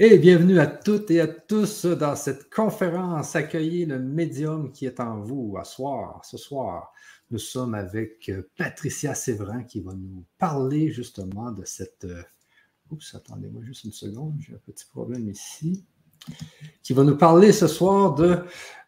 [0.00, 5.00] Et bienvenue à toutes et à tous dans cette conférence Accueillez le médium qui est
[5.00, 6.20] en vous à soir.
[6.24, 6.92] Ce soir,
[7.32, 12.04] nous sommes avec euh, Patricia Séverin qui va nous parler justement de cette.
[12.04, 12.22] Euh,
[12.92, 15.84] oups, attendez-moi juste une seconde, j'ai un petit problème ici.
[16.84, 18.38] Qui va nous parler ce soir de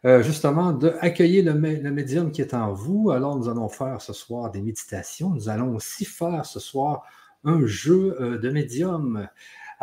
[0.05, 3.11] euh, justement de accueillir le, le, médium qui est en vous.
[3.11, 5.31] Alors, nous allons faire ce soir des méditations.
[5.31, 7.03] Nous allons aussi faire ce soir
[7.43, 9.27] un jeu de médium.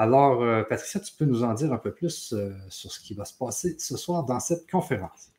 [0.00, 3.14] Alors, euh, Patricia, tu peux nous en dire un peu plus euh, sur ce qui
[3.14, 5.32] va se passer ce soir dans cette conférence.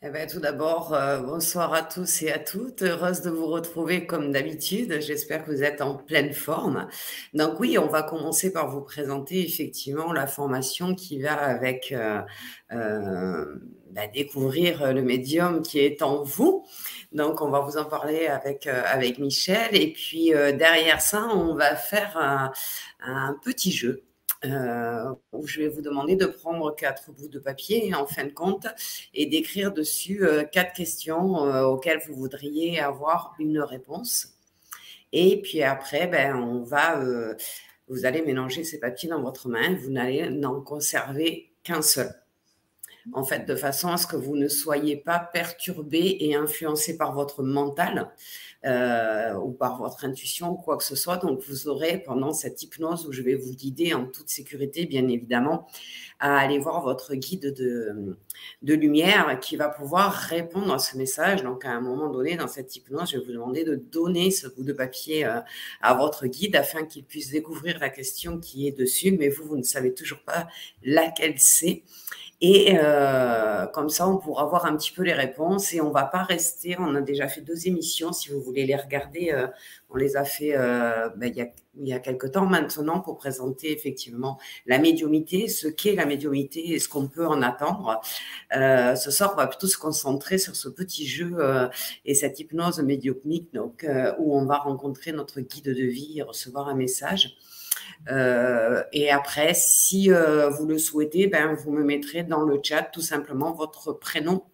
[0.00, 2.82] Eh bien, tout d'abord, euh, bonsoir à tous et à toutes.
[2.82, 5.00] Heureuse de vous retrouver comme d'habitude.
[5.00, 6.86] J'espère que vous êtes en pleine forme.
[7.34, 11.92] Donc oui, on va commencer par vous présenter effectivement la formation qui va avec
[12.70, 16.64] bah, découvrir le médium qui est en vous.
[17.12, 19.74] Donc, on va vous en parler avec, euh, avec Michel.
[19.74, 22.16] Et puis, euh, derrière ça, on va faire
[23.00, 24.07] un, petit jeu.
[24.44, 28.30] Euh, où je vais vous demander de prendre quatre bouts de papier en fin de
[28.30, 28.68] compte
[29.12, 34.36] et d'écrire dessus quatre questions auxquelles vous voudriez avoir une réponse.
[35.12, 37.02] Et puis après, ben, on va,
[37.88, 39.74] vous allez mélanger ces papiers dans votre main.
[39.74, 42.14] Vous n'allez n'en conserver qu'un seul
[43.12, 47.14] en fait, de façon à ce que vous ne soyez pas perturbé et influencé par
[47.14, 48.12] votre mental
[48.66, 51.16] euh, ou par votre intuition ou quoi que ce soit.
[51.16, 55.06] Donc, vous aurez pendant cette hypnose où je vais vous guider en toute sécurité, bien
[55.06, 55.66] évidemment,
[56.18, 58.16] à aller voir votre guide de,
[58.62, 61.42] lumière qui va pouvoir répondre à ce message.
[61.42, 64.48] Donc, à un moment donné, dans cette hypnose, je vais vous demander de donner ce
[64.48, 65.40] bout de papier euh,
[65.80, 69.56] à votre guide afin qu'il puisse découvrir la question qui est dessus, mais vous, vous
[69.56, 70.48] ne savez toujours pas
[70.82, 71.84] laquelle c'est.
[72.40, 76.04] Et euh, comme ça, on pourra voir un petit peu les réponses et on va
[76.04, 76.76] pas rester.
[76.78, 79.32] On a déjà fait deux émissions, si vous voulez les regarder.
[79.32, 79.48] Euh,
[79.90, 81.48] on les a fait euh, ben, il, y a,
[81.80, 86.74] il y a quelque temps maintenant pour présenter effectivement la médiumité, ce qu'est la médiumité
[86.74, 88.00] et ce qu'on peut en attendre.
[88.54, 91.68] Euh, ce soir, on va plutôt se concentrer sur ce petit jeu euh,
[92.04, 93.86] et cette hypnose médiumnique donc,
[94.18, 97.36] où on va rencontrer notre guide de vie et recevoir un message.
[98.10, 102.82] Euh, et après, si euh, vous le souhaitez, ben, vous me mettrez dans le chat
[102.82, 104.44] tout simplement votre prénom,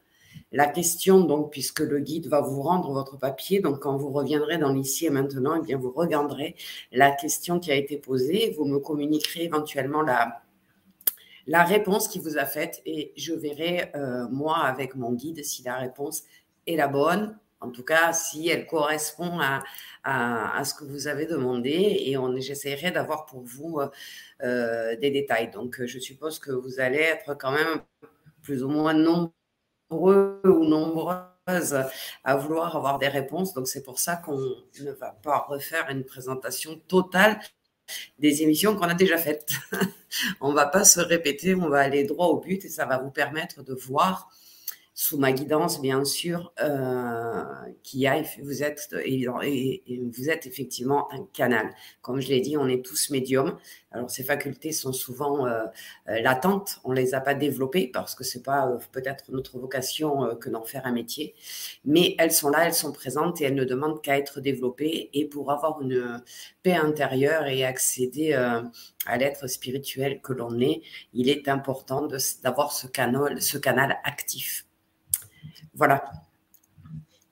[0.51, 4.57] la question, donc, puisque le guide va vous rendre votre papier, donc quand vous reviendrez
[4.57, 6.55] dans l'ici et maintenant, eh bien, vous regarderez
[6.93, 10.43] la question qui a été posée, vous me communiquerez éventuellement la,
[11.47, 15.63] la réponse qui vous a faite et je verrai, euh, moi, avec mon guide, si
[15.63, 16.23] la réponse
[16.67, 17.39] est la bonne.
[17.61, 19.63] En tout cas, si elle correspond à,
[20.05, 23.89] à, ce que vous avez demandé, et j'essaierai d'avoir pour vous euh,
[24.43, 25.51] euh, des détails.
[25.51, 27.81] Donc, je suppose que vous allez être quand même
[28.43, 31.85] plus ou moins nombreux ou nombreuses
[32.25, 33.55] à vouloir avoir des réponses.
[33.55, 37.41] Donc, c'est pour ça qu'on ne va pas refaire une présentation totale
[38.19, 39.51] des émissions qu'on a déjà faites.
[40.41, 42.99] on ne va pas se répéter, on va aller droit au but et ça va
[42.99, 44.31] vous permettre de voir
[44.97, 47.43] sous ma guidance, bien sûr, euh,
[47.83, 49.27] qui a, vous êtes, et,
[50.17, 51.75] vous êtes effectivement un canal.
[52.01, 53.59] Comme je l'ai dit, on est tous médiums.
[53.91, 55.65] Alors, ces facultés sont souvent euh,
[56.09, 56.81] euh, latentes.
[56.85, 60.49] On les a pas développées parce que c'est pas euh, peut-être notre vocation euh, que
[60.49, 61.35] d'en faire un métier.
[61.85, 65.11] Mais elles sont là, elles sont présentes et elles ne demandent qu'à être développées.
[65.13, 66.23] Et pour avoir une
[66.63, 72.07] paix intérieure et accéder à l'être spirituel que l'on est, il est important
[72.43, 74.67] d'avoir ce canal, ce canal actif.
[75.75, 76.05] Voilà.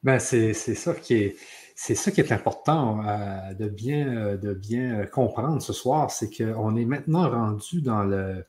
[0.03, 1.37] Ben, c'est ça qui est.
[1.75, 6.31] C'est ça qui est important euh, de, bien, euh, de bien comprendre ce soir, c'est
[6.31, 8.45] qu'on est maintenant rendu dans le,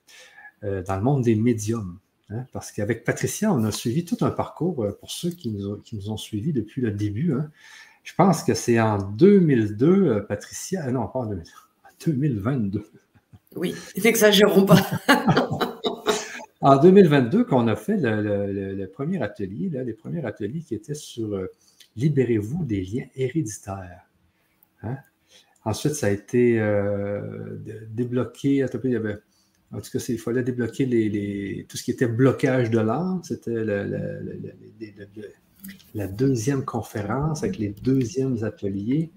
[0.63, 1.97] euh, dans le monde des médiums.
[2.29, 5.77] Hein, parce qu'avec Patricia, on a suivi tout un parcours pour ceux qui nous, ont,
[5.77, 7.33] qui nous ont suivis depuis le début.
[7.33, 7.49] Hein.
[8.03, 11.29] Je pense que c'est en 2002, Patricia, non, pas en
[12.05, 12.85] 2022.
[13.55, 14.81] Oui, n'exagérons pas.
[16.63, 21.51] en 2022 qu'on a fait le, premier atelier, les premiers ateliers qui étaient sur euh,
[21.95, 24.09] Libérez-vous des liens héréditaires.
[24.81, 24.97] Hein?
[25.65, 27.57] Ensuite, ça a été euh,
[27.91, 28.63] débloqué.
[28.63, 33.21] en tout cas, il fallait débloquer tout ce qui était blocage de l'âme.
[33.23, 33.63] C'était
[35.93, 39.11] la deuxième conférence avec les deuxièmes ateliers.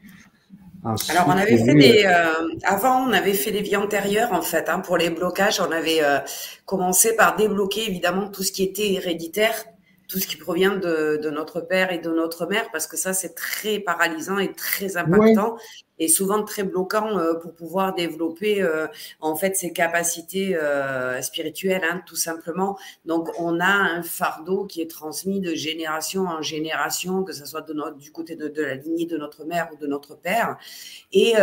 [1.08, 2.04] Alors, on avait fait des.
[2.06, 4.68] Euh, avant, on avait fait les vies antérieures, en fait.
[4.68, 6.18] Hein, pour les blocages, on avait euh,
[6.64, 9.54] commencé par débloquer, évidemment, tout ce qui était héréditaire,
[10.08, 13.12] tout ce qui provient de, de notre père et de notre mère, parce que ça,
[13.12, 15.56] c'est très paralysant et très impactant.
[15.98, 18.86] Est souvent très bloquant euh, pour pouvoir développer euh,
[19.20, 22.78] en fait ses capacités euh, spirituelles, hein, tout simplement.
[23.04, 27.66] Donc, on a un fardeau qui est transmis de génération en génération, que ce soit
[27.98, 30.56] du côté de, la lignée de notre mère ou de notre père.
[31.12, 31.34] Et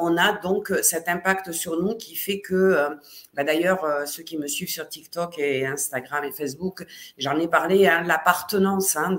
[0.00, 2.88] on a donc cet impact sur nous qui fait que,
[3.34, 6.86] bah, d'ailleurs, ceux qui me suivent sur TikTok et Instagram et Facebook,
[7.18, 9.16] j'en ai parlé, hein, l'appartenance hein,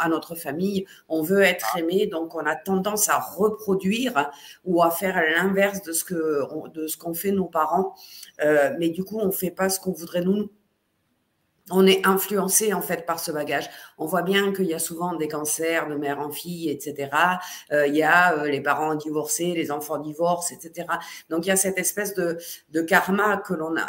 [0.00, 0.86] à notre famille.
[1.08, 4.25] On veut être aimé, donc on a tendance à reproduire
[4.64, 7.94] ou à faire l'inverse de ce que qu'ont fait nos parents.
[8.42, 10.50] Euh, mais du coup, on fait pas ce qu'on voudrait nous
[11.70, 13.68] on est influencé en fait par ce bagage.
[13.98, 17.10] On voit bien qu'il y a souvent des cancers de mère en fille, etc.
[17.72, 20.86] Euh, il y a euh, les parents divorcés, les enfants divorcent, etc.
[21.28, 22.38] Donc il y a cette espèce de,
[22.82, 23.42] karma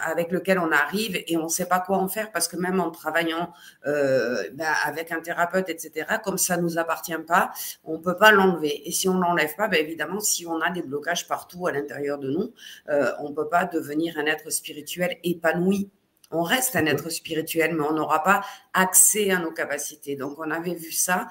[0.03, 2.79] avec lequel on arrive et on ne sait pas quoi en faire parce que même
[2.79, 3.51] en travaillant
[3.85, 6.07] euh, ben, avec un thérapeute, etc.
[6.23, 7.51] Comme ça nous appartient pas,
[7.83, 8.87] on peut pas l'enlever.
[8.87, 12.17] Et si on l'enlève pas, ben, évidemment, si on a des blocages partout à l'intérieur
[12.17, 12.53] de nous,
[12.89, 15.91] euh, on peut pas devenir un être spirituel épanoui
[16.31, 18.41] on reste un être spirituel, mais on n'aura pas
[18.73, 20.15] accès à nos capacités.
[20.15, 21.27] Donc, on avait vu ça.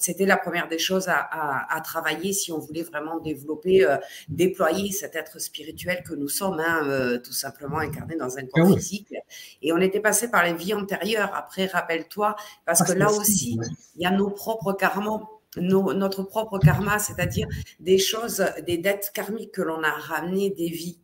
[0.00, 3.96] C'était la première des choses à, travailler si on voulait vraiment développer, euh,
[4.28, 8.68] déployer cet être spirituel que nous sommes, hein, euh, tout simplement incarné dans un corps
[8.70, 9.14] ah physique.
[9.62, 11.34] Et on était passé par les vies antérieures.
[11.34, 13.58] Après, rappelle-toi, parce ah, que là aussi,
[13.96, 15.20] il y a nos propres karmas.
[15.56, 17.46] notre propre karma, c'est-à-dire
[17.80, 20.98] des choses, des dettes karmiques que l'on a ramenées des vies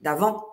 [0.00, 0.49] d'avant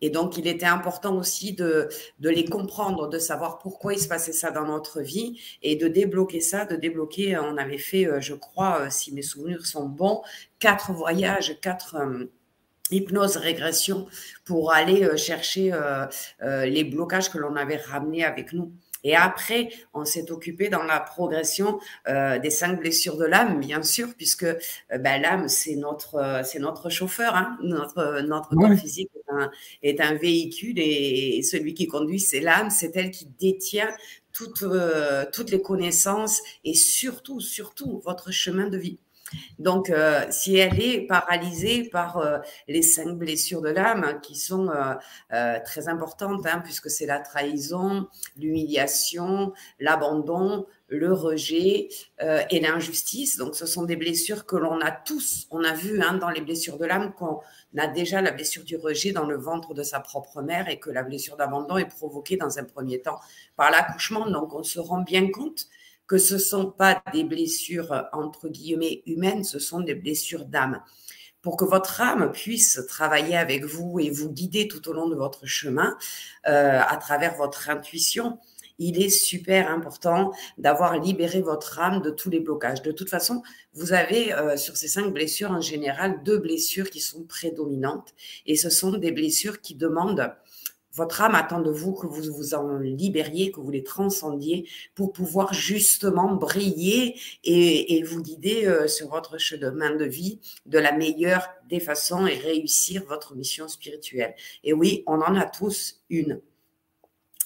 [0.00, 1.88] et donc, il était important aussi de,
[2.20, 6.40] les comprendre, de savoir pourquoi il se passait ça dans notre vie et de débloquer
[6.40, 7.36] ça, de débloquer.
[7.38, 10.22] On avait fait, euh, je crois, euh, si mes souvenirs sont bons,
[10.58, 12.24] quatre voyages, quatre euh,
[12.90, 14.06] hypnose régression
[14.44, 15.72] pour aller chercher
[16.40, 18.72] les blocages que l'on avait ramenés avec nous.
[19.04, 23.82] Et après, on s'est occupé dans la progression euh, des cinq blessures de l'âme, bien
[23.82, 24.58] sûr, puisque euh,
[24.98, 27.34] ben, l'âme, c'est notre, euh, c'est notre chauffeur.
[27.34, 27.58] Hein.
[27.62, 29.50] Notre, notre corps physique est un,
[29.82, 32.70] est un, véhicule et, celui qui conduit, c'est l'âme.
[32.70, 33.90] C'est elle qui détient
[34.32, 34.64] toutes,
[35.32, 38.98] toutes les connaissances et surtout, surtout, votre chemin de vie.
[39.58, 42.38] Donc, euh, si elle est paralysée par euh,
[42.68, 48.08] les cinq blessures de l'âme, qui sont euh, très importantes, hein, puisque c'est la trahison,
[48.36, 51.88] l'humiliation, l'abandon, le rejet
[52.18, 53.36] et l'injustice.
[53.36, 55.46] Donc, ce sont des blessures que l'on a tous.
[55.52, 57.40] On a vu hein, dans les blessures de l'âme qu'on
[57.78, 60.90] a déjà la blessure du rejet dans le ventre de sa propre mère et que
[60.90, 63.20] la blessure d'abandon est provoquée dans un premier temps
[63.54, 64.28] par l'accouchement.
[64.28, 65.68] Donc, on se rend bien compte
[66.10, 70.82] que ce ne sont pas des blessures entre guillemets humaines, ce sont des blessures d'âme.
[71.40, 75.14] Pour que votre âme puisse travailler avec vous et vous guider tout au long de
[75.14, 75.96] votre chemin
[76.48, 78.40] euh, à travers votre intuition,
[78.80, 82.82] il est super important d'avoir libéré votre âme de tous les blocages.
[82.82, 86.98] De toute façon, vous avez euh, sur ces cinq blessures en général deux blessures qui
[86.98, 88.14] sont prédominantes
[88.46, 90.34] et ce sont des blessures qui demandent
[90.92, 95.12] votre âme attend de vous que vous vous en libériez, que vous les transcendiez pour
[95.12, 101.48] pouvoir justement briller et, vous guider euh, sur votre chemin de vie de la meilleure
[101.68, 104.34] des façons et réussir votre mission spirituelle.
[104.64, 106.40] Et oui, on en a tous une.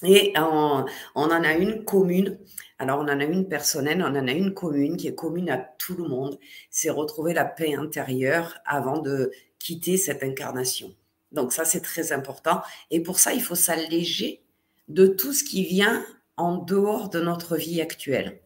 [0.03, 2.37] Et on, on en a une commune.
[2.79, 5.57] Alors, on en a une personnelle, on en a une commune qui est commune à
[5.57, 6.37] tout le monde.
[6.69, 10.93] C'est retrouver la paix intérieure avant de quitter cette incarnation.
[11.35, 12.61] Donc ça, c'est très important.
[12.89, 14.41] Et pour ça, il faut s'alléger
[14.87, 16.03] de tout ce qui vient
[16.37, 18.39] en dehors de notre vie actuelle.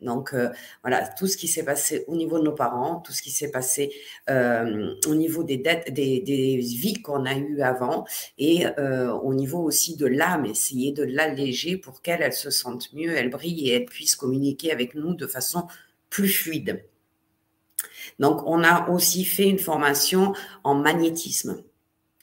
[0.00, 0.48] Donc euh,
[0.82, 3.52] voilà, tout ce qui s'est passé au niveau de nos parents, tout ce qui s'est
[3.52, 3.92] passé
[4.28, 8.04] euh, au niveau des dettes, des, vies qu'on a eues avant,
[8.36, 12.92] et euh, au niveau aussi de l'âme, essayer de l'alléger pour qu'elle elle se sente
[12.92, 15.68] mieux, elle brille et elle puisse communiquer avec nous de façon
[16.10, 16.84] plus fluide.
[18.18, 20.32] Donc on a aussi fait une formation
[20.64, 21.62] en magnétisme.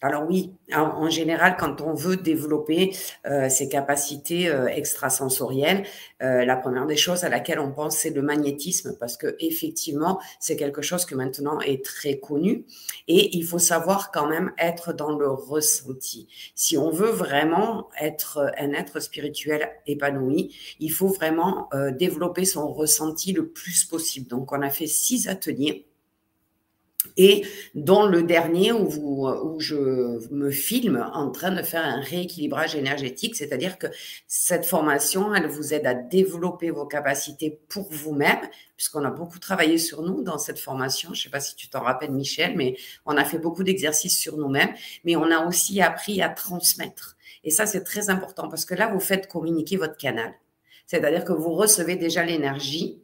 [0.01, 5.84] Alors oui, en, général, quand on veut développer euh, ses capacités euh, extrasensorielles,
[6.24, 10.22] euh, la première des choses à laquelle on pense, c'est le magnétisme, parce que effectivement,
[10.39, 12.65] c'est quelque chose que maintenant est très connu,
[13.10, 16.29] et il faut savoir quand même être dans le ressenti.
[16.56, 23.34] Si on veut vraiment être un être spirituel épanoui, il faut vraiment développer son ressenti
[23.34, 24.27] le plus possible.
[24.27, 25.88] Donc, on a fait six ateliers
[27.15, 33.36] et dans le dernier où, je me filme en train de faire un rééquilibrage énergétique,
[33.36, 33.88] c'est-à-dire que
[34.27, 38.39] cette formation, elle vous aide à développer vos capacités pour vous-même,
[38.75, 41.13] puisqu'on a beaucoup travaillé sur nous dans cette formation.
[41.13, 42.75] Je ne sais pas si tu t'en rappelles, Michel, mais
[43.06, 44.74] on a fait beaucoup d'exercices sur nous-mêmes,
[45.06, 47.15] mais on a aussi appris à transmettre.
[47.46, 50.34] Et ça, c'est très important parce que là, vous faites communiquer votre canal.
[50.86, 53.01] C'est-à-dire que vous recevez déjà l'énergie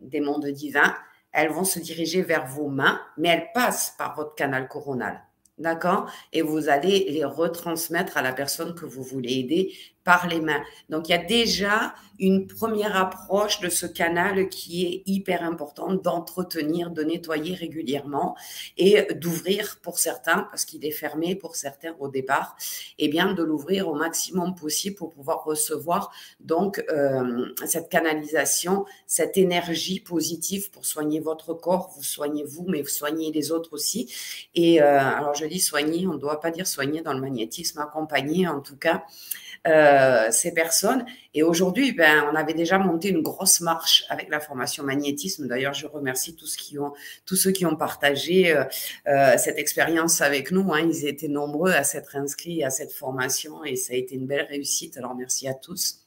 [0.00, 0.94] des mondes divins
[1.32, 5.22] elles vont se diriger vers vos mains, mais elles passent par votre canal coronal.
[5.58, 6.10] D'accord?
[6.32, 10.62] Et vous allez les retransmettre à la personne que vous voulez aider par les mains.
[10.88, 16.02] Donc, il y a déjà une première approche de ce canal qui est hyper importante
[16.02, 18.36] d'entretenir, de nettoyer régulièrement
[18.78, 22.56] et d'ouvrir pour certains, parce qu'il est fermé pour certains au départ,
[22.98, 28.84] et eh bien de l'ouvrir au maximum possible pour pouvoir recevoir donc euh, cette canalisation,
[29.06, 33.72] cette énergie positive pour soigner votre corps, vous soignez vous, mais vous soignez les autres
[33.72, 34.12] aussi.
[34.54, 37.80] Et euh, alors, je dis soigner, on ne doit pas dire soigner dans le magnétisme,
[37.80, 39.04] accompagner en tout cas.
[39.68, 41.06] Euh, ces personnes.
[41.34, 45.46] Et aujourd'hui, ben, on avait déjà monté une grosse marche avec la formation magnétisme.
[45.46, 46.92] D'ailleurs, je remercie tous, qui ont,
[47.26, 48.64] tous ceux qui ont partagé euh,
[49.06, 50.72] euh, cette expérience avec nous.
[50.72, 50.80] Hein.
[50.80, 54.46] Ils étaient nombreux à s'être inscrits à cette formation et ça a été une belle
[54.50, 54.96] réussite.
[54.96, 56.01] Alors, merci à tous.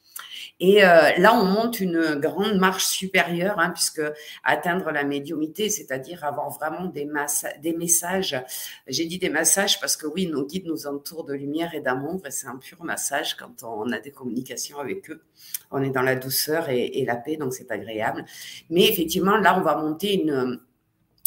[0.62, 4.02] Et euh, là, on monte une grande marche supérieure, hein, puisque
[4.44, 7.10] atteindre la médiumité, c'est-à-dire avoir vraiment des,
[7.62, 8.42] des messages.
[8.88, 12.22] J'ai dit des massages parce que oui, nos guides nous entourent de lumière et d'amour,
[12.26, 15.22] et c'est un pur massage quand on a des communications avec eux.
[15.72, 18.24] On est dans la douceur et, et la paix, donc c'est agréable.
[18.70, 20.62] Mais effectivement, là, on va monter une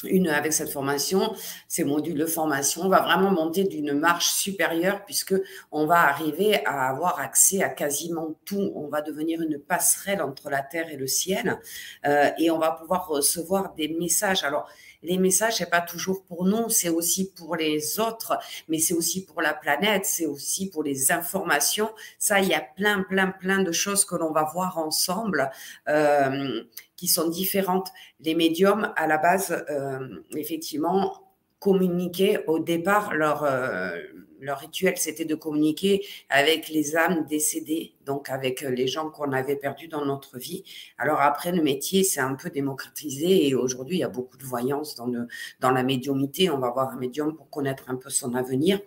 [0.04, 1.34] une, avec cette formation,
[1.66, 5.34] ces modules de formation, on va vraiment monter d'une marche supérieure puisque
[5.72, 8.72] on va arriver à avoir accès à quasiment tout.
[8.76, 11.58] On va devenir une passerelle entre la terre et le ciel
[12.06, 14.44] euh, et on va pouvoir recevoir des messages.
[14.44, 14.68] Alors,
[15.02, 18.36] les messages, c'est pas toujours pour nous, c'est aussi pour les autres,
[18.68, 21.90] mais c'est aussi pour la planète, c'est aussi pour les informations.
[22.18, 25.50] Ça, il y a plein, plein, plein de choses que l'on va voir ensemble.
[25.88, 26.62] Euh,
[26.98, 27.88] qui sont différentes.
[28.20, 31.22] Les médiums, à la base, euh, effectivement,
[31.60, 33.96] communiquaient au départ leur, euh,
[34.40, 39.56] leur rituel, c'était de communiquer avec les âmes décédées, donc avec les gens qu'on avait
[39.56, 40.64] perdus dans notre vie.
[40.98, 44.44] Alors après, le métier s'est un peu démocratisé et aujourd'hui, il y a beaucoup de
[44.44, 46.50] voyance dans la médiumité.
[46.50, 48.80] On va voir un médium pour connaître un peu son avenir.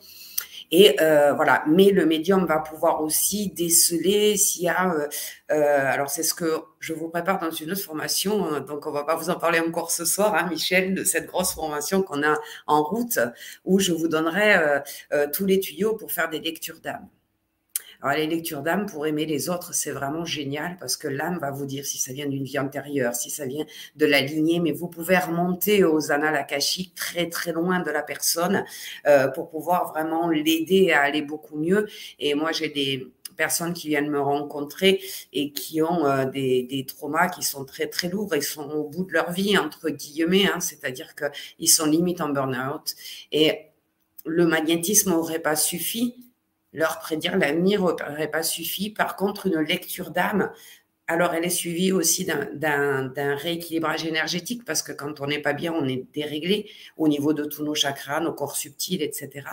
[0.71, 4.93] Et euh, voilà, mais le médium va pouvoir aussi déceler s'il y a.
[4.93, 5.07] Euh,
[5.51, 8.91] euh, alors c'est ce que je vous prépare dans une autre formation, hein, donc on
[8.91, 12.23] va pas vous en parler encore ce soir, hein, Michel, de cette grosse formation qu'on
[12.23, 12.37] a
[12.67, 13.19] en route,
[13.65, 14.81] où je vous donnerai
[15.33, 17.07] tous les tuyaux pour faire des lectures d'âme.
[18.01, 21.51] Alors, les lectures d'âme pour aimer les autres, c'est vraiment génial parce que l'âme va
[21.51, 23.65] vous dire si ça vient d'une vie antérieure, si ça vient
[23.95, 28.01] de la lignée, mais vous pouvez remonter aux annales akashiques très, très loin de la
[28.01, 28.65] personne
[29.05, 31.87] euh, pour pouvoir vraiment l'aider à aller beaucoup mieux.
[32.17, 34.99] Et moi, j'ai des personnes qui viennent me rencontrer
[35.31, 38.33] et qui ont euh, des, des, traumas qui sont très très lourds.
[38.33, 42.29] Et sont au bout de leur vie entre guillemets, hein, c'est-à-dire qu'ils sont limite en
[42.29, 42.95] burn-out.
[43.31, 43.67] Et
[44.25, 46.30] le magnétisme n'aurait pas suffi
[46.73, 48.89] leur prédire l'avenir n'aurait pas suffi.
[48.89, 50.51] Par contre, une lecture d'âme,
[51.07, 55.73] alors elle est suivie aussi d'un rééquilibrage énergétique parce que quand on n'est pas bien,
[55.73, 59.47] on est déréglé au niveau de tous nos chakras, nos corps subtils, etc.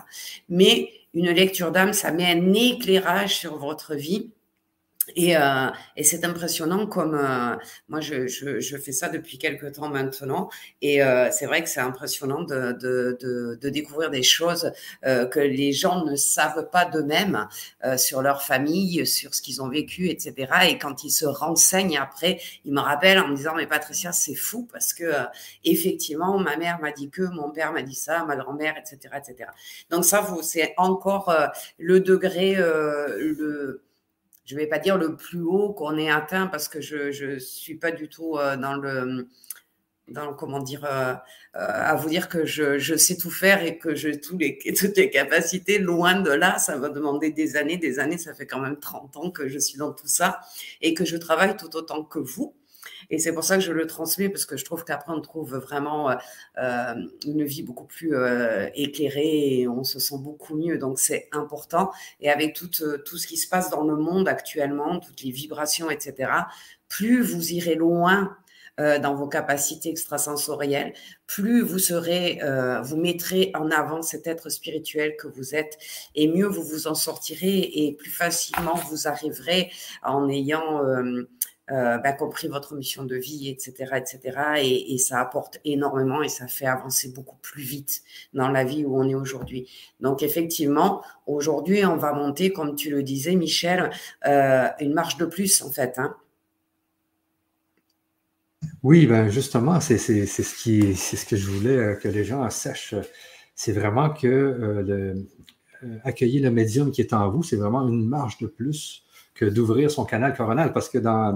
[0.48, 4.30] Mais une lecture d'âme, ça met un éclairage sur votre vie
[5.16, 7.56] et, euh, et c'est impressionnant comme euh,
[7.88, 10.48] moi je, je, je, fais ça depuis quelques temps maintenant
[10.82, 14.72] et euh, c'est vrai que c'est impressionnant de, de, de, de, découvrir des choses
[15.04, 17.48] euh, que les gens ne savent pas d'eux-mêmes
[17.84, 20.34] euh, sur leur famille, sur ce qu'ils ont vécu, etc.
[20.68, 24.34] Et quand ils se renseignent après, ils me rappellent en me disant mais Patricia c'est
[24.34, 25.24] fou parce que euh,
[25.64, 29.50] effectivement ma mère m'a dit que, mon père m'a dit ça, ma grand-mère, etc., etc.
[29.90, 31.34] Donc ça vous c'est encore
[31.78, 33.82] le degré le
[34.48, 37.38] je ne vais pas dire le plus haut qu'on ait atteint parce que je ne
[37.38, 39.28] suis pas du tout euh, dans le
[40.08, 41.16] dans comment dire euh, euh,
[41.54, 44.96] à vous dire que je, je, sais tout faire et que j'ai tous les, toutes
[44.96, 48.60] les capacités loin de là ça va demander des années des années ça fait quand
[48.60, 50.40] même 30 ans que je suis dans tout ça
[50.80, 52.54] et que je travaille tout autant que vous
[53.10, 55.56] et c'est pour ça que je le transmets, parce que je trouve qu'après, on trouve
[55.56, 56.14] vraiment euh,
[56.58, 56.94] euh,
[57.26, 60.78] une vie beaucoup plus euh, éclairée et on se sent beaucoup mieux.
[60.78, 61.90] Donc, c'est important.
[62.20, 65.90] Et avec tout, tout ce qui se passe dans le monde actuellement, toutes les vibrations,
[65.90, 66.30] etc.,
[66.88, 68.36] plus vous irez loin
[69.02, 70.92] dans vos capacités extrasensorielles,
[71.26, 72.38] plus vous serez,
[72.84, 75.76] vous mettrez en avant cet être spirituel que vous êtes,
[76.14, 79.72] et mieux vous vous en sortirez, et plus facilement vous arriverez
[80.04, 81.28] en ayant euh,
[81.68, 84.38] bah, compris votre mission de vie, etc., etc.
[84.62, 88.98] Et, ça apporte énormément et ça fait avancer beaucoup plus vite dans la vie où
[88.98, 89.68] on est aujourd'hui.
[90.00, 93.90] Donc effectivement, aujourd'hui, on va monter, comme tu le disais, Michel,
[94.26, 95.98] euh, une marche de plus en fait.
[95.98, 96.16] Hein.
[98.82, 102.94] Oui, ben justement, c'est ce, qui, ce que je voulais euh, que les gens sachent.
[103.54, 105.26] C'est vraiment que euh, le,
[105.84, 109.04] euh, accueillir le médium qui est en vous, c'est vraiment une marche de plus
[109.38, 111.32] que d'ouvrir son canal coronal, parce que dans,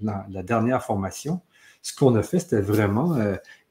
[0.00, 1.40] la, dernière formation,
[1.80, 3.16] ce qu'on a fait, c'était vraiment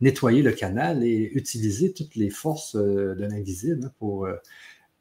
[0.01, 4.27] nettoyer le canal et utiliser toutes les forces de l'invisible hein, pour,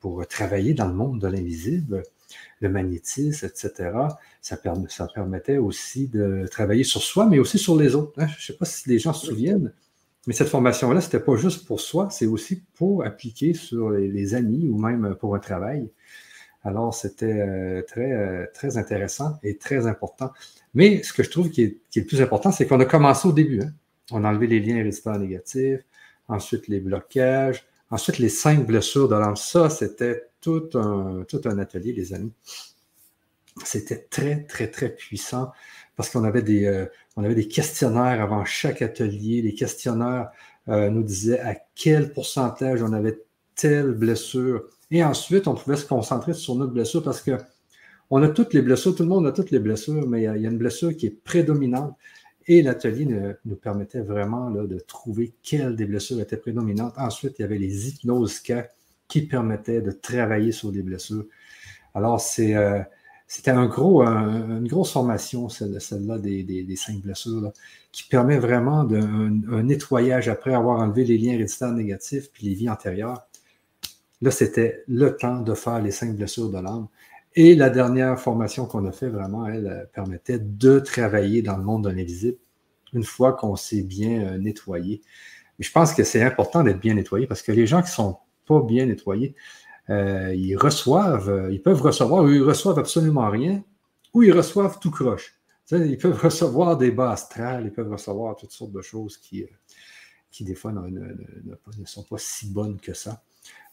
[0.00, 2.02] pour travailler dans le monde de l'invisible,
[2.60, 3.92] le magnétisme, etc.
[4.42, 4.58] Ça,
[4.88, 8.12] ça, permettait aussi de travailler sur soi, mais aussi sur les autres.
[8.18, 8.26] Hein.
[8.26, 9.72] Je ne sais pas si les gens se souviennent,
[10.26, 14.34] mais cette formation-là, ce n'était pas juste pour soi, c'est aussi pour appliquer sur les,
[14.34, 15.90] amis ou même pour un travail.
[16.62, 20.30] Alors, c'était euh, très, euh, très intéressant et très important.
[20.74, 23.32] Mais ce que je trouve qui est, le plus important, c'est qu'on a commencé au
[23.32, 23.62] début.
[23.62, 23.72] Hein.
[24.10, 25.80] On a enlevé les liens résistants négatifs,
[26.28, 29.36] ensuite les blocages, ensuite les cinq blessures de l'âme.
[29.36, 32.32] Ça, c'était tout un, tout un atelier, les amis.
[33.64, 35.52] C'était très, très, très puissant
[35.96, 36.86] parce qu'on avait des, euh,
[37.16, 39.42] on avait des questionnaires avant chaque atelier.
[39.42, 40.30] Les questionnaires
[40.66, 43.18] nous disaient à quel pourcentage on avait
[43.56, 44.62] telle blessure.
[44.90, 47.32] Et ensuite, on pouvait se concentrer sur notre blessure parce que
[48.10, 50.26] on a toutes les blessures, tout le monde a toutes les blessures, mais il y
[50.26, 51.96] a, une blessure qui est prédominante.
[52.48, 53.06] Et l'atelier
[53.44, 56.94] nous permettait vraiment de trouver quelle des blessures était prédominante.
[56.96, 58.42] Ensuite, il y avait les hypnoses
[59.06, 61.24] qui permettaient de travailler sur des blessures.
[61.94, 62.80] Alors, euh,
[63.26, 67.52] c'était une grosse formation, celle-là, des, cinq blessures,
[67.92, 72.70] qui permet vraiment un, nettoyage après avoir enlevé les liens résistants négatifs puis les vies
[72.70, 73.26] antérieures.
[74.22, 76.88] Là, c'était le temps de faire les cinq blessures de l'âme.
[77.34, 81.84] Et la dernière formation qu'on a fait, vraiment, elle, permettait de travailler dans le monde
[81.84, 82.38] de l'invisible
[82.92, 85.00] une fois qu'on s'est bien euh, nettoyé.
[85.60, 88.16] je pense que c'est important d'être bien nettoyé parce que les gens qui ne sont
[88.46, 89.36] pas bien nettoyés,
[89.90, 93.62] euh, ils reçoivent, euh, ils peuvent recevoir, ou ils reçoivent absolument rien,
[94.14, 95.34] ou ils reçoivent tout croche.
[95.72, 99.46] ils peuvent recevoir des bas astrales, ils peuvent recevoir toutes sortes de choses qui, euh,
[100.30, 103.22] qui des fois, ne, sont pas si bonnes que ça.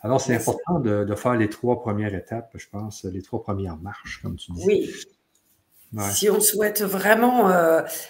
[0.01, 4.21] Alors, c'est important de, faire les trois premières étapes, je pense, les trois premières marches,
[4.21, 4.65] comme tu dis.
[4.65, 4.95] Oui.
[6.11, 7.49] Si on souhaite vraiment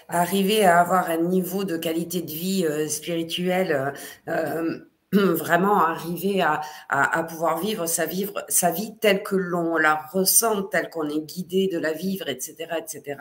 [0.08, 3.94] arriver à avoir un niveau de qualité de vie spirituelle
[5.14, 10.64] vraiment arriver à, à, pouvoir vivre sa, vivre sa vie telle que l'on la ressent,
[10.64, 13.18] telle qu'on est guidé de la vivre, etc., etc.,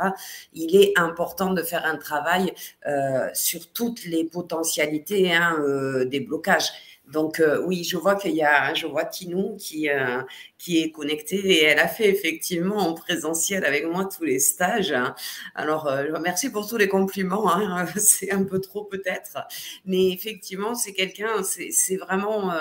[0.52, 2.52] il est important de faire un travail
[2.88, 6.73] euh, sur toutes les potentialités hein, euh, des blocages.
[7.12, 10.22] Donc euh, oui, je vois qu'il y a, je vois Tinou qui euh,
[10.58, 14.95] qui est connectée et elle a fait effectivement en présentiel avec moi tous les stages.
[15.54, 17.52] Alors euh, merci pour tous les compliments.
[17.52, 17.86] Hein.
[17.97, 19.38] c'est un peu trop peut-être,
[19.84, 22.52] mais effectivement c'est quelqu'un, c'est vraiment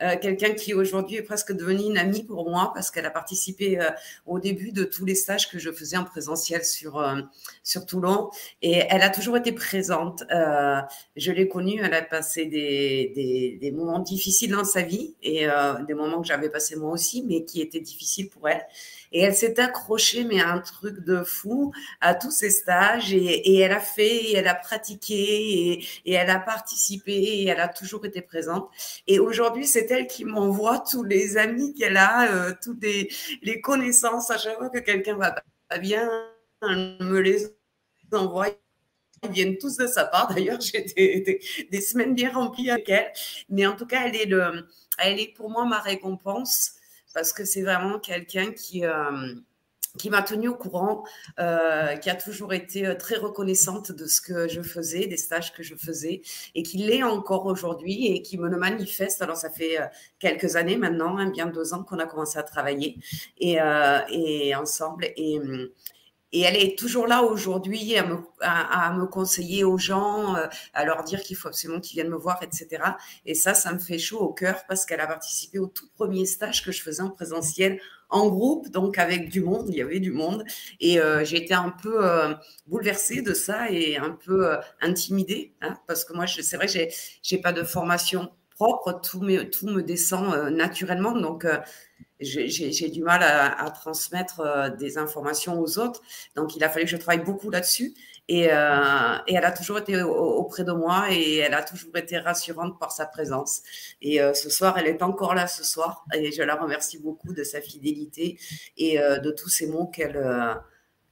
[0.00, 3.80] euh, quelqu'un qui aujourd'hui est presque devenu une amie pour moi parce qu'elle a participé
[3.80, 3.90] euh,
[4.26, 7.20] au début de tous les stages que je faisais en présentiel sur, euh,
[7.64, 8.30] sur Toulon
[8.62, 10.24] et elle a toujours été présente.
[10.30, 15.46] je l'ai connue, elle a passé des, des, des, moments difficiles dans sa vie et
[15.86, 18.64] des moments que j'avais passé moi aussi, mais qui étaient difficiles pour elle.
[19.12, 23.12] Et elle s'est accrochée, mais à un truc de fou, à tous ces stages.
[23.12, 27.46] Et, et elle a fait, et elle a pratiqué, et, et, elle a participé, et
[27.46, 28.68] elle a toujours été présente.
[29.06, 34.30] Et aujourd'hui, c'est elle qui m'envoie tous les amis qu'elle a, euh, toutes les, connaissances.
[34.30, 35.34] À chaque fois que quelqu'un va
[35.68, 36.08] pas bien,
[36.62, 37.46] elle me les
[38.12, 38.48] envoie.
[39.24, 40.28] Ils viennent tous de sa part.
[40.34, 43.12] D'ailleurs, j'ai des, des, semaines bien remplies avec elle.
[43.48, 44.66] Mais en tout cas, elle est, le,
[44.98, 46.72] elle est pour moi ma récompense
[47.14, 49.34] parce que c'est vraiment quelqu'un qui, euh,
[49.98, 51.04] qui m'a tenu au courant,
[51.38, 55.52] euh, qui a toujours été euh, très reconnaissante de ce que je faisais, des stages
[55.52, 56.22] que je faisais,
[56.54, 59.20] et qui l'est encore aujourd'hui et qui me le manifeste.
[59.22, 59.78] Alors, ça fait
[60.18, 62.98] quelques années maintenant, hein, bien deux ans qu'on a commencé à travailler
[63.38, 63.58] et,
[64.10, 65.06] et ensemble.
[65.16, 65.40] Et,
[66.32, 68.04] et elle est toujours là aujourd'hui à
[68.92, 72.42] me, conseiller aux gens, euh, à leur dire qu'il faut absolument qu'ils viennent me voir,
[72.42, 72.82] etc.
[73.24, 76.26] Et ça, ça me fait chaud au cœur parce qu'elle a participé au tout premier
[76.26, 77.80] stage que je faisais en présentiel
[78.10, 80.44] en groupe, donc avec du monde, il y avait du monde.
[80.80, 82.34] Et euh, j'ai été un peu euh,
[82.66, 86.88] bouleversée de ça et un peu intimidée, hein, parce que moi, c'est vrai que j'ai,
[87.22, 91.12] j'ai pas de formation propre, tout me, descend naturellement.
[91.12, 91.46] Donc,
[92.20, 96.02] j'ai du mal à, transmettre euh, des informations aux autres.
[96.34, 97.94] Donc, il a fallu que je travaille beaucoup là-dessus.
[98.28, 102.18] Et, euh, et, elle a toujours été auprès de moi et elle a toujours été
[102.18, 103.62] rassurante par sa présence.
[104.02, 106.04] Et euh, ce soir, elle est encore là ce soir.
[106.14, 108.38] Et je la remercie beaucoup de sa fidélité
[108.76, 110.20] et de tous ces mots qu'elle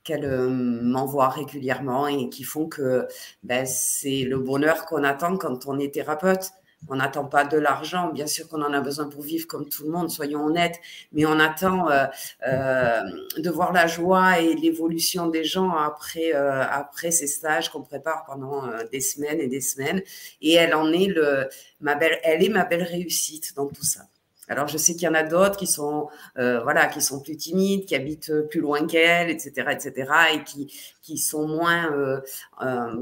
[0.05, 3.09] qu'elle m'envoie régulièrement et qui font que
[3.43, 6.53] ben, c'est le bonheur qu'on attend quand on est thérapeute.
[6.89, 9.85] On n'attend pas de l'argent, bien sûr qu'on en a besoin pour vivre comme tout
[9.85, 10.81] le monde, soyons honnêtes,
[11.13, 12.07] mais on attend euh,
[12.47, 13.01] euh,
[13.39, 18.25] de voir la joie et l'évolution des gens après, euh, après ces stages qu'on prépare
[18.25, 20.03] pendant des semaines et des semaines.
[20.41, 21.49] Et elle en est le,
[21.81, 24.03] ma belle, elle est ma belle réussite dans tout ça.
[24.49, 27.85] Alors, je sais qu'il y en a d'autres qui sont, voilà, qui sont plus timides,
[27.85, 30.73] qui habitent plus loin qu'elle, etc., etc., et qui,
[31.03, 32.23] qui sont moins,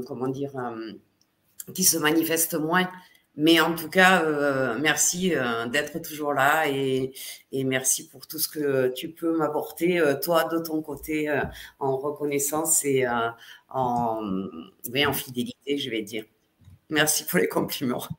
[0.07, 0.53] comment dire,
[1.75, 2.89] qui se manifestent moins.
[3.37, 4.23] Mais en tout cas,
[4.79, 5.33] merci
[5.71, 7.13] d'être toujours là et,
[7.51, 11.29] merci pour tout ce que tu peux m'apporter, toi, de ton côté,
[11.79, 13.05] en reconnaissance et
[13.69, 14.33] en,
[15.13, 16.23] fidélité, je vais dire.
[16.89, 18.07] Merci pour les compliments.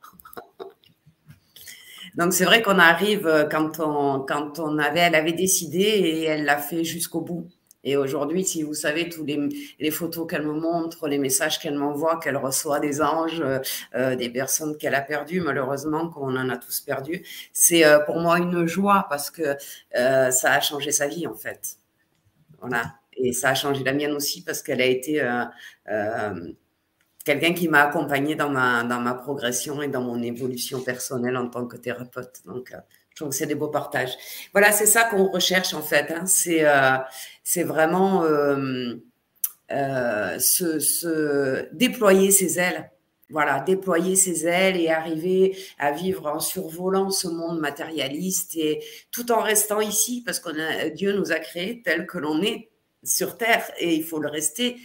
[2.17, 6.45] Donc c'est vrai qu'on arrive euh, quand quand on avait, elle avait décidé et elle
[6.45, 7.47] l'a fait jusqu'au bout.
[7.87, 12.19] Et aujourd'hui, si vous savez tous les, photos qu'elle me montre, les messages qu'elle m'envoie,
[12.19, 13.59] qu'elle reçoit des anges, euh,
[13.95, 17.23] euh, des personnes qu'elle a perdues, malheureusement, qu'on en a tous perdu,
[17.53, 19.55] c'est pour moi une joie parce que
[19.93, 21.77] ça a changé sa vie en fait.
[22.59, 22.95] Voilà.
[23.13, 25.21] Et ça a changé la mienne aussi parce qu'elle a été
[27.27, 31.49] quelqu'un qui m'a accompagné dans ma, dans ma progression et dans mon évolution personnelle en
[31.49, 32.41] tant que thérapeute.
[32.45, 32.77] Donc, euh,
[33.17, 34.15] je trouve que c'est des beaux partages.
[34.51, 36.11] Voilà, c'est ça qu'on recherche en fait.
[36.11, 36.27] Hein.
[36.27, 36.97] C'est euh,
[37.43, 38.93] c'est vraiment euh,
[40.37, 42.91] se, se, déployer ses ailes.
[43.31, 49.31] Voilà, déployer ses ailes et arriver à vivre en survolant ce monde matérialiste et tout
[49.31, 52.69] en restant ici parce que Dieu nous a créés tel que l'on est
[53.03, 54.77] sur terre et il faut le rester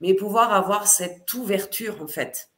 [0.00, 2.48] mais pouvoir avoir cette ouverture en fait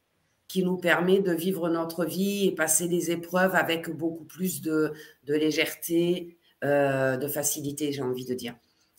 [0.49, 4.93] qui nous permet de vivre notre vie et passer des épreuves avec beaucoup plus de,
[5.27, 8.55] légèreté, euh, de facilité, j'ai envie de dire.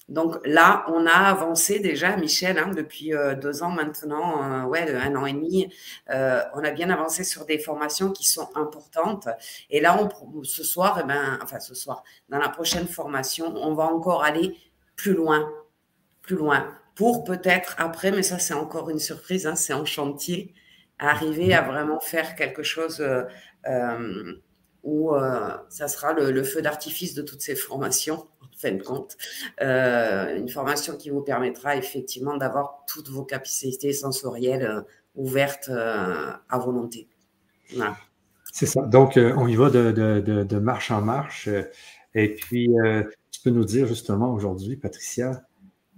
[0.07, 4.91] Donc là, on a avancé déjà, Michel, hein, depuis euh, deux ans maintenant, euh, ouais,
[4.95, 5.71] un an et demi,
[6.07, 9.27] on a bien avancé sur des formations qui sont importantes.
[9.69, 13.73] Et là, on, ce soir, eh ben, enfin ce soir, dans la prochaine formation, on
[13.73, 14.55] va encore aller
[14.95, 15.47] plus loin,
[16.21, 16.67] plus loin
[16.99, 20.53] pour peut-être après, mais ça c'est encore une surprise, hein, c'est en chantier,
[20.99, 23.23] arriver à vraiment faire quelque chose euh,
[23.67, 24.33] euh,
[24.83, 29.17] où euh, ça sera le, feu d'artifice de toutes ces formations, en fin de compte.
[29.59, 34.83] une formation qui vous permettra effectivement d'avoir toutes vos capacités sensorielles
[35.15, 37.07] ouvertes à volonté.
[38.51, 38.81] C'est ça.
[38.81, 41.49] Donc, on y va de, de, marche en marche.
[42.15, 42.69] Et puis,
[43.31, 45.43] tu peux nous dire justement aujourd'hui, Patricia,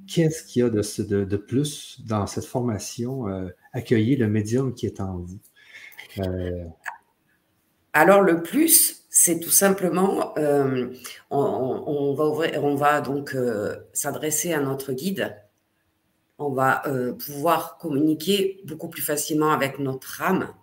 [0.07, 4.85] qu'est-ce qu'il y a de, de, plus dans cette formation euh, Accueillir le médium qui
[4.85, 5.39] est en vous?
[6.19, 6.65] Euh,
[7.93, 10.93] Alors, le plus, c'est tout simplement, euh,
[11.29, 12.25] on, va
[12.59, 13.35] on va donc
[13.93, 15.37] s'adresser à notre guide.
[16.37, 16.83] On va
[17.23, 20.53] pouvoir communiquer beaucoup plus facilement avec notre âme.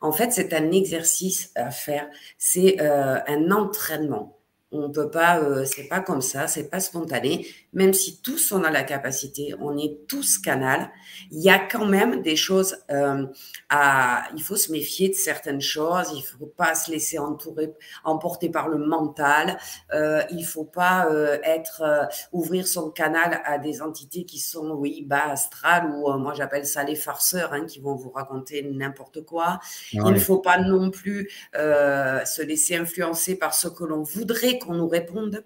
[0.00, 2.08] En fait, c'est un exercice à faire.
[2.38, 4.35] C'est un entraînement.
[4.72, 7.46] On peut pas, euh, c'est pas comme ça, c'est pas spontané.
[7.72, 10.90] Même si tous on a la capacité, on est tous canal,
[11.30, 13.26] il y a quand même des choses euh,
[13.68, 14.24] à.
[14.34, 16.08] Il faut se méfier de certaines choses.
[16.14, 19.58] Il faut pas se laisser entourer, emporter par le mental.
[19.92, 25.04] Euh, il faut pas euh, être ouvrir son canal à des entités qui sont oui
[25.06, 29.60] bas astral ou moi j'appelle ça les farceurs hein, qui vont vous raconter n'importe quoi.
[29.92, 34.74] Il ne faut pas non plus se laisser influencer par ce que l'on voudrait qu'on
[34.74, 35.44] nous réponde.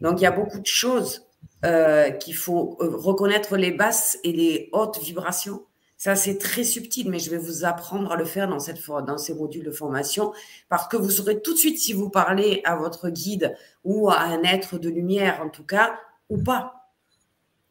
[0.00, 1.26] Donc, il y a beaucoup de choses
[1.64, 5.64] euh, qu'il faut euh, reconnaître les basses et les hautes vibrations.
[5.96, 9.16] Ça, c'est très subtil, mais je vais vous apprendre à le faire dans, cette, dans
[9.16, 10.32] ces modules de formation
[10.68, 14.20] parce que vous saurez tout de suite si vous parlez à votre guide ou à
[14.20, 16.90] un être de lumière, en tout cas, ou pas.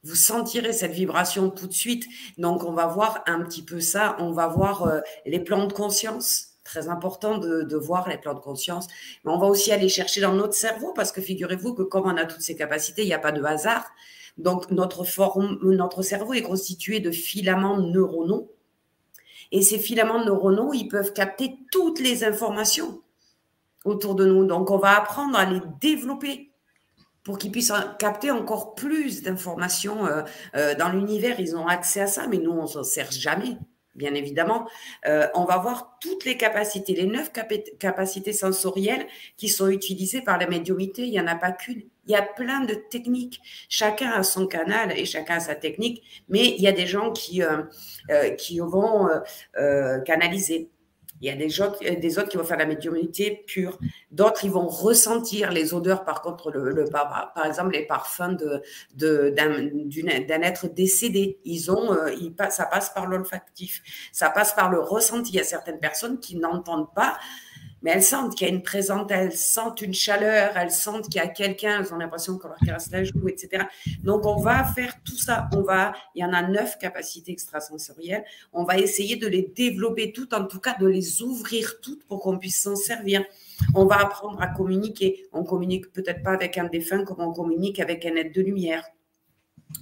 [0.03, 2.05] Vous sentirez cette vibration tout de suite.
[2.37, 4.15] Donc, on va voir un petit peu ça.
[4.19, 8.39] On va voir euh, les plans de conscience très important de, voir les plans de
[8.39, 8.87] conscience.
[9.23, 12.17] Mais on va aussi aller chercher dans notre cerveau parce que figurez-vous que comme on
[12.17, 13.85] a toutes ces capacités, il n'y a pas de hasard.
[14.37, 18.51] Donc notre, forme, notre cerveau est constitué de filaments neuronaux.
[19.51, 23.01] Et ces filaments neuronaux, ils peuvent capter toutes les informations
[23.85, 24.45] autour de nous.
[24.45, 26.49] Donc on va apprendre à les développer
[27.23, 30.23] pour qu'ils puissent capter encore plus d'informations euh,
[30.55, 31.39] euh, dans l'univers.
[31.39, 33.57] Ils ont accès à ça, mais nous, on s'en sert jamais
[33.95, 34.67] bien évidemment,
[35.07, 37.31] euh, on va voir toutes les capacités, les neuf
[37.79, 39.05] capacités sensorielles
[39.37, 41.03] qui sont utilisées par la médiumité.
[41.03, 41.83] Il n'y en a pas qu'une.
[42.05, 43.39] Il y a plein de techniques.
[43.69, 47.11] Chacun a son canal et chacun a sa technique, mais il y a des gens
[47.11, 47.63] qui, euh,
[48.09, 49.07] euh, qui vont
[50.05, 50.69] canaliser.
[51.23, 53.79] Il y a des autres, des autres qui vont faire la médiumnité pure.
[54.11, 56.03] D'autres, ils vont ressentir les odeurs.
[56.03, 58.35] Par contre, le, par, exemple, les parfums
[58.93, 61.39] d'un, être décédé.
[61.47, 63.81] Euh, ça passe par l'olfactif.
[64.11, 65.31] Ça passe par le ressenti.
[65.31, 67.17] Il y a certaines personnes qui n'entendent pas
[67.83, 71.15] mais elles sentent qu'il y a une présence, elles sentent une chaleur, elles sentent qu'il
[71.15, 73.65] y a quelqu'un, elles ont l'impression qu'on leur caresse la joue, etc.
[74.03, 75.49] Donc, on va faire tout ça.
[75.53, 78.23] On va, il y en a neuf capacités extrasensorielles.
[78.53, 82.21] On va essayer de les développer toutes, en tout cas de les ouvrir toutes pour
[82.21, 83.23] qu'on puisse s'en servir.
[83.75, 85.27] On va apprendre à communiquer.
[85.33, 88.85] On communique peut-être pas avec un défunt comme on communique avec un être de lumière.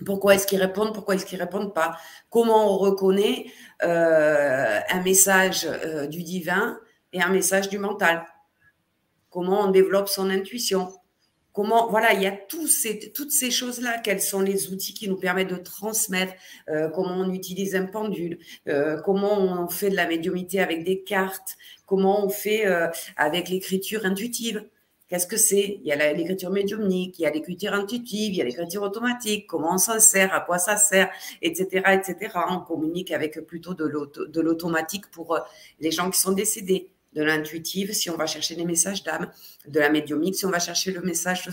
[0.05, 1.97] Pourquoi est-ce qu'ils répondent Pourquoi est-ce qu'ils répondent pas?
[2.29, 3.45] Comment on reconnaît
[3.83, 6.79] euh, un message euh, du divin?
[7.13, 8.25] Et un message du mental.
[9.29, 10.91] Comment on développe son intuition.
[11.53, 13.99] Comment, voilà, il y a toutes ces choses-là.
[13.99, 16.33] Quels sont les outils qui nous permettent de transmettre
[16.69, 21.03] euh, Comment on utilise un pendule euh, Comment on fait de la médiumité avec des
[21.03, 24.65] cartes Comment on fait euh, avec l'écriture intuitive
[25.09, 25.79] Qu'est-ce que c'est?
[25.81, 29.45] Il y a l'écriture médiumnique, il y a l'écriture intuitive, il y a l'écriture automatique.
[29.45, 31.09] Comment on s'en sert À quoi ça sert
[31.41, 31.83] Etc.
[31.91, 32.31] Etc.
[32.49, 35.37] On communique avec plutôt de l'automatique pour
[35.81, 39.29] les gens qui sont décédés de l'intuitive si on va chercher les messages d'âme,
[39.67, 41.45] de la médiumique si on va chercher le message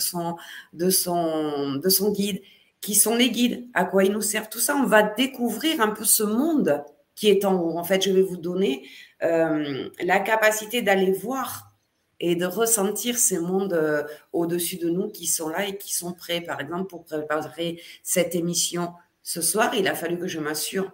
[0.72, 2.40] de son guide.
[2.80, 5.88] Qui sont les guides À quoi ils nous servent Tout ça, on va découvrir un
[5.88, 6.84] peu ce monde
[7.16, 7.76] qui est en haut.
[7.76, 8.86] En fait, je vais vous donner
[9.22, 11.72] euh, la capacité d'aller voir
[12.20, 16.12] et de ressentir ces mondes euh, au-dessus de nous qui sont là et qui sont
[16.12, 16.40] prêts.
[16.40, 18.92] Par exemple, pour préparer cette émission
[19.22, 20.92] ce soir, il a fallu que je m'assure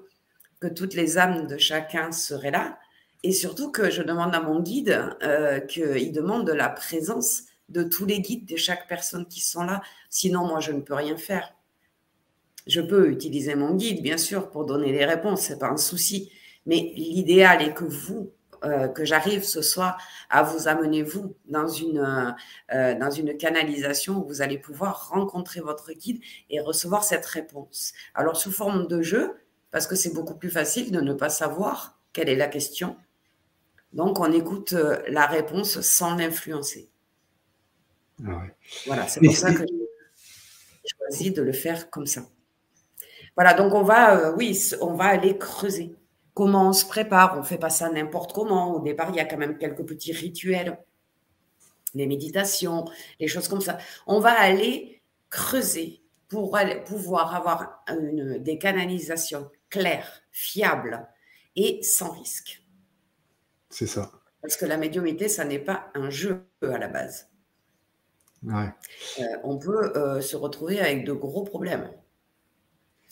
[0.61, 2.79] que toutes les âmes de chacun seraient là
[3.25, 7.83] et surtout que je demande à mon guide euh, qu'il demande de la présence de
[7.83, 9.81] tous les guides de chaque personne qui sont là.
[10.11, 11.55] Sinon, moi, je ne peux rien faire.
[12.67, 16.31] Je peux utiliser mon guide, bien sûr, pour donner les réponses, c'est pas un souci.
[16.67, 18.31] Mais l'idéal est que vous,
[18.63, 19.97] euh, que j'arrive ce soir
[20.29, 22.35] à vous amener, vous, dans une,
[22.75, 27.95] euh, dans une canalisation où vous allez pouvoir rencontrer votre guide et recevoir cette réponse.
[28.15, 29.35] Alors, sous forme de jeu,
[29.71, 32.97] parce que c'est beaucoup plus facile de ne pas savoir quelle est la question
[33.95, 36.89] donc, on écoute euh, la réponse sans l'influencer.
[38.27, 38.43] Ah
[38.87, 42.23] voilà, c'est pour ça que j'ai choisi de le faire comme ça.
[43.37, 45.95] Voilà, donc on va, euh, oui, on va aller creuser.
[46.35, 47.35] Comment on se prépare?
[47.37, 48.75] On ne fait pas ça n'importe comment.
[48.75, 50.77] Au départ, il y a quand même quelques petits rituels,
[51.95, 52.87] les méditations,
[53.21, 53.79] les choses comme ça.
[54.09, 61.07] On va aller creuser pour pouvoir avoir une, des canalisations claires, fiables
[61.55, 62.64] et sans risque.
[63.75, 64.13] C'est ça.
[64.41, 67.29] Parce que la médiumité, ça n'est pas un jeu à la base.
[68.47, 68.63] Euh,
[69.43, 71.91] on peut euh, se retrouver avec de gros problèmes.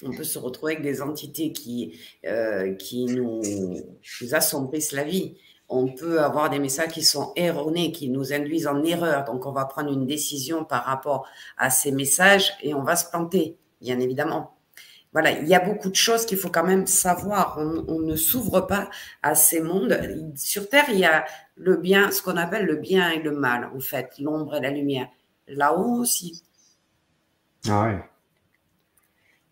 [0.05, 5.37] On peut se retrouver avec des entités qui, euh, qui nous, nous, assombrissent la vie.
[5.69, 9.25] On peut avoir des messages qui sont erronés, qui nous induisent en erreur.
[9.25, 13.11] Donc, on va prendre une décision par rapport à ces messages et on va se
[13.11, 14.55] planter, bien évidemment
[15.13, 17.59] voilà, il y a beaucoup de choses qu'il faut quand même savoir.
[17.59, 18.89] On, ne s'ouvre pas
[19.23, 19.99] à ces mondes.
[20.37, 21.25] Sur Terre, il y a
[21.57, 24.71] le bien, ce qu'on appelle le bien et le mal, en fait, l'ombre et la
[24.71, 25.09] lumière.
[25.49, 26.43] Là-haut aussi.
[27.69, 28.03] Ah ouais.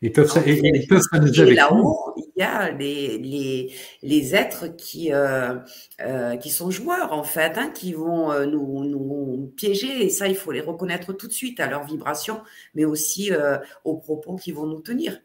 [0.03, 5.57] Ils peuvent, s'amuser Là-haut, il y a les, les, les êtres qui, euh,
[6.01, 10.07] euh, qui sont joueurs, en fait, hein, qui vont euh, nous, nous, piéger.
[10.07, 12.41] Et ça, il faut les reconnaître tout de suite à leur vibration,
[12.75, 13.31] mais aussi
[13.85, 15.21] aux propos qu'ils vont nous tenir.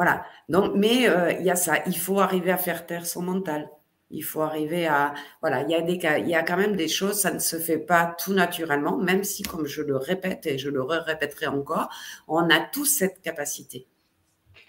[0.00, 0.24] Voilà.
[0.48, 1.82] Donc, mais euh, il y a ça.
[1.84, 3.68] Il faut arriver à faire taire son mental.
[4.08, 5.12] Il faut arriver à.
[5.42, 7.58] Voilà, il y, a des, il y a quand même des choses, ça ne se
[7.58, 11.90] fait pas tout naturellement, même si, comme je le répète et je le répéterai encore,
[12.28, 13.88] on a tous cette capacité.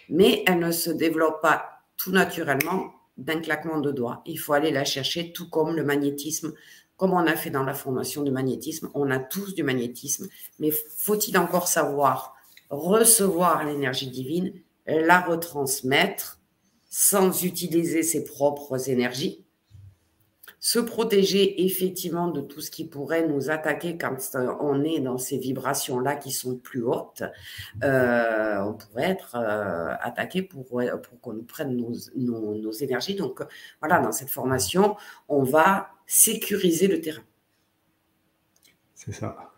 [0.10, 4.24] Mais elle ne se développe pas tout naturellement d'un claquement de doigts.
[4.26, 6.52] Il faut aller la chercher, tout comme le magnétisme.
[6.98, 10.28] Comme on a fait dans la formation du magnétisme, on a tous du magnétisme,
[10.60, 12.36] mais faut-il encore savoir
[12.70, 14.52] recevoir l'énergie divine
[15.00, 16.42] la retransmettre
[16.90, 19.46] sans utiliser ses propres énergies,
[20.60, 24.16] se protéger effectivement de tout ce qui pourrait nous attaquer quand
[24.60, 27.24] on est dans ces vibrations-là qui sont plus hautes.
[27.84, 33.16] Euh, on pourrait être euh, attaqué pour, pour qu'on nous prenne nos, nos, énergies.
[33.16, 33.42] Donc
[33.80, 34.98] voilà, dans cette formation,
[35.30, 37.24] on va sécuriser le terrain.
[38.94, 39.51] C'est ça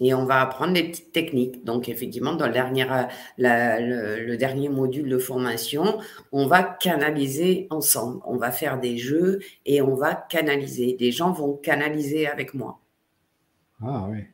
[0.00, 1.64] et on va apprendre des petites techniques.
[1.64, 2.86] Donc, effectivement, dans le dernier,
[3.36, 5.98] le, dernier module de formation,
[6.30, 8.20] on va canaliser ensemble.
[8.24, 10.94] On va faire des jeux et on va canaliser.
[10.94, 12.80] Des gens vont canaliser avec moi.
[13.82, 14.24] Ah oui.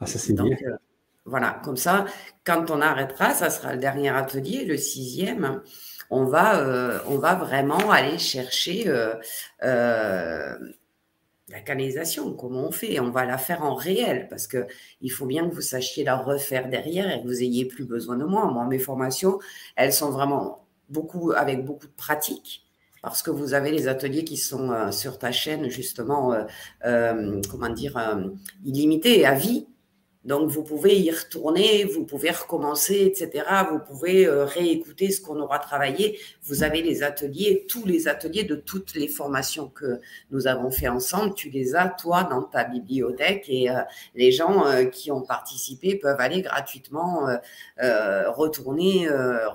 [0.00, 0.44] Ah, ça, c'est bien.
[0.44, 0.76] Euh,
[1.24, 2.06] voilà, comme ça,
[2.44, 5.62] quand on arrêtera, ça sera le dernier atelier, le sixième.
[6.10, 10.58] On va, euh, on va vraiment aller chercher euh,
[11.50, 13.00] la canalisation, comment on fait?
[13.00, 14.66] On va la faire en réel parce que
[15.00, 18.16] il faut bien que vous sachiez la refaire derrière et que vous ayez plus besoin
[18.16, 18.50] de moi.
[18.50, 19.38] Moi, mes formations,
[19.76, 22.64] elles sont vraiment beaucoup avec beaucoup de pratique.
[23.02, 26.34] parce que vous avez les ateliers qui sont sur ta chaîne, justement,
[26.82, 27.98] comment dire,
[28.64, 29.66] illimités à vie.
[30.28, 33.46] Donc, vous pouvez y retourner, vous pouvez recommencer, etc.
[33.70, 36.20] Vous pouvez euh, réécouter ce qu'on aura travaillé.
[36.42, 40.88] Vous avez les ateliers, tous les ateliers de toutes les formations que nous avons fait
[40.88, 41.32] ensemble.
[41.34, 43.80] Tu les as, toi, dans ta bibliothèque et euh,
[44.14, 47.26] les gens euh, qui ont participé peuvent aller gratuitement
[47.78, 49.08] retourner,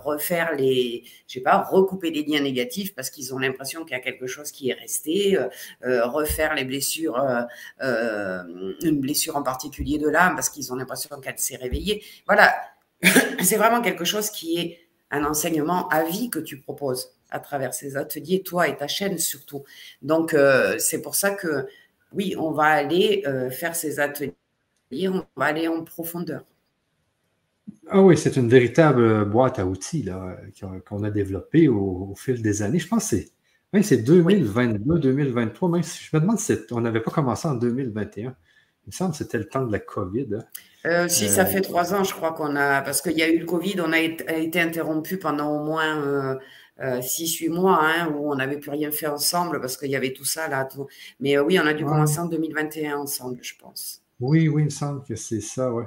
[0.04, 4.00] refaire les, je sais pas, recouper les liens négatifs parce qu'ils ont l'impression qu'il y
[4.00, 5.38] a quelque chose qui est resté,
[5.84, 7.18] refaire les blessures,
[7.82, 12.04] une blessure en particulier de l'âme parce qu'ils ils ont l'impression qu'elle s'est réveillée.
[12.26, 12.54] Voilà,
[13.42, 14.80] c'est vraiment quelque chose qui est
[15.12, 19.18] un enseignement à vie que tu proposes à travers ces ateliers, toi et ta chaîne
[19.18, 19.64] surtout.
[20.02, 21.68] Donc, euh, c'est pour ça que,
[22.14, 24.34] oui, on va aller euh, faire ces ateliers,
[24.92, 26.44] on va aller en profondeur.
[27.88, 30.08] Ah oui, c'est une véritable boîte à outils
[30.88, 32.80] qu'on a développée au, fil des années.
[32.80, 33.18] Je pense que
[33.82, 38.36] c'est 2022, 2023, même si je me demande si on n'avait pas commencé en 2021.
[38.86, 40.28] Il me semble que c'était le temps de la COVID.
[40.36, 40.46] Hein.
[40.86, 42.82] Euh, si, ça euh, fait trois ans, je crois qu'on a.
[42.82, 46.38] Parce qu'il y a eu le Covid, on a été interrompu pendant au moins
[46.82, 49.96] euh, six, huit mois, hein, où on n'avait plus rien fait ensemble parce qu'il y
[49.96, 50.68] avait tout ça là.
[51.22, 54.02] Mais oui, on a dû commencer en 2021 ensemble, je pense.
[54.20, 55.86] Oui, oui, il me semble que c'est ça, ouais.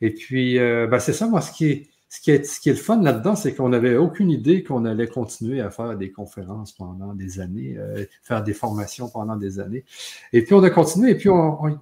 [0.00, 1.88] Et puis, ben, c'est ça, moi, ce qui est.
[2.14, 4.84] Ce qui, est, ce qui est le fun là-dedans, c'est qu'on n'avait aucune idée qu'on
[4.84, 7.78] allait continuer à faire des conférences pendant des années,
[8.22, 9.86] faire des formations pendant des années.
[10.34, 11.80] Et puis on a continué, et puis on, on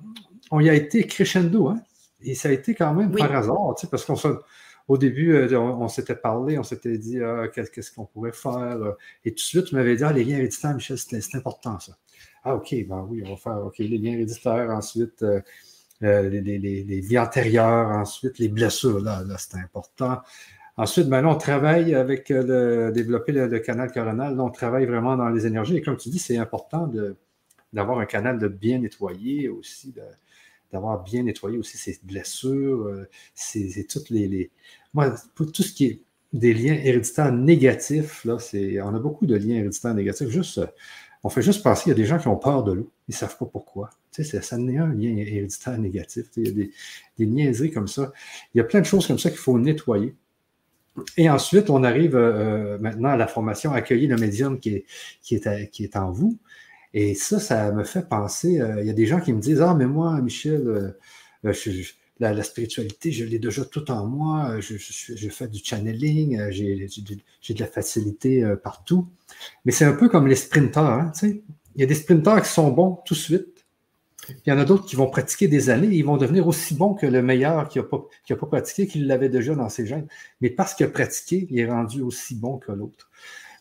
[0.59, 1.81] y a été crescendo, hein?
[2.23, 5.89] Et ça a été quand même par hasard, tu sais, parce qu'au début, euh, on,
[5.89, 8.77] s'était parlé, on s'était dit ah, qu'est-ce qu'on pourrait faire.
[8.77, 8.93] Euh,
[9.25, 11.97] et tout de suite, tu m'avais dit ah, les liens héréditaires, Michel, c'est important ça.
[12.45, 15.41] Ah, OK, ben oui, on va faire OK, les liens héréditaires, ensuite euh,
[16.03, 20.21] les, les, vies antérieures, ensuite les blessures, là, là c'est important.
[20.77, 24.35] Ensuite, maintenant, on travaille avec le, développer le, canal coronal.
[24.35, 25.77] Là, on travaille vraiment dans les énergies.
[25.77, 26.91] Et comme tu dis, c'est important
[27.73, 30.01] d'avoir un canal de bien nettoyé aussi, de,
[30.73, 34.51] d'avoir bien nettoyé aussi ses blessures, euh, c'est toutes les,
[34.95, 36.03] Moi, pour tout ce qui est
[36.33, 40.29] des liens héréditaires négatifs, là, c'est, on a beaucoup de liens héréditaires négatifs.
[40.29, 40.67] Juste, euh,
[41.23, 42.91] on fait juste penser qu'il y a des gens qui ont peur de l'eau.
[43.09, 43.91] Ils ne savent pas pourquoi.
[44.13, 46.27] Tu sais, ça n'est un lien héréditaire négatif.
[46.37, 46.73] il y a des,
[47.19, 48.13] des niaiseries comme ça.
[48.55, 50.15] Il y a plein de choses comme ça qu'il faut nettoyer.
[51.17, 54.85] Et ensuite, on arrive euh, maintenant à la formation Accueillir le médium qui est,
[55.23, 56.39] qui est, qui est en vous.
[56.93, 59.61] Et ça, ça me fait penser, euh, il y a des gens qui me disent,
[59.61, 60.99] ah, mais moi, Michel, euh,
[61.45, 61.53] euh,
[62.19, 64.77] la, spiritualité, je l'ai déjà tout en moi, je,
[65.29, 66.75] fais du channeling, j'ai
[67.55, 69.09] de la facilité partout.
[69.65, 71.13] Mais c'est un peu comme les sprinteurs, hein.
[71.77, 73.65] Il y a des sprinteurs qui sont bons tout de suite.
[74.45, 76.75] Il y en a d'autres qui vont pratiquer des années et ils vont devenir aussi
[76.75, 80.07] bons que le meilleur qui n'a pas, pas pratiqué, qui l'avait déjà dans ses gènes.
[80.41, 83.11] Mais parce qu'il a pratiqué, il est rendu aussi bon que l'autre.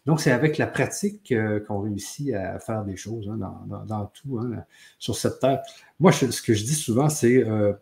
[0.10, 3.38] Donc, c'est avec la pratique euh, qu'on réussit à faire des choses hein,
[3.86, 4.64] dans, tout hein,
[4.98, 5.62] sur cette terre.
[6.00, 7.74] Moi, ce que je dis souvent, c'est euh,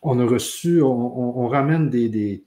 [0.00, 2.44] on a reçu, on, ramène des,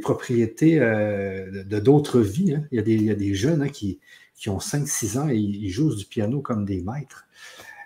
[0.00, 2.54] propriétés euh, de d'autres vies.
[2.54, 2.64] Hein.
[2.72, 4.00] Il, y a des, jeunes qui,
[4.46, 7.26] ont 5-6 ans et ils jouent du piano comme des maîtres.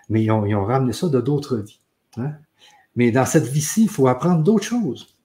[0.07, 1.81] Mais ils ont, ils ont ramené ça de d'autres vies.
[2.95, 5.16] Mais dans cette vie-ci, il faut apprendre d'autres choses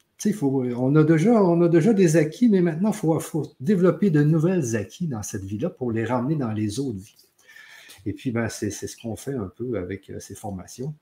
[0.42, 4.76] on, a déjà, on a déjà des acquis, mais maintenant, il faut, développer de nouvelles
[4.76, 7.28] acquis dans cette vie-là pour les ramener dans les autres vies.
[8.06, 10.94] Et puis, ben, c'est ce qu'on fait un peu avec euh, ces formations.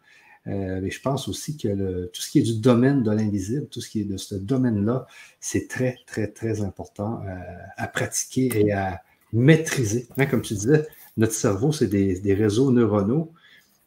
[0.46, 3.80] Euh, mais je pense aussi que tout ce qui est du domaine de l'invisible, tout
[3.80, 5.06] ce qui est de ce domaine-là,
[5.38, 7.35] c'est très, très, très important euh,
[7.76, 9.02] à pratiquer et à
[9.33, 10.09] maîtriser.
[10.16, 13.33] Hein, comme tu disais, notre cerveau, c'est des, réseaux neuronaux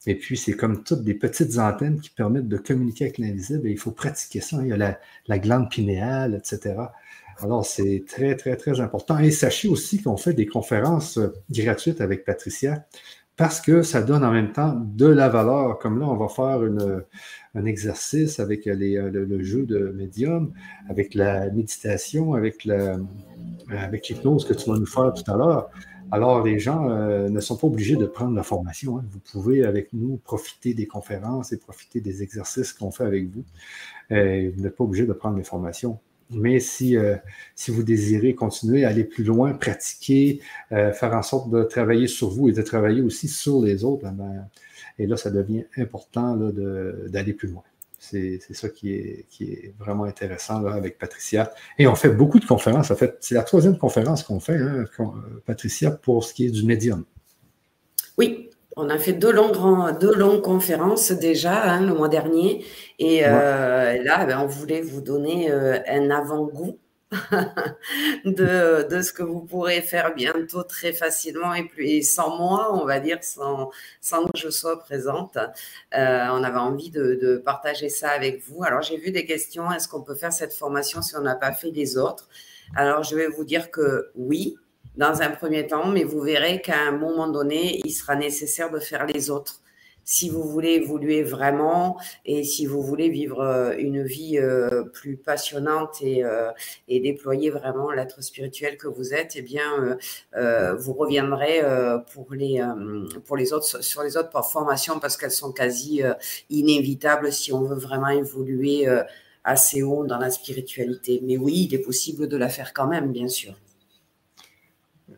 [0.06, 3.72] et puis, c'est comme toutes des petites antennes qui permettent de communiquer avec l'invisible et
[3.72, 4.58] il faut pratiquer ça.
[4.62, 6.76] Il y a la, glande pinéale, etc.
[7.40, 9.18] Alors, c'est très, très, très important.
[9.20, 12.86] Et sachez aussi qu'on fait des conférences euh, gratuites avec Patricia
[13.38, 15.80] parce que ça donne en même temps de la valeur.
[15.80, 16.60] Comme là, on va faire
[17.56, 20.54] un exercice avec le, le, jeu de médium,
[20.90, 25.70] avec la méditation, avec l'hypnose que tu vas nous faire tout à l'heure.
[26.14, 29.00] Alors, les gens euh, ne sont pas obligés de prendre la formation.
[29.00, 29.06] Hein.
[29.10, 33.44] Vous pouvez, avec nous, profiter des conférences et profiter des exercices qu'on fait avec vous.
[34.12, 35.98] Euh, vous n'êtes pas obligé de prendre les formations.
[36.30, 37.16] Mais si, euh,
[37.56, 42.30] si vous désirez continuer à aller plus loin, pratiquer, faire en sorte de travailler sur
[42.30, 44.48] vous et de travailler aussi sur les autres, ben,
[45.00, 47.64] et là, ça devient important d'aller plus loin.
[48.06, 51.54] C'est ça qui est, qui est, vraiment intéressant avec Patricia.
[51.80, 52.92] Et on fait beaucoup de conférences.
[52.92, 54.84] En fait, c'est la troisième conférence qu'on fait, hein,
[55.46, 57.06] Patricia, pour ce qui est du médium.
[58.18, 62.66] Oui, on a fait deux longues, deux longues conférences déjà hein, le mois dernier.
[63.00, 66.78] Et euh, là, ben, on voulait vous donner euh, un avant-goût
[68.26, 72.70] de, de, ce que vous pourrez faire bientôt très facilement et, plus, et sans moi,
[72.74, 73.70] on va dire, sans,
[74.02, 75.38] sans que je sois présente.
[75.38, 78.64] Euh, on avait envie de, de, partager ça avec vous.
[78.64, 79.72] Alors, j'ai vu des questions.
[79.72, 82.28] Est-ce qu'on peut faire cette formation si on n'a pas fait les autres?
[82.76, 84.58] Alors, je vais vous dire que oui,
[84.96, 88.80] dans un premier temps, mais vous verrez qu'à un moment donné, il sera nécessaire de
[88.80, 89.63] faire les autres
[90.06, 95.18] si vous voulez évoluer vraiment et si vous voulez vivre euh, une vie euh, plus
[95.18, 96.52] passionnante et, euh,
[96.88, 99.98] et déployer vraiment l'être spirituel que vous êtes, eh bien,
[100.78, 101.62] vous reviendrez
[102.14, 102.62] pour les
[103.26, 106.02] pour les autres sur les autres formations parce qu'elles sont quasi
[106.50, 108.88] inévitables si on veut vraiment évoluer
[109.44, 111.22] assez haut dans la spiritualité.
[111.24, 113.56] Mais oui, il est possible de la faire quand même, bien sûr.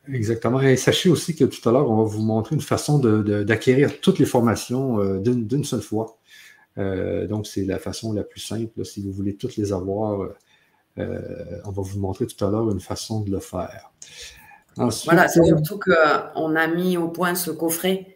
[0.08, 0.62] Exactement.
[0.62, 4.20] Et sachez aussi que tout à l'heure, on va vous montrer une façon d'acquérir toutes
[4.20, 6.18] les formations euh, d'une seule fois.
[6.78, 8.86] Euh, donc, c'est la façon la plus simple.
[8.86, 10.22] si vous voulez toutes les avoir,
[10.98, 13.92] euh, on va vous montrer tout à l'heure une façon de le faire.
[14.76, 18.12] voilà, c'est surtout qu'on a mis au point ce coffret.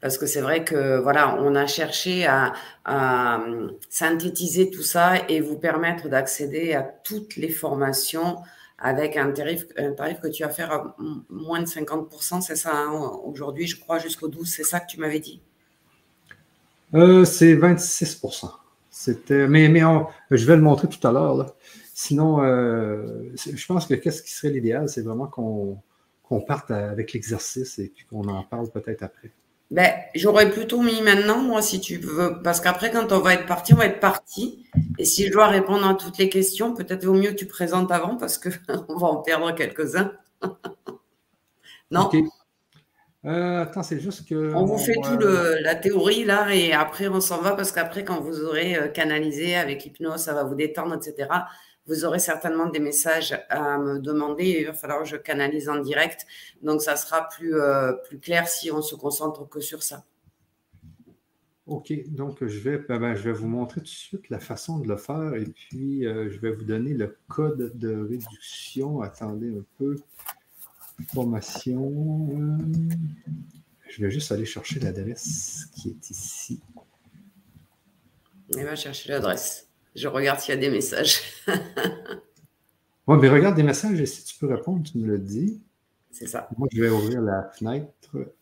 [0.00, 3.40] Parce que c'est vrai que voilà, on a cherché à, à,
[3.88, 8.38] synthétiser tout ça et vous permettre d'accéder à toutes les formations
[8.84, 10.96] avec un tarif, que tu vas faire à
[11.30, 12.90] moins de 50%, c'est ça hein,
[13.24, 15.40] aujourd'hui, je crois, jusqu'au 12, c'est ça que tu m'avais dit?
[16.94, 18.50] Euh, C'est 26%.
[18.90, 19.82] C'était, mais mais
[20.30, 21.54] je vais le montrer tout à l'heure.
[21.94, 25.78] Sinon, euh, je pense que qu'est-ce qui serait l'idéal, c'est vraiment qu'on,
[26.24, 29.30] qu'on parte avec l'exercice et qu'on en parle peut-être après.
[29.72, 33.46] Ben, j'aurais plutôt mis maintenant, moi, si tu veux, parce qu'après, quand on va être
[33.46, 34.66] parti, on va être parti.
[34.98, 37.90] Et si je dois répondre à toutes les questions, peut-être vaut mieux que tu présentes
[37.90, 38.50] avant, parce qu'on
[38.98, 40.12] va en perdre quelques-uns.
[41.90, 42.10] non?
[43.24, 44.52] Euh, Attends, c'est juste que.
[44.54, 48.04] On vous fait tout le, la théorie, là, et après, on s'en va, parce qu'après,
[48.04, 51.28] quand vous aurez euh, canalisé avec hypnose, ça va vous détendre, etc
[51.86, 55.80] vous aurez certainement des messages à me demander il va falloir que je canalise en
[55.80, 56.26] direct.
[56.62, 60.04] Donc, ça sera plus, euh, plus clair si on se concentre que sur ça.
[61.66, 64.78] OK, donc je vais, ben, ben, je vais vous montrer tout de suite la façon
[64.78, 69.00] de le faire et puis euh, je vais vous donner le code de réduction.
[69.00, 69.96] Attendez un peu.
[71.14, 72.58] Formation.
[73.88, 76.60] je vais juste aller chercher l'adresse qui est ici.
[78.50, 79.71] Il va chercher l'adresse.
[79.94, 81.20] Je regarde s'il y a des messages.
[83.06, 85.60] oui, mais regarde des messages et si tu peux répondre, tu me le dis.
[86.10, 86.48] C'est ça.
[86.56, 88.34] Moi, je vais ouvrir la fenêtre.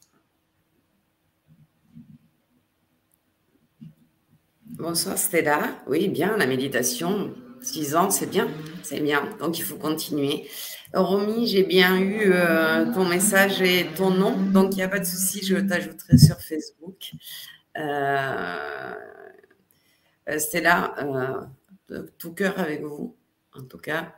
[4.64, 5.82] Bonsoir Stella.
[5.86, 7.34] Oui, bien, la méditation.
[7.60, 8.48] Six ans, c'est bien,
[8.82, 9.28] c'est bien.
[9.38, 10.48] Donc, il faut continuer.
[10.94, 14.36] Romy, j'ai bien eu euh, ton message et ton nom.
[14.36, 17.12] Donc, il n'y a pas de souci, je t'ajouterai sur Facebook.
[17.76, 18.94] Euh,
[20.30, 20.94] euh, Stella,
[21.90, 23.16] euh, tout cœur avec vous,
[23.54, 24.14] en tout cas.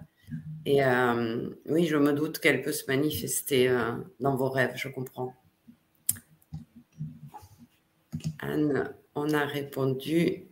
[0.64, 3.74] Et euh, oui, je me doute qu'elle peut se manifester
[4.20, 5.34] dans vos rêves, je comprends.
[8.38, 10.44] Anne, on a répondu.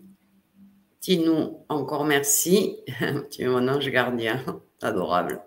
[1.00, 2.78] Tinou, encore merci.
[3.30, 4.44] tu es mon ange gardien,
[4.82, 5.40] adorable.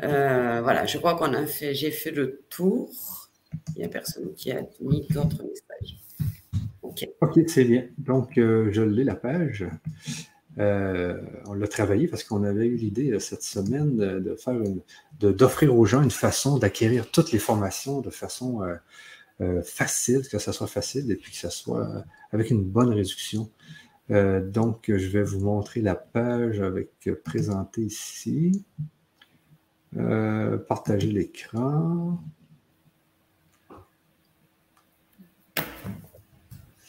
[0.00, 2.90] voilà, je crois qu'on a fait, j'ai fait le tour.
[3.74, 6.05] Il n'y a personne qui a mis d'autres messages.
[7.20, 7.84] OK, c'est bien.
[7.98, 9.66] Donc, euh, je l'ai, la page.
[10.58, 14.54] Euh, on l'a travaillé parce qu'on avait eu l'idée euh, cette semaine de, faire
[15.20, 18.62] d'offrir aux gens une façon d'acquérir toutes les formations de façon
[19.64, 23.50] facile, que ça soit facile et puis que ça soit avec une bonne réduction.
[24.08, 28.64] donc, je vais vous montrer la page avec présenter ici.
[30.68, 32.18] partager l'écran.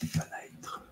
[0.05, 0.85] Fenêtre.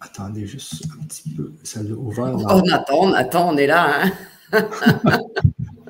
[0.00, 1.52] Attendez juste un petit peu.
[1.62, 2.36] Ça l'a ouvert.
[2.36, 2.62] Dans...
[2.62, 4.04] On attend, on attend, on est là.
[4.04, 4.12] Hein?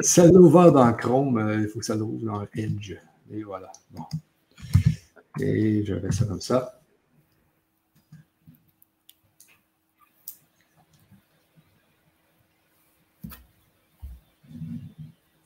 [0.00, 1.38] ça l'a ouvert dans Chrome.
[1.38, 2.96] Euh, il faut que ça l'ouvre dans Edge.
[3.30, 3.72] Et voilà.
[3.90, 4.04] Bon.
[5.40, 6.80] Et je vais ça comme ça.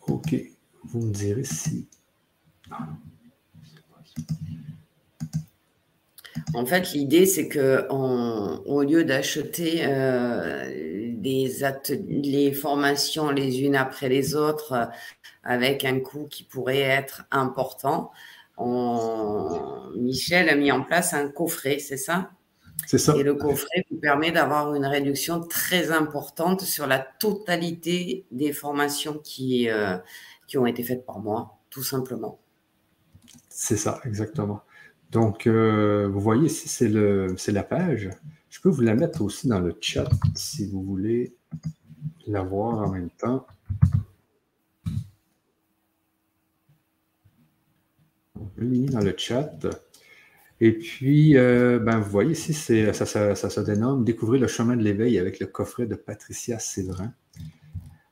[0.06, 0.34] OK.
[0.84, 1.86] Vous me direz si
[6.54, 10.64] en fait, l'idée, c'est que au lieu d'acheter euh,
[11.20, 14.86] les formations les unes après les autres euh,
[15.44, 18.10] avec un coût qui pourrait être important,
[19.96, 22.30] Michel a mis en place un coffret, c'est ça?
[22.86, 23.16] C'est ça.
[23.16, 29.18] Et le coffret vous permet d'avoir une réduction très importante sur la totalité des formations
[29.18, 29.96] qui, euh,
[30.46, 32.38] qui ont été faites par moi, tout simplement.
[33.61, 34.62] C'est ça, exactement.
[35.11, 38.09] Donc, vous voyez ici, c'est la page.
[38.48, 41.34] Je peux vous la mettre aussi dans le chat si vous voulez
[42.28, 43.48] la voir en même temps.
[48.56, 49.66] Je l'ai mis dans le chat.
[50.61, 54.84] Et puis, euh, ben, vous voyez ici, ça, ça, se dénomme Découvrir le chemin de
[54.84, 57.12] l'éveil avec le coffret de Patricia Séverin.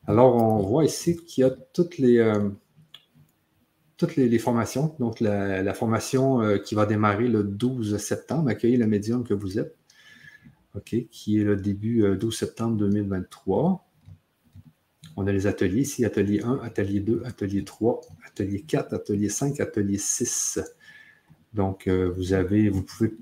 [0.09, 2.51] Alors, on voit ici qu'il y a toutes les, euh,
[3.97, 4.94] toutes les, formations.
[4.99, 9.59] Donc, la, formation euh, qui va démarrer le 12 septembre, accueillir le médium que vous
[9.59, 9.76] êtes,
[10.74, 13.86] OK, qui est le début 12 septembre 2023.
[15.16, 19.61] On a les ateliers ici, atelier 1, atelier 2, atelier 3, atelier 4, atelier 5,
[19.61, 20.61] atelier 6.
[21.55, 23.14] Donc, euh, vous avez, vous pouvez,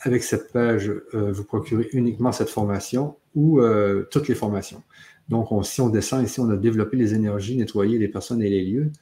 [0.00, 4.82] avec cette page, euh, vous procurer uniquement cette formation ou euh, toutes les formations.
[5.30, 8.64] Donc, si on descend ici, on a développé les énergies, nettoyer les personnes et les
[8.64, 8.92] lieux.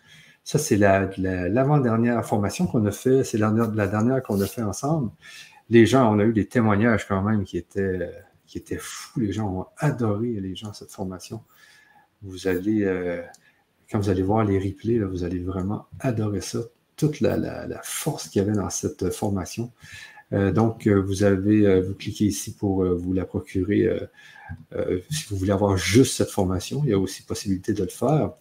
[0.47, 5.11] Ça, c'est l'avant-dernière formation qu'on a fait, c'est la, la, dernière qu'on a fait ensemble.
[5.71, 8.09] Les gens, on a eu des témoignages quand même qui étaient,
[8.47, 9.21] qui étaient fous.
[9.21, 11.43] Les gens ont adoré, les gens, cette formation.
[12.23, 12.87] Vous allez,
[13.91, 16.61] quand vous allez voir les replays, vous allez vraiment adorer ça
[16.97, 19.73] toute la, force qu'il y avait dans cette formation.
[20.33, 23.89] Euh, donc, euh, vous avez, euh, vous cliquez ici pour vous la procurer
[25.11, 26.83] si vous voulez avoir juste cette formation.
[26.85, 28.33] Il y a aussi possibilité de le faire.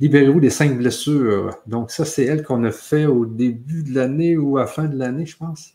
[0.00, 1.56] Libérez-vous des cinq blessures.
[1.66, 4.84] Donc, ça, c'est elle qu'on a fait au début de l'année ou à la fin
[4.84, 5.74] de l'année, je pense.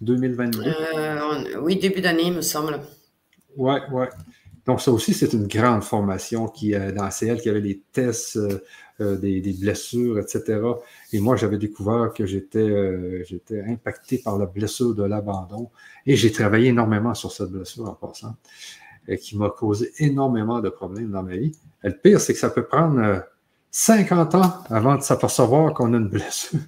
[0.00, 0.62] 2022.
[1.60, 2.80] oui, début d'année, il me semble.
[3.56, 4.06] Oui, oui.
[4.66, 8.38] Donc, ça aussi, c'est une grande formation qui, dans CL, qui avait les tests
[9.02, 10.60] euh, des, blessures, etc.
[11.12, 15.70] Et moi, j'avais découvert que euh, j'étais impacté par la blessure de l'abandon
[16.06, 18.36] et j'ai travaillé énormément sur cette blessure en passant,
[19.08, 21.52] et qui m'a causé énormément de problèmes dans ma vie.
[21.82, 23.24] Et le pire, c'est que ça peut prendre
[23.72, 26.60] 50 euh, ans avant de s'apercevoir qu'on a une blessure.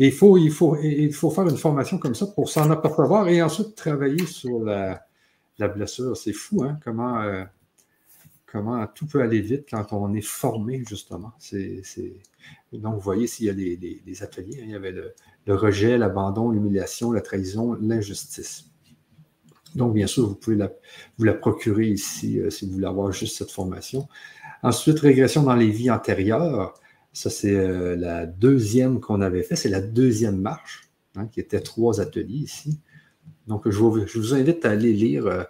[0.00, 3.42] Il faut, il, faut, il faut faire une formation comme ça pour s'en apercevoir et
[3.42, 5.06] ensuite travailler sur la,
[5.68, 6.16] blessure.
[6.16, 7.22] C'est fou, hein, comment
[8.50, 11.32] comment tout peut aller vite quand on est formé, justement.
[12.72, 16.50] Donc, vous voyez, s'il y a des, ateliers, hein, il y avait le, rejet, l'abandon,
[16.50, 18.66] l'humiliation, la trahison, l'injustice.
[19.74, 20.56] Donc, bien sûr, vous pouvez
[21.16, 24.08] vous la procurer ici euh, si vous voulez avoir juste cette formation.
[24.62, 26.74] Ensuite, régression dans les vies antérieures.
[27.12, 29.56] Ça, c'est euh, la deuxième qu'on avait fait.
[29.56, 32.78] C'est la deuxième marche, hein, qui était trois ateliers ici.
[33.46, 35.26] Donc, je vous, invite à aller lire.
[35.26, 35.44] Euh,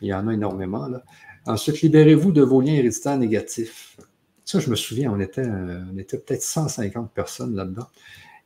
[0.00, 0.88] il y en a énormément.
[0.88, 1.04] Là.
[1.46, 3.96] Ensuite, libérez-vous de vos liens héréditaires négatifs.
[4.44, 7.86] Ça, je me souviens, on était, euh, peut-être 150 personnes là-dedans.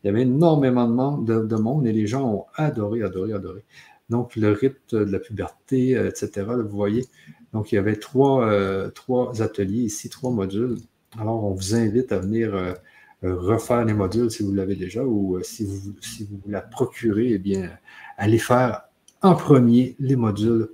[0.02, 0.86] Il y avait énormément
[1.18, 3.64] de monde, et les gens ont adoré, adoré, adoré.
[4.08, 7.06] Donc, le rite de la puberté, etc., vous voyez.
[7.52, 10.76] Donc, il y avait trois, euh, trois ateliers ici, trois modules.
[11.18, 12.76] Alors, on vous invite à venir
[13.22, 17.38] refaire les modules si vous l'avez déjà ou si, vous, si vous la procurez, eh
[17.38, 17.70] bien,
[18.16, 18.82] allez faire
[19.22, 20.70] en premier les modules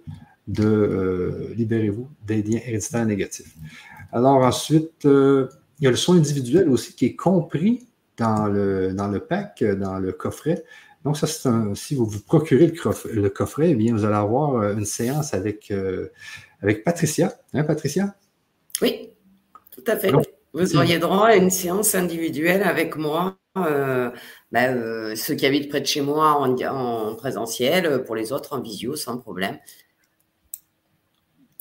[0.49, 3.55] de euh, libérez-vous des liens héréditaires négatifs.
[4.13, 5.49] Alors ensuite, euh,
[5.81, 9.63] il y a le soin individuel aussi qui est compris dans le, dans le pack,
[9.63, 10.65] dans le coffret.
[11.05, 12.67] Donc, ça, c'est si vous vous procurez
[13.13, 15.73] le, coffret, eh bien, vous allez avoir euh, une séance avec,
[16.63, 17.35] avec Patricia.
[17.55, 18.15] Hein, Patricia?
[18.83, 19.11] Oui,
[19.71, 20.13] tout à fait.
[20.53, 23.37] vous auriez droit à une séance individuelle avec moi.
[23.55, 28.61] Ben, ceux qui habitent près de chez moi en, en présentiel, pour les autres en
[28.61, 29.59] visio, sans problème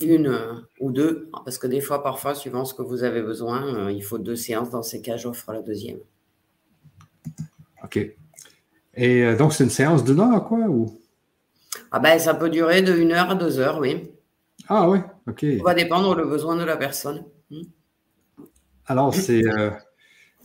[0.00, 3.74] une euh, ou deux, parce que des fois, parfois, suivant ce que vous avez besoin,
[3.74, 4.70] euh, il faut deux séances.
[4.70, 5.98] Dans ces cas, j'offre la deuxième.
[7.82, 7.96] OK.
[8.94, 10.98] Et euh, donc, c'est une séance d'une heure, quoi, ou?
[11.90, 14.10] Ah ben, ça peut durer de une heure à deux heures, oui.
[14.68, 14.98] Ah oui,
[15.28, 15.44] OK.
[15.58, 17.24] Ça va dépendre le besoin de la personne.
[17.50, 17.62] Hmm.
[18.86, 19.42] Alors, c'est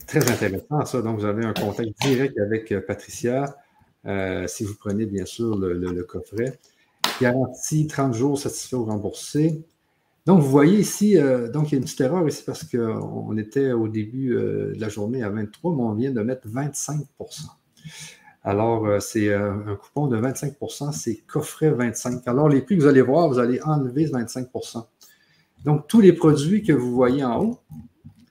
[0.06, 1.02] très intéressant, ça.
[1.02, 3.56] Donc, vous avez un contact direct avec Patricia,
[4.46, 6.58] si vous prenez, bien sûr, le coffret.
[7.20, 9.64] Garantie 30 jours satisfait ou remboursé.
[10.24, 13.36] Donc, vous voyez ici, euh, donc il y a une petite erreur ici parce qu'on
[13.36, 17.00] était au début euh, de la journée à 23, mais on vient de mettre 25
[18.44, 22.88] Alors, euh, c'est un coupon de 25% c'est coffret 25 Alors, les prix que vous
[22.88, 24.84] allez voir, vous allez enlever 25%
[25.64, 27.60] Donc, tous les produits que vous voyez en haut,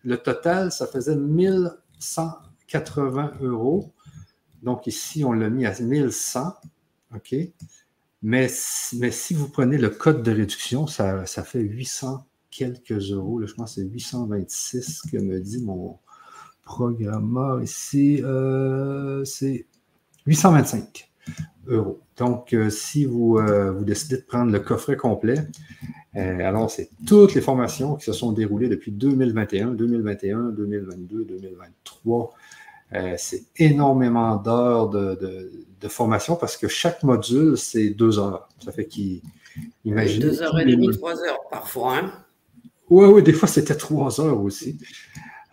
[0.04, 3.92] le total, ça faisait 1180 euros.
[4.64, 6.56] Donc, ici, on l'a mis à 1100.
[7.16, 7.36] OK?
[8.24, 13.42] Mais, si vous prenez le code de réduction, ça, fait 800 quelques euros.
[13.46, 15.98] je pense que c'est 826 que me dit mon
[16.64, 18.22] programmeur ici.
[18.24, 19.66] Euh, c'est
[20.26, 21.10] 825
[21.68, 22.00] euros.
[22.18, 25.48] Donc, euh, si vous, euh, vous, décidez de prendre le coffret complet,
[26.14, 32.34] alors c'est toutes les formations qui se sont déroulées depuis 2021, 2021, 2022, 2023.
[33.18, 35.50] c'est énormément d'heures de,
[35.88, 38.50] formation parce que chaque module, c'est deux heures.
[38.60, 39.22] Ça fait qu'il.
[39.86, 41.98] Deux heures et demie, trois heures parfois.
[41.98, 42.12] Hein?
[42.90, 44.78] Oui, oui, des fois, c'était trois heures aussi.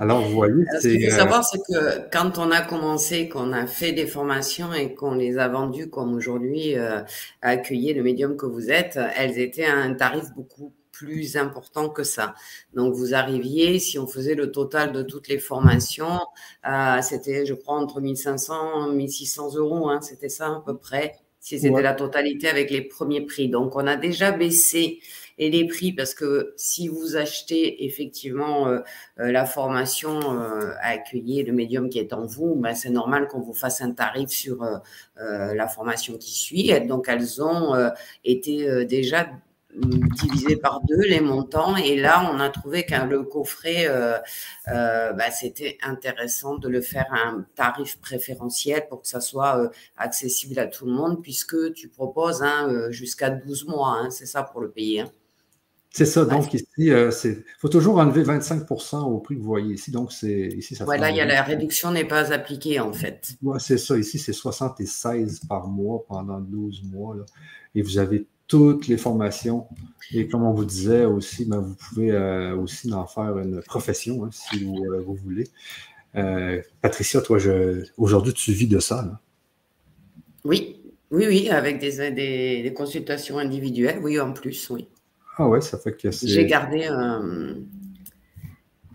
[0.00, 3.52] Alors, vous voyez, Ce qu'il faut euh, savoir, c'est que quand on a commencé, qu'on
[3.52, 7.00] a fait des formations et qu'on les a vendues comme aujourd'hui, euh,
[7.42, 12.34] le médium que vous êtes, elles étaient à un tarif beaucoup plus important que ça.
[12.74, 16.20] Donc, vous arriviez, si on faisait le total de toutes les formations,
[16.68, 21.16] euh, c'était, je crois, entre 1500 et 1600 euros, hein, c'était ça à peu près,
[21.40, 23.48] si c'était la totalité avec les premiers prix.
[23.48, 25.00] Donc, on a déjà baissé
[25.38, 28.80] et les prix, parce que si vous achetez effectivement euh,
[29.20, 33.28] euh, la formation euh, à accueillir le médium qui est en vous, ben, c'est normal
[33.28, 34.66] qu'on vous fasse un tarif sur
[35.16, 36.72] la formation qui suit.
[36.86, 37.74] Donc elles ont
[38.24, 39.28] été déjà
[39.74, 43.86] divisées par deux les montants et là on a trouvé qu'un le coffret
[44.66, 50.58] ben, c'était intéressant de le faire à un tarif préférentiel pour que ça soit accessible
[50.58, 54.60] à tout le monde puisque tu proposes hein, jusqu'à 12 mois hein, c'est ça pour
[54.60, 55.10] le payer hein.
[55.90, 56.24] C'est ça.
[56.24, 57.10] Donc, ici, il euh,
[57.58, 59.90] faut toujours enlever 25% au prix que vous voyez ici.
[59.90, 63.36] Donc, c'est ici, ça Voilà, il y a la réduction n'est pas appliquée, en fait.
[63.42, 63.96] Oui, c'est ça.
[63.96, 67.16] Ici, c'est 76 par mois pendant 12 mois.
[67.74, 69.66] Et vous avez toutes les formations.
[70.12, 74.24] Et comme on vous disait aussi, ben, vous pouvez euh, aussi en faire une profession
[74.24, 75.48] hein, si vous, euh, voulez.
[76.82, 77.38] Patricia, toi,
[77.96, 79.20] aujourd'hui, tu vis de ça.
[80.44, 80.76] Oui,
[81.10, 84.88] oui, oui, avec des, des consultations individuelles, oui, en plus, oui.
[85.38, 87.54] Ah ouais, ça fait que J'ai gardé, euh,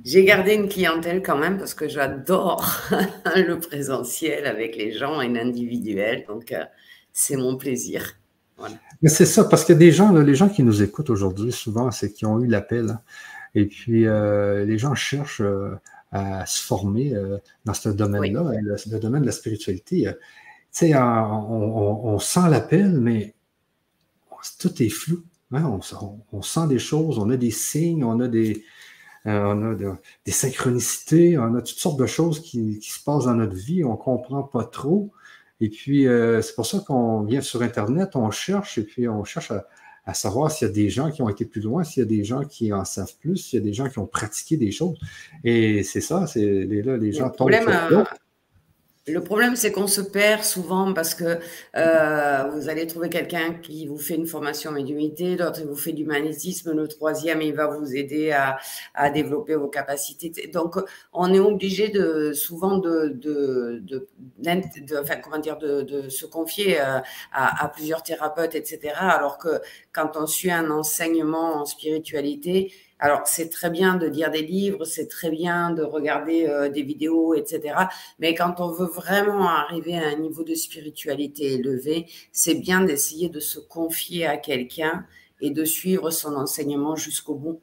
[0.03, 2.69] j'ai gardé une clientèle quand même parce que j'adore
[3.37, 6.25] le présentiel avec les gens et l'individuel.
[6.27, 6.65] Donc, euh,
[7.13, 8.17] c'est mon plaisir.
[9.01, 12.11] Mais c'est ça, parce que des gens, les gens qui nous écoutent aujourd'hui, souvent, c'est
[12.11, 12.89] qui ont eu l'appel.
[12.89, 13.01] Hein.
[13.55, 15.41] et puis, euh, les gens cherchent
[16.11, 17.13] à se former
[17.63, 20.09] dans ce domaine-là, le, domaine de la spiritualité.
[20.11, 20.17] tu
[20.71, 23.33] sais, on, on, sent l'appel, mais
[24.59, 25.23] tout est flou
[25.61, 28.63] on, sent des choses, on a des signes, on a des,
[29.25, 29.93] euh,
[30.25, 33.91] des synchronicités, on a toutes sortes de choses qui, se passent dans notre vie, on
[33.91, 35.11] ne comprend pas trop.
[35.61, 39.23] Et puis, euh, c'est pour ça qu'on vient sur Internet, on cherche, et puis on
[39.23, 39.51] cherche
[40.05, 42.09] à, savoir s'il y a des gens qui ont été plus loin, s'il y a
[42.09, 44.71] des gens qui en savent plus, s'il y a des gens qui ont pratiqué des
[44.71, 44.97] choses.
[45.45, 48.05] Et c'est ça, c'est là, les gens tombent sur
[49.05, 51.37] le problème, c'est qu'on se perd souvent parce que
[51.75, 55.91] euh, vous allez trouver quelqu'un qui vous fait une formation en médiumité, l'autre vous fait
[55.91, 58.57] du magnétisme, le troisième il va vous aider à,
[58.93, 60.31] à développer vos capacités.
[60.53, 60.77] Donc,
[61.11, 64.07] on est obligé de souvent de, de, de,
[64.39, 66.99] de enfin, comment dire, de, de se confier euh,
[67.33, 68.93] à, à, plusieurs thérapeutes, etc.
[68.97, 69.59] Alors que
[69.91, 72.71] quand on suit un enseignement en spiritualité,
[73.03, 76.83] alors, c'est très bien de lire des livres, c'est très bien de regarder euh, des
[76.83, 77.75] vidéos, etc.
[78.17, 83.27] Mais quand on veut vraiment arriver à un niveau de spiritualité élevé, c'est bien d'essayer
[83.27, 85.05] de se confier à quelqu'un
[85.41, 87.59] et de suivre son enseignement jusqu'au bout.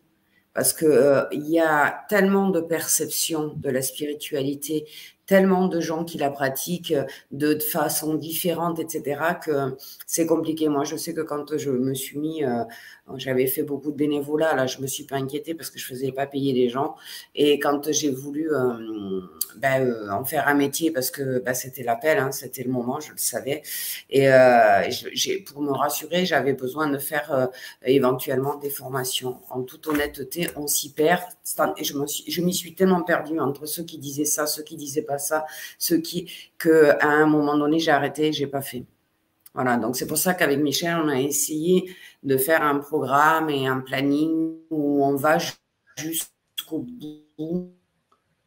[0.52, 4.84] Parce que euh, y a tellement de perceptions de la spiritualité,
[5.30, 6.96] tellement de gens qui la pratiquent
[7.30, 10.68] de, façon différente, etc., que c'est compliqué.
[10.68, 12.64] Moi, je sais que quand je me suis mis, euh,
[13.14, 16.10] j'avais fait beaucoup de bénévolat, là, je me suis pas inquiétée parce que je faisais
[16.10, 16.96] pas payer les gens.
[17.36, 19.20] Et quand j'ai voulu euh,
[19.54, 22.98] ben, euh, en faire un métier, parce que ben, c'était l'appel, hein, c'était le moment,
[22.98, 23.62] je le savais.
[24.10, 24.26] Et
[25.46, 27.50] pour me rassurer, j'avais besoin de faire
[27.84, 29.38] éventuellement des formations.
[29.50, 31.22] En toute honnêteté, on s'y perd.
[31.76, 35.19] Et je, m'y suis tellement perdue entre ceux qui disaient ça, ceux qui disaient pas
[35.20, 35.46] ça,
[35.78, 38.84] ce qui, que à un moment donné, j'ai arrêté, j'ai pas fait.
[39.54, 43.66] Voilà, donc c'est pour ça qu'avec Michel, on a essayé de faire un programme et
[43.66, 45.38] un planning où on va
[45.96, 47.72] jusqu'au bout,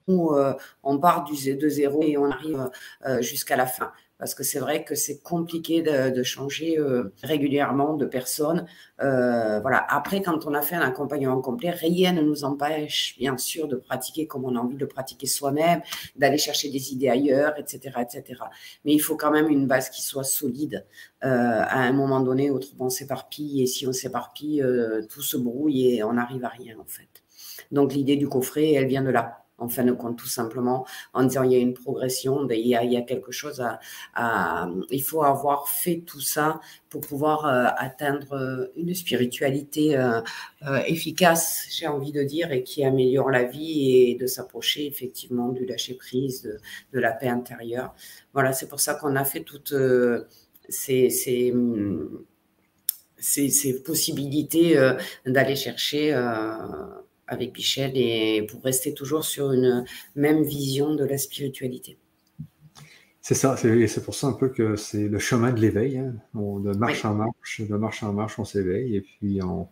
[0.08, 2.70] où euh, on part du, de zéro et on arrive
[3.06, 7.96] euh, jusqu'à la fin parce que c'est vrai que c'est compliqué de, changer euh, régulièrement
[7.96, 8.66] de personne.
[9.02, 9.86] Euh, voilà.
[9.90, 13.76] Après, quand on a fait un accompagnement complet, rien ne nous empêche, bien sûr, de
[13.76, 15.82] pratiquer comme on a envie de pratiquer soi-même,
[16.16, 18.42] d'aller chercher des idées ailleurs, etc., etc.
[18.86, 20.86] Mais il faut quand même une base qui soit solide
[21.24, 22.50] euh, à un moment donné.
[22.50, 24.64] Autrement, on s'éparpille et si on s'éparpille,
[25.10, 27.24] tout se brouille et on n'arrive à rien en fait.
[27.72, 31.24] Donc l'idée du coffret, elle vient de là en fin de compte, tout simplement, en
[31.24, 33.64] disant il y a une progression, ben, il y a, quelque chose
[34.14, 36.60] à, Il faut avoir fait tout ça
[36.90, 40.22] pour pouvoir euh, atteindre euh, une spiritualité euh,
[40.86, 45.66] efficace, j'ai envie de dire, et qui améliore la vie et de s'approcher effectivement du
[45.66, 46.60] lâcher-prise,
[46.94, 47.96] de, la paix intérieure.
[48.34, 49.74] Voilà, c'est pour ça qu'on a fait toutes
[50.70, 51.54] ces, ces
[53.18, 54.78] ces, possibilités
[55.26, 56.14] d'aller chercher
[57.28, 61.98] avec Michel et pour rester toujours sur une même vision de la spiritualité.
[63.26, 65.98] C'est ça, c'est pour ça un peu que c'est le chemin de l'éveil.
[65.98, 66.14] Hein.
[66.34, 69.70] De marche en marche, de marche en marche, on s'éveille et puis on,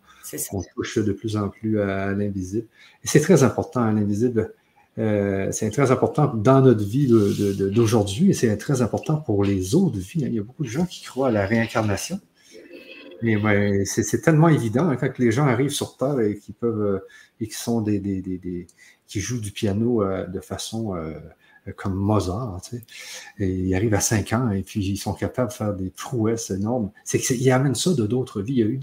[0.74, 2.66] touche de plus en plus à, l'invisible.
[3.04, 4.54] Et c'est très important, l'invisible.
[4.98, 9.98] Euh, c'est très important dans notre vie d'aujourd'hui et c'est très important pour les autres
[9.98, 10.24] vies.
[10.24, 10.28] Hein.
[10.28, 12.20] Il y a beaucoup de gens qui croient à la réincarnation.
[13.22, 16.98] Mais c'est tellement évident hein, quand les gens arrivent sur Terre et qui peuvent euh,
[17.42, 18.66] et qui sont des,
[19.06, 21.18] qui jouent du piano euh, de façon euh,
[21.76, 22.60] comme Mozart.
[22.62, 22.82] Tu sais.
[23.38, 26.50] et ils arrivent à 5 ans et puis ils sont capables de faire des prouesses
[26.50, 26.90] énormes.
[27.04, 28.54] C'est qu'ils amènent ça de d'autres vies.
[28.54, 28.80] Il y a eu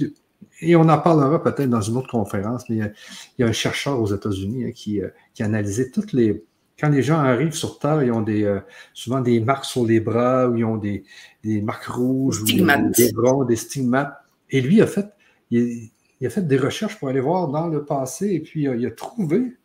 [0.62, 2.91] et on en parlera peut-être dans une autre conférence, mais il
[3.39, 6.43] y a, un chercheur aux États-Unis hein, qui, euh, qui analysait toutes les.
[6.80, 8.60] Quand les gens arrivent sur Terre, ils ont des, euh,
[8.93, 11.03] souvent des marques sur les bras, ou ils ont des,
[11.43, 14.14] des marques rouges, des, des bras, des stigmates.
[14.49, 15.07] Et lui, a fait,
[15.51, 15.89] il,
[16.28, 19.57] a fait des recherches pour aller voir dans le passé, et puis il a trouvé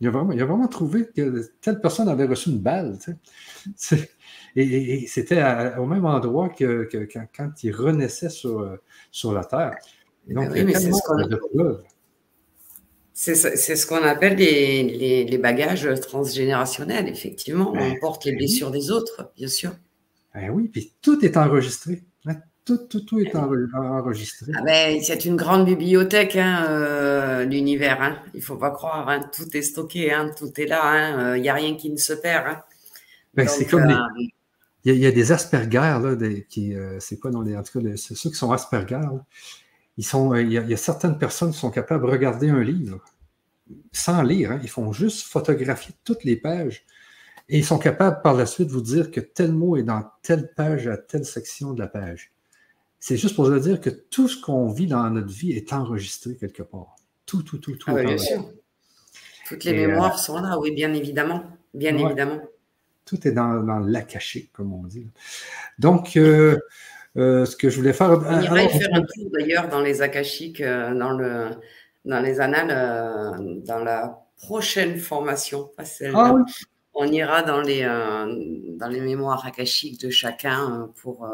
[0.00, 2.98] il a, vraiment, il a vraiment trouvé que telle personne avait reçu une balle.
[4.56, 5.42] Et, c'était
[5.78, 6.88] au même endroit que,
[7.36, 8.78] quand, il renaissait sur,
[9.10, 9.76] sur la Terre.
[10.26, 10.72] Et donc, oui,
[13.12, 17.72] c'est ce C'est ce qu'on appelle les, les, bagages transgénérationnels, effectivement.
[17.76, 19.72] on porte les blessures des autres, bien sûr.
[20.34, 22.02] Ben oui, puis tout est enregistré.
[22.88, 24.52] Tout, tout, est enregistré.
[24.54, 28.00] Ah ben, c'est une grande bibliothèque, hein, euh, l'univers.
[28.00, 28.18] Hein.
[28.32, 29.08] Il ne faut pas croire.
[29.08, 29.28] Hein.
[29.34, 30.30] Tout est stocké, hein.
[30.38, 30.78] tout est là.
[30.80, 31.38] Il hein.
[31.38, 32.58] n'y euh, a rien qui ne se perd.
[33.34, 33.96] Ben, c'est comme euh,
[34.84, 36.14] il, y a, des Asperger, là,
[36.48, 37.56] qui, c'est quoi dans les.
[37.56, 39.00] En tout cas, ceux qui sont Asperger,
[39.96, 43.00] ils sont, il, y a, certaines personnes qui sont capables de regarder un livre
[43.90, 44.60] sans lire.
[44.62, 46.84] Ils font juste photographier toutes les pages.
[47.48, 50.04] Et ils sont capables par la suite de vous dire que tel mot est dans
[50.22, 52.32] telle page à telle section de la page.
[53.00, 56.36] C'est juste pour vous dire que tout ce qu'on vit dans notre vie est enregistré
[56.36, 56.96] quelque part.
[57.24, 57.90] Tout, tout, tout, tout.
[57.90, 58.44] Ah bien sûr.
[59.48, 61.42] Toutes les mémoires euh, sont là, oui, bien évidemment.
[61.72, 62.40] Bien évidemment.
[63.06, 65.08] Tout est dans, dans l'akashique, comme on dit.
[65.78, 66.58] Donc, euh,
[67.16, 68.10] euh, ce que je voulais faire.
[68.10, 71.50] On irait faire un tour d'ailleurs dans les akashiques, dans, le,
[72.04, 75.84] dans les annales, dans la prochaine formation, pas.
[76.14, 76.34] Ah
[76.92, 81.26] on ira dans les, dans les mémoires akashiques de chacun pour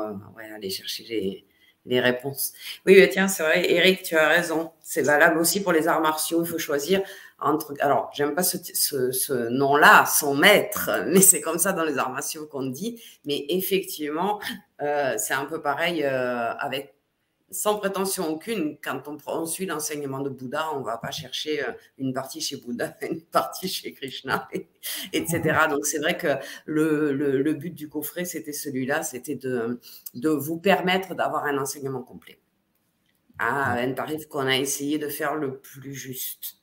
[0.54, 1.46] aller chercher les,
[1.86, 2.52] les réponses.
[2.84, 4.72] Oui, tiens, c'est vrai, Eric, tu as raison.
[4.82, 6.42] C'est valable aussi pour les arts martiaux.
[6.42, 7.02] Il faut choisir
[7.38, 7.74] entre.
[7.80, 12.46] Alors, j'aime pas ce, nom-là, son maître, mais c'est comme ça dans les arts martiaux
[12.46, 13.00] qu'on dit.
[13.24, 14.40] Mais effectivement,
[14.82, 16.95] euh, c'est un peu pareil euh, avec
[17.50, 21.72] sans prétention aucune, quand on, suit l'enseignement de Bouddha, on ne va pas chercher euh,
[21.98, 24.48] une partie chez Bouddha, une partie chez Krishna,
[25.12, 25.66] etc.
[25.70, 26.28] Donc c'est vrai que
[26.66, 29.80] le, but du coffret, c'était celui-là, c'était de,
[30.14, 32.38] de vous permettre d'avoir un enseignement complet
[33.38, 36.56] à un tarif qu'on a essayé de faire le plus juste.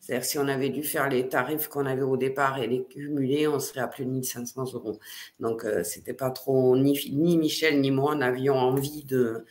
[0.00, 3.46] C'est-à-dire si on avait dû faire les tarifs qu'on avait au départ et les cumuler,
[3.46, 4.98] on serait à plus de 1500 euros.
[5.40, 9.44] Donc euh, c'était pas trop, ni, ni Michel ni moi n'avions envie de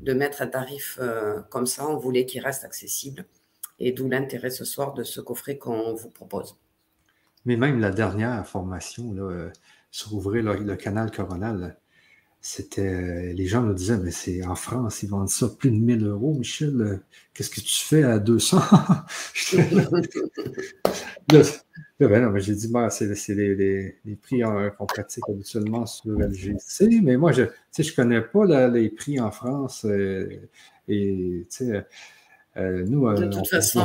[0.00, 1.88] de mettre un tarif euh, comme ça.
[1.88, 3.24] On voulait qu'il reste accessible.
[3.78, 6.56] Et d'où l'intérêt ce soir de ce coffret qu'on vous propose.
[7.44, 9.50] Mais même la dernière formation là, euh,
[9.90, 11.76] sur ouvrir le, canal coronal,
[12.40, 16.06] c'était les gens nous disaient mais c'est en France ils vendent ça plus de 1000
[16.06, 17.00] euros Michel
[17.34, 18.60] qu'est-ce que tu fais à 200
[22.00, 24.42] Ben non, mais j'ai dit, bah, c'est les, les, les, prix
[24.78, 29.32] qu'on pratique habituellement sur LGC, mais moi, je ne je connais pas les prix en
[29.32, 29.84] France.
[29.84, 30.28] Euh,
[30.86, 31.44] et,
[32.56, 33.80] euh, nous, de toute façon,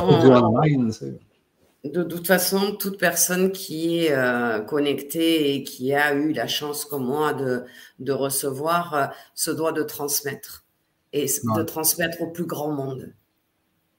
[1.82, 6.84] De toute façon, toute personne qui est euh, connectée et qui a eu la chance,
[6.84, 7.64] comme moi, de,
[7.98, 10.64] de recevoir, se doit de transmettre
[11.12, 13.12] et de transmettre au plus grand monde.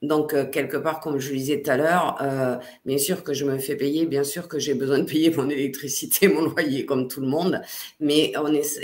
[0.06, 3.34] Donc, euh, quelque part, comme je le disais tout à l'heure, euh, bien sûr que
[3.34, 6.86] je me fais payer, bien sûr que j'ai besoin de payer mon électricité, mon loyer,
[6.86, 7.62] comme tout le monde,
[8.00, 8.34] mais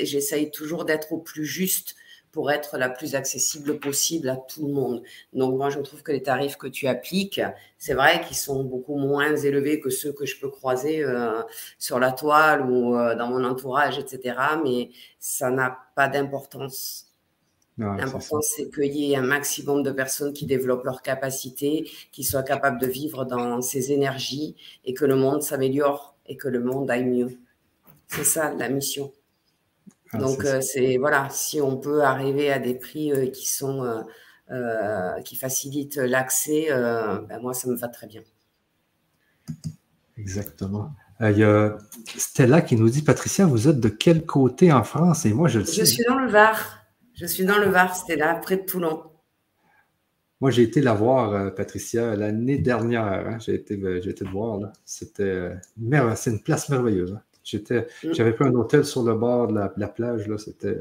[0.04, 1.96] j'essaye toujours d'être au plus juste
[2.32, 5.04] pour être la plus accessible possible à tout le monde.
[5.34, 7.42] Donc, moi, je trouve que les tarifs que tu appliques,
[7.78, 11.42] c'est vrai qu'ils sont beaucoup moins élevés que ceux que je peux croiser euh,
[11.78, 17.11] sur la toile ou dans mon entourage, etc., mais ça n'a pas d'importance
[17.82, 22.44] L'important, c'est qu'il y ait un maximum de personnes qui développent leurs capacités, qui soient
[22.44, 24.56] capables de vivre dans ces énergies
[24.86, 27.38] et que le monde s'améliore et que le monde aille mieux.
[28.08, 29.12] C'est ça la mission.
[30.14, 34.04] Ah, Donc, euh, c'est voilà, si on peut arriver à des prix euh, qui sont
[34.52, 38.22] euh, qui facilitent l'accès, ben moi, ça me va très bien.
[40.18, 40.92] Exactement.
[41.22, 41.78] Il y a
[42.18, 45.26] Stella qui nous dit Patricia, vous êtes de quel côté en France?
[45.26, 46.81] Et moi, je le Je suis dans le Var.
[47.22, 49.04] Je suis dans le Var, c'était là, près de Toulon.
[50.40, 53.28] Moi, j'ai été la voir, euh, Patricia, l'année dernière.
[53.28, 53.38] Hein.
[53.40, 54.60] J'ai été, euh, été, voir.
[54.86, 57.14] C'était euh, c'est une place merveilleuse.
[57.14, 57.22] Hein.
[57.44, 58.14] J'étais, mm.
[58.14, 60.76] j'avais pris un hôtel sur le bord de la, plage, là, c'était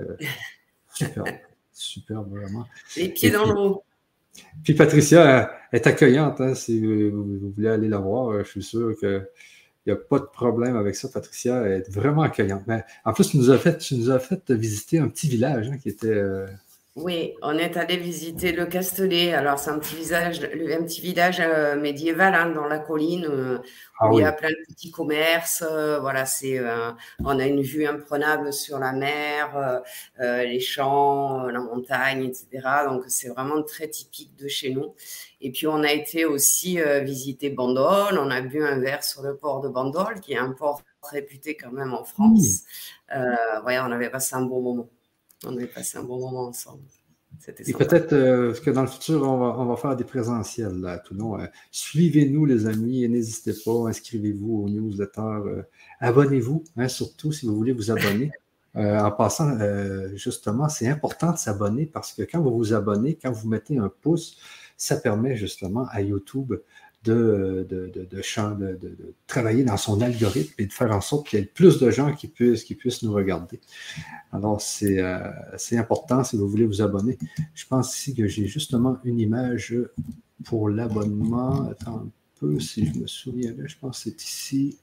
[0.95, 1.29] superbe,
[1.75, 2.67] superbe vraiment.
[2.97, 3.85] Les pieds dans l'eau.
[4.65, 9.29] Puis Patricia est accueillante, hein, si vous, voulez aller la voir, je suis sûr que
[9.93, 11.09] n'y a pas de problème avec ça.
[11.09, 12.63] Patricia est vraiment accueillante.
[12.67, 15.71] Mais en plus, tu nous as fait, tu nous as fait visiter un petit village
[15.71, 16.09] hein, qui était.
[16.09, 16.47] Euh,
[17.01, 19.33] oui, on est allé visiter le Castellet.
[19.33, 23.59] Alors, c'est un petit, un petit village euh, médiéval hein, dans la colline euh,
[23.99, 25.63] ah où il y a plein de petits commerces.
[26.01, 26.61] voilà, c'est,
[27.25, 29.83] on a une vue imprenable sur la mer,
[30.19, 32.67] les champs, la montagne, etc.
[32.89, 34.95] Donc, c'est vraiment très typique de chez nous.
[35.41, 38.19] Et puis, on a été aussi euh, visiter Bandol.
[38.19, 41.57] On a bu un verre sur le port de Bandol, qui est un port réputé
[41.57, 42.65] quand même en France.
[43.15, 43.35] Euh,
[43.65, 44.89] on avait passé un bon moment.
[45.45, 46.83] On avait passé un bon moment ensemble.
[47.67, 50.99] Et peut-être euh, que dans le futur, on va, on va faire des présentiels là,
[50.99, 51.39] tout long.
[51.71, 55.65] Suivez-nous, les amis, et n'hésitez pas, inscrivez-vous aux newsletters.
[56.01, 58.31] Abonnez-vous, hein, surtout si vous voulez vous abonner.
[58.75, 59.59] en passant,
[60.15, 63.89] justement, c'est important de s'abonner parce que quand vous vous abonnez, quand vous mettez un
[63.89, 64.39] pouce,
[64.77, 66.55] ça permet justement à YouTube
[67.05, 71.47] de, de, de, travailler dans son algorithme et de faire en sorte qu'il y ait
[71.47, 73.61] plus de gens qui puissent, qui puissent nous regarder.
[74.33, 77.19] Alors, euh, c'est important si vous voulez vous abonner.
[77.55, 79.75] Je pense ici que j'ai justement une image
[80.45, 81.69] pour l'abonnement.
[81.71, 84.79] Attends un peu, si je me souviens je pense que c'est ici.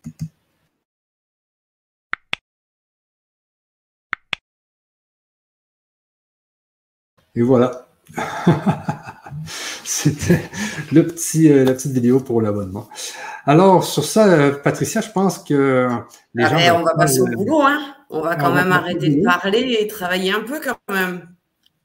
[7.36, 7.88] Et voilà.
[9.88, 10.42] C'était
[10.92, 12.90] le petit, euh, la petite vidéo pour l'abonnement.
[13.46, 15.88] Alors, sur ça, euh, Patricia, je pense que
[16.36, 16.82] les ah, gens.
[16.82, 17.96] on va passer au boulot, hein.
[18.10, 21.30] On va quand même arrêter de parler et travailler un peu quand même.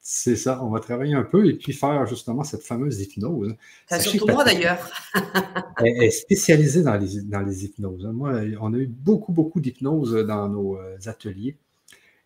[0.00, 3.54] C'est ça, on va travailler un peu et puis faire justement cette fameuse hypnose.
[3.86, 4.90] C'est surtout moi d'ailleurs.
[5.78, 8.04] elle est spécialisée dans les, dans les hypnoses.
[8.04, 8.12] Hein.
[8.12, 11.56] Moi, on a eu beaucoup, beaucoup d'hypnose dans nos euh, ateliers.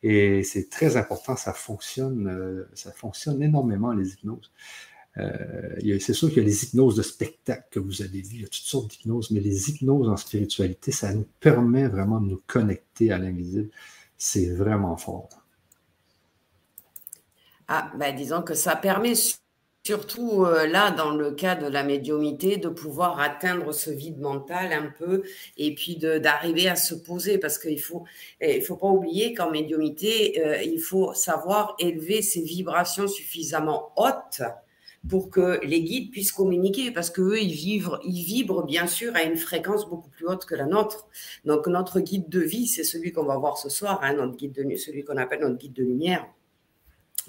[0.02, 4.50] Et c'est très important, ça fonctionne, ça fonctionne énormément les hypnoses.
[5.18, 8.40] Euh, c'est sûr qu'il y a les hypnoses de spectacle que vous avez vues, il
[8.42, 12.26] y a toutes sortes d'hypnoses, mais les hypnoses en spiritualité, ça nous permet vraiment de
[12.26, 13.70] nous connecter à l'invisible.
[14.18, 15.28] C'est vraiment fort.
[17.68, 19.14] Ah, ben disons que ça permet
[19.84, 24.72] surtout euh, là, dans le cas de la médiumité, de pouvoir atteindre ce vide mental
[24.72, 25.22] un peu
[25.56, 28.04] et puis d'arriver à se poser parce qu'il faut,
[28.40, 34.42] il faut pas oublier qu'en médiumité, euh, il faut savoir élever ses vibrations suffisamment hautes
[35.08, 39.22] pour que les guides puissent communiquer, parce qu'eux, ils, vivent, ils vibrent bien sûr à
[39.22, 41.08] une fréquence beaucoup plus haute que la nôtre.
[41.44, 44.52] Donc notre guide de vie, c'est celui qu'on va voir ce soir, hein, notre guide
[44.52, 46.26] de celui qu'on appelle notre guide de lumière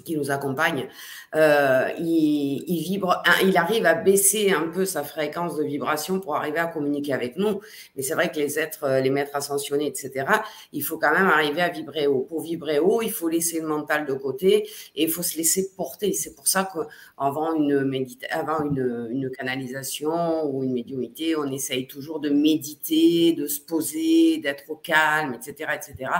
[0.02, 0.88] qui nous accompagne,
[1.34, 6.58] euh, il, vibre, il arrive à baisser un peu sa fréquence de vibration pour arriver
[6.58, 7.60] à communiquer avec nous.
[7.96, 10.26] Mais c'est vrai que les êtres, euh, les maîtres ascensionnés, etc.,
[10.72, 12.20] il faut quand même arriver à vibrer haut.
[12.20, 15.70] Pour vibrer haut, il faut laisser le mental de côté et il faut se laisser
[15.76, 16.12] porter.
[16.12, 22.20] C'est pour ça qu'avant une, avant une, une canalisation ou une médiumité, on essaye toujours
[22.20, 26.10] de méditer, de se poser, d'être au calme, etc., etc.,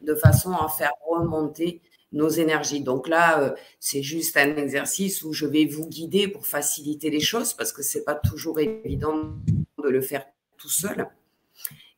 [0.00, 1.80] de façon à faire remonter
[2.12, 2.80] nos énergies.
[2.80, 7.20] Donc là, euh, c'est juste un exercice où je vais vous guider pour faciliter les
[7.20, 9.34] choses parce que c'est pas toujours évident
[9.82, 10.24] de le faire
[10.56, 11.06] tout seul.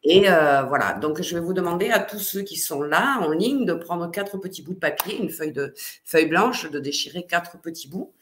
[0.02, 3.30] Et euh, voilà, donc je vais vous demander à tous ceux qui sont là en
[3.30, 7.26] ligne de prendre quatre petits bouts de papier, une feuille de feuille blanche, de déchirer
[7.26, 8.14] quatre petits bouts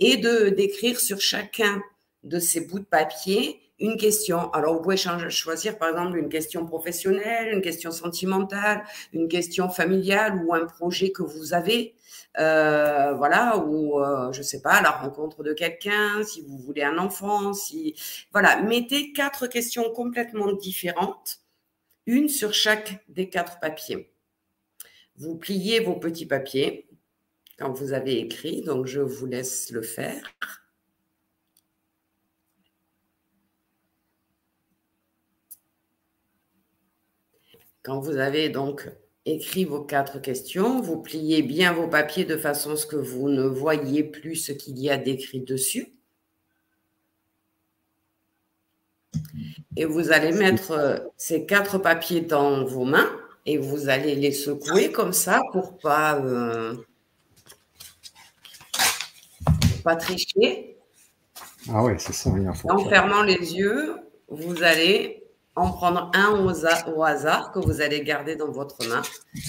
[0.00, 1.80] et de d'écrire sur chacun
[2.24, 4.50] de ces bouts de papier une question.
[4.52, 10.42] Alors, vous pouvez choisir, par exemple, une question professionnelle, une question sentimentale, une question familiale
[10.44, 11.94] ou un projet que vous avez.
[12.38, 16.98] Euh, voilà, ou euh, je sais pas, la rencontre de quelqu'un, si vous voulez un
[16.98, 17.96] enfant, si
[18.32, 21.40] voilà, mettez quatre questions complètement différentes,
[22.06, 24.12] une sur chaque des quatre papiers.
[25.16, 26.88] Vous pliez vos petits papiers
[27.58, 30.22] quand vous avez écrit, donc je vous laisse le faire.
[37.90, 38.88] Quand vous avez donc
[39.26, 43.28] écrit vos quatre questions, vous pliez bien vos papiers de façon à ce que vous
[43.28, 45.92] ne voyez plus ce qu'il y a d'écrit dessus.
[49.76, 53.10] Et vous allez mettre euh, ces quatre papiers dans vos mains
[53.44, 56.76] et vous allez les secouer comme ça pour pas, euh,
[59.82, 60.76] pas tricher.
[61.68, 62.30] Ah oui, c'est ça.
[62.68, 63.96] En fermant les yeux,
[64.28, 65.19] vous allez
[65.56, 69.02] en prendre un au, hasard que vous allez garder dans votre main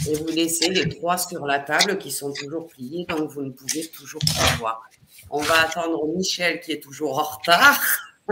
[0.08, 3.52] et vous laissez les trois sur la table qui sont toujours pliés, donc vous ne
[3.52, 4.90] pouvez toujours pas voir.
[5.30, 7.80] On va attendre Michel qui est toujours en retard.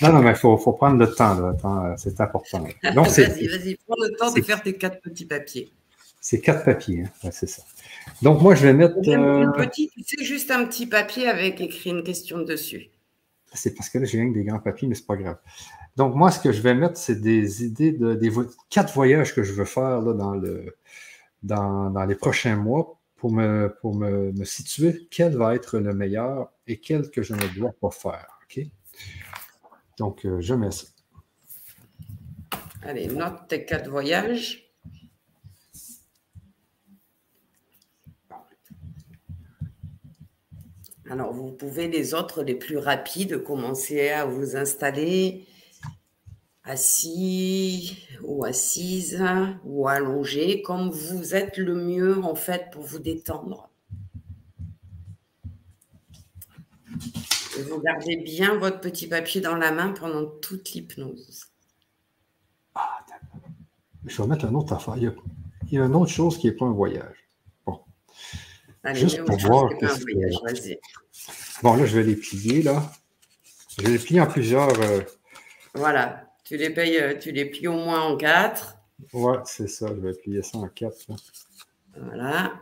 [0.00, 1.96] Non, non, mais il faut, prendre le temps.
[1.96, 2.62] C'est important.
[2.82, 5.72] vas-y, vas-y, prends le temps de faire tes quatre petits papiers.
[6.20, 7.30] C'est quatre papiers, hein.
[7.32, 7.62] c'est ça.
[8.22, 8.96] Donc, moi, je vais mettre.
[9.08, 9.50] Euh...
[9.52, 9.90] Petit,
[10.20, 12.90] juste un petit papier avec écrit une question dessus.
[13.54, 15.38] C'est parce que là, j'ai rien que des grands papiers, mais c'est pas grave.
[15.96, 18.30] Donc, moi, ce que je vais mettre, c'est des idées de des
[18.70, 20.76] quatre voyages que je veux faire là, dans, le,
[21.42, 27.10] dans, dans les prochains mois pour, me, situer quel va être le meilleur et quel
[27.10, 28.38] que je ne dois pas faire.
[29.98, 30.86] Donc, euh, je mets ça.
[32.82, 34.67] Allez, note tes quatre voyages.
[41.10, 45.46] Alors, vous pouvez, les autres, les plus rapides, commencer à vous installer
[46.64, 49.22] assis ou assise
[49.64, 53.70] ou allongé, comme vous êtes le mieux, en fait, pour vous détendre.
[57.58, 61.46] Et vous gardez bien votre petit papier dans la main pendant toute l'hypnose.
[62.74, 62.98] Ah,
[64.04, 64.96] je vais mettre un autre affaire.
[64.96, 65.12] Il
[65.72, 67.17] y a, une autre chose qui n'est pas un voyage.
[68.88, 68.94] Bon.
[68.94, 69.70] Juste pour voir.
[71.62, 72.90] Bon, là, je vais les plier, là.
[73.76, 74.68] Je vais les plier en plusieurs.
[74.80, 75.00] Euh,
[75.74, 76.24] voilà.
[76.44, 78.78] Tu les payes, euh, tu les plies au moins en quatre.
[79.12, 79.88] Ouais, c'est ça.
[79.88, 81.06] Je vais plier ça en quatre.
[81.96, 82.54] Voilà.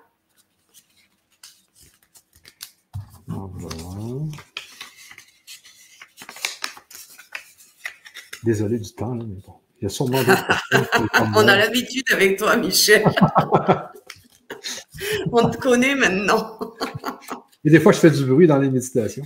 [8.43, 9.55] Désolé du temps, là, mais bon.
[9.81, 10.19] Il y a sûrement
[11.35, 13.05] On a l'habitude avec toi, Michel.
[15.33, 16.59] On te connaît maintenant.
[17.65, 19.25] Et des fois, je fais du bruit dans les méditations.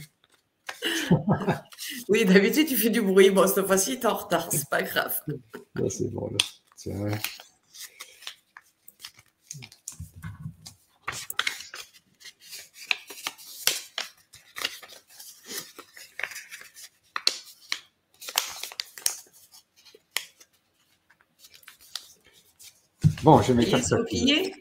[2.08, 3.30] oui, d'habitude, tu fais du bruit.
[3.30, 5.20] Bon, cette fois-ci, tu es en retard, c'est pas grave.
[5.74, 6.38] Là, c'est bon, là.
[6.76, 7.10] Tiens.
[23.22, 24.59] Bon, je mes Ils sont pliés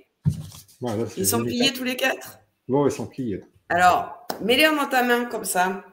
[1.18, 2.40] Ils sont pliés tous les quatre?
[2.68, 3.44] Oui, ils sont pliés.
[3.68, 5.84] Alors, mets-les dans ta main comme ça.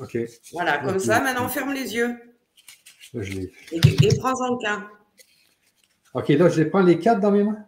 [0.00, 0.18] OK.
[0.52, 1.20] Voilà, comme ça.
[1.20, 2.08] Maintenant, ferme les yeux.
[3.14, 4.90] Là, je et, et prends-en qu'un.
[6.14, 7.66] OK, là, je les prends les quatre dans mes mains?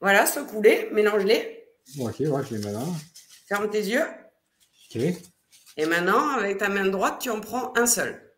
[0.00, 1.66] Voilà, secoue-les, mélange-les.
[2.00, 2.96] OK, ouais, je les mélange.
[3.46, 4.06] Ferme tes yeux.
[4.94, 5.02] OK.
[5.76, 8.32] Et maintenant, avec ta main droite, tu en prends un seul.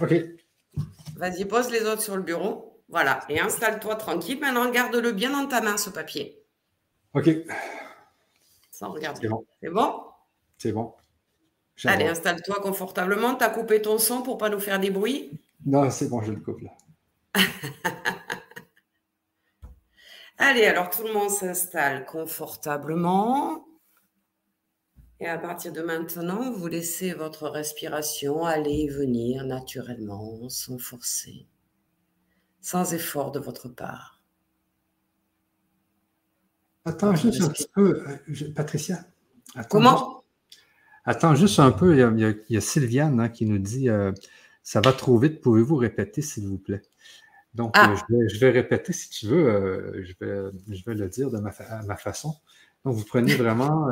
[0.00, 0.14] OK.
[1.16, 2.73] Vas-y, pose les autres sur le bureau.
[2.88, 3.20] Voilà.
[3.28, 4.40] Et installe-toi tranquille.
[4.40, 6.42] Maintenant, garde-le bien dans ta main, ce papier.
[7.14, 7.28] OK.
[8.70, 9.20] Sans regarder.
[9.22, 9.46] C'est bon.
[9.60, 10.02] C'est bon?
[10.56, 10.94] C'est bon.
[11.84, 13.34] Allez, installe-toi confortablement.
[13.34, 15.40] Tu as coupé ton son pour pas nous faire des bruits?
[15.66, 16.70] Non, c'est bon, je le coupe là.
[20.38, 23.64] Allez, alors tout le monde s'installe confortablement.
[25.20, 31.46] Et à partir de maintenant, vous laissez votre respiration aller et venir naturellement, sans forcer,
[32.64, 34.22] sans effort de votre part.
[36.86, 39.04] Attends juste un petit peu, euh, Patricia.
[39.68, 40.24] Comment?
[41.04, 44.12] Attends juste un peu, il y a, Sylviane hein, qui nous dit euh,
[44.62, 46.80] Ça va trop vite, pouvez-vous répéter, s'il vous plaît
[47.52, 47.92] Donc, ah.
[48.10, 51.38] euh, je, vais, répéter si tu veux, euh, je, vais, je, vais, le dire de
[51.40, 52.34] ma, à ma façon.
[52.86, 53.90] Donc, vous prenez vraiment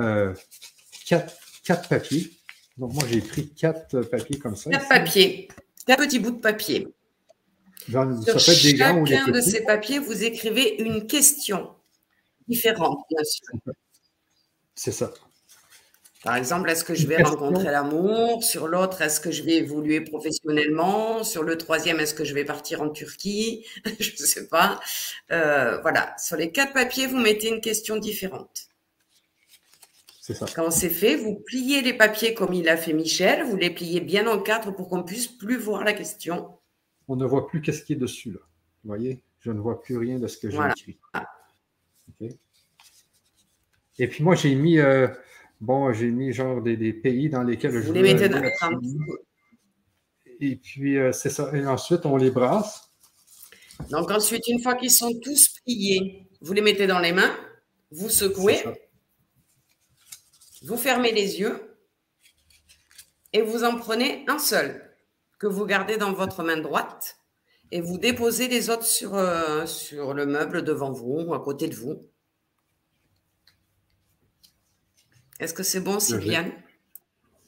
[1.06, 2.30] quatre, quatre, papiers.
[2.78, 4.70] Donc, moi, j'ai pris quatre papiers comme ça.
[4.70, 5.48] Quatre papiers,
[5.86, 6.88] quatre petits bouts de papier.
[7.90, 8.76] Sur ça peut être des
[9.16, 11.70] chacun de ces papiers, vous écrivez une question
[12.48, 13.74] différente, bien sûr.
[14.74, 15.12] C'est ça.
[16.22, 18.44] Par exemple, est-ce que je vais rencontrer l'amour?
[18.44, 21.24] Sur l'autre, est-ce que je vais évoluer professionnellement?
[21.24, 23.66] Sur le troisième, est-ce que je vais partir en Turquie?
[23.98, 24.78] Je ne sais pas.
[25.32, 26.14] Euh, voilà.
[26.18, 28.68] Sur les quatre papiers, vous mettez une question différente.
[30.20, 30.46] C'est ça.
[30.54, 33.42] Quand c'est fait, vous pliez les papiers comme il a fait Michel.
[33.42, 36.56] Vous les pliez bien en quatre pour qu'on puisse plus voir la question.
[37.12, 38.40] On ne voit plus qu'est-ce qui est dessus là.
[38.82, 40.98] Vous voyez Je ne vois plus rien de ce que j'ai écrit.
[43.98, 44.78] Et puis moi, j'ai mis.
[44.78, 45.08] Euh,
[45.62, 48.42] Bon, j'ai mis genre des, pays dans lesquels je Vous les mettez dans
[50.40, 51.52] Et puis, euh, c'est ça.
[51.56, 52.90] Et ensuite, on les brasse.
[53.88, 57.32] Donc, ensuite, une fois qu'ils sont tous pliés, vous les mettez dans les mains,
[57.92, 58.64] vous secouez,
[60.64, 61.76] vous fermez les yeux
[63.32, 64.91] et vous en prenez un seul
[65.43, 67.18] que vous gardez dans votre main droite
[67.72, 71.66] et vous déposez les autres sur, euh, sur le meuble devant vous ou à côté
[71.66, 72.01] de vous.
[75.40, 76.53] Est-ce que c'est bon, Sylviane?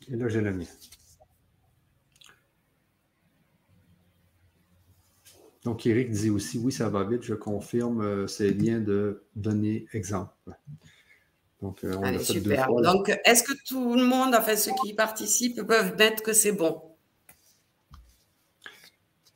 [0.08, 0.66] Et là, j'ai le mien.
[5.62, 9.86] Donc, Eric dit aussi, oui, ça va vite, je confirme, euh, c'est bien de donner
[9.92, 10.34] exemple.
[11.62, 12.66] Donc, euh, on Allez, super.
[12.82, 16.93] Donc, est-ce que tout le monde, enfin ceux qui participent, peuvent mettre que c'est bon?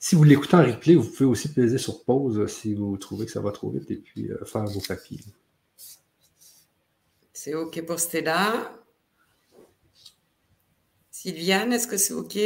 [0.00, 3.32] Si vous l'écoutez en replay, vous pouvez aussi peser sur pause si vous trouvez que
[3.32, 5.18] ça va trop vite et puis euh, faire vos papiers.
[7.32, 8.72] C'est OK pour Stella.
[11.10, 12.38] Sylviane, est-ce que c'est OK?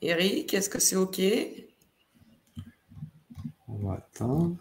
[0.00, 1.20] Eric, est-ce que c'est OK?
[3.68, 4.56] On va attendre.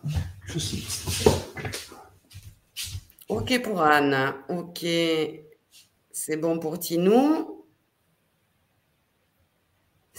[3.29, 4.35] OK pour Anne.
[4.49, 4.85] OK.
[6.11, 7.58] C'est bon pour Tinou.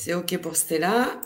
[0.02, 1.20] C'est OK pour Stella.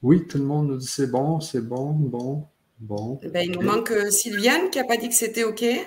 [0.00, 2.46] Oui, tout le monde nous dit c'est bon, c'est bon, bon,
[2.78, 3.20] bon.
[3.24, 5.62] Eh ben, il nous manque euh, Sylviane qui n'a pas dit que c'était OK.
[5.62, 5.84] Et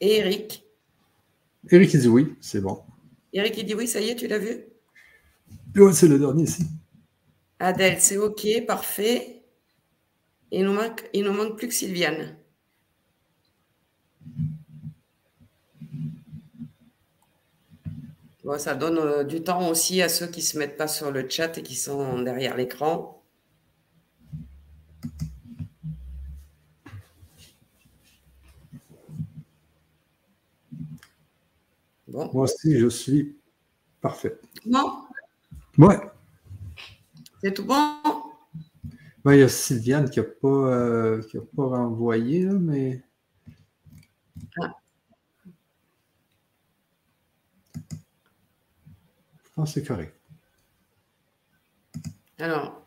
[0.00, 0.62] Eric.
[1.70, 2.82] Eric, il dit oui, c'est bon.
[3.32, 4.66] Eric, il dit oui, ça y est, tu l'as vu?
[5.76, 6.64] Oui, c'est le dernier ici.
[7.58, 9.44] Adèle, c'est OK, parfait.
[10.50, 12.36] Il nous manque, il nous manque plus que Sylviane.
[18.58, 21.28] Ça donne euh, du temps aussi à ceux qui ne se mettent pas sur le
[21.28, 23.22] chat et qui sont derrière l'écran.
[32.08, 33.36] Moi aussi, je suis
[34.00, 34.38] parfait.
[34.66, 35.02] Bon.
[35.78, 35.98] Ouais.
[37.42, 37.94] C'est tout bon?
[39.24, 41.22] Ben, il y a Sylviane qui n'a pas, euh,
[41.56, 43.02] pas renvoyé, mais.
[44.60, 44.74] Ah.
[49.56, 50.14] Que c'est correct.
[52.38, 52.82] Alors.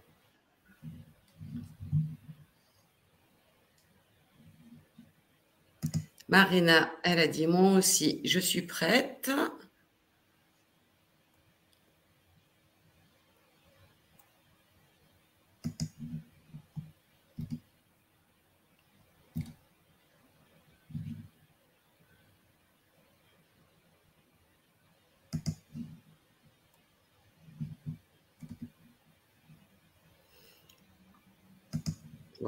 [6.27, 9.29] Marina, elle a dit moi aussi, je suis prête.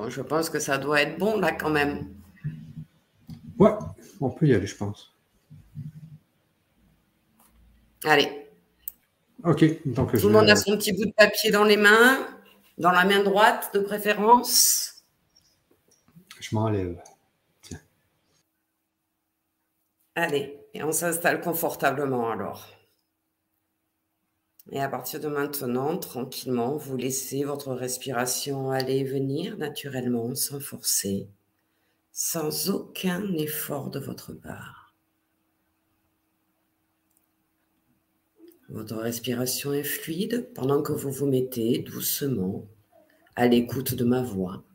[0.10, 2.14] Je pense que ça doit être bon là quand même.
[3.58, 3.72] Ouais,
[4.22, 5.14] on peut y aller, je pense.
[8.04, 8.48] Allez.
[9.44, 9.66] Ok.
[9.86, 12.28] Donc Tout le monde a son petit bout de papier dans les mains,
[12.78, 15.04] dans la main droite de préférence.
[16.40, 17.02] Je m'enlève.
[17.62, 17.80] Tiens.
[20.16, 22.77] Allez, et on s'installe confortablement alors.
[24.72, 30.60] Et à partir de maintenant, tranquillement, vous laissez votre respiration aller et venir naturellement, sans
[30.60, 31.30] forcer,
[32.12, 34.94] sans aucun effort de votre part.
[38.70, 42.68] Votre respiration est fluide pendant que vous vous mettez doucement
[43.38, 44.66] à l'écoute de ma voix.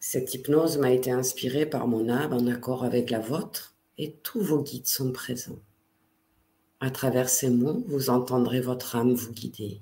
[0.00, 4.40] Cette hypnose m'a été inspirée par mon âme en accord avec la vôtre et tous
[4.40, 5.60] vos guides sont présents.
[6.84, 9.80] À travers ces mots, vous entendrez votre âme vous guider.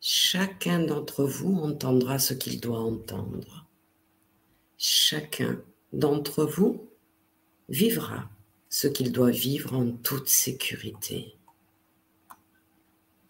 [0.00, 3.66] Chacun d'entre vous entendra ce qu'il doit entendre.
[4.78, 5.60] Chacun
[5.92, 6.88] d'entre vous
[7.68, 8.30] vivra
[8.70, 11.34] ce qu'il doit vivre en toute sécurité.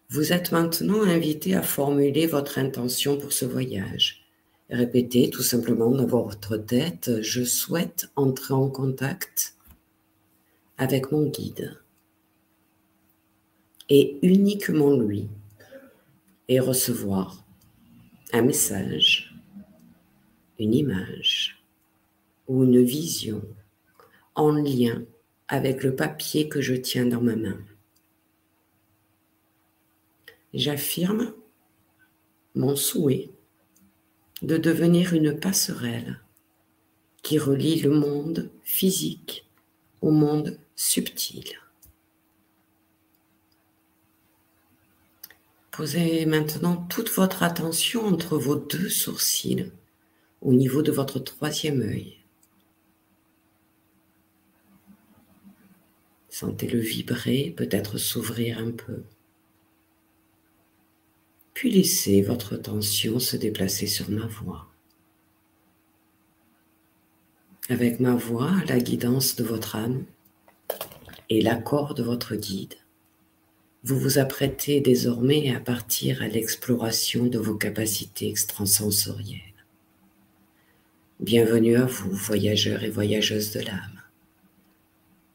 [0.09, 4.23] Vous êtes maintenant invité à formuler votre intention pour ce voyage.
[4.69, 9.55] Répétez tout simplement dans votre tête, je souhaite entrer en contact
[10.77, 11.79] avec mon guide
[13.89, 15.27] et uniquement lui
[16.47, 17.43] et recevoir
[18.33, 19.35] un message,
[20.59, 21.63] une image
[22.47, 23.41] ou une vision
[24.35, 25.03] en lien
[25.47, 27.59] avec le papier que je tiens dans ma main.
[30.53, 31.33] J'affirme
[32.55, 33.29] mon souhait
[34.41, 36.21] de devenir une passerelle
[37.21, 39.49] qui relie le monde physique
[40.01, 41.64] au monde subtil.
[45.75, 49.73] Posez maintenant toute votre attention entre vos deux sourcils,
[50.41, 52.15] au niveau de votre troisième œil.
[56.29, 59.03] Sentez-le vibrer, peut-être s'ouvrir un peu.
[61.53, 64.67] Puis laissez votre tension se déplacer sur ma voix.
[67.67, 70.05] Avec ma voix, la guidance de votre âme
[71.29, 72.75] et l'accord de votre guide,
[73.85, 79.41] vous vous apprêtez désormais à partir à l'exploration de vos capacités extrasensorielles.
[81.19, 84.01] Bienvenue à vous, voyageurs et voyageuses de l'âme,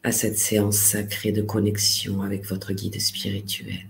[0.02, 3.86] à cette séance sacrée de connexion avec votre guide spirituel,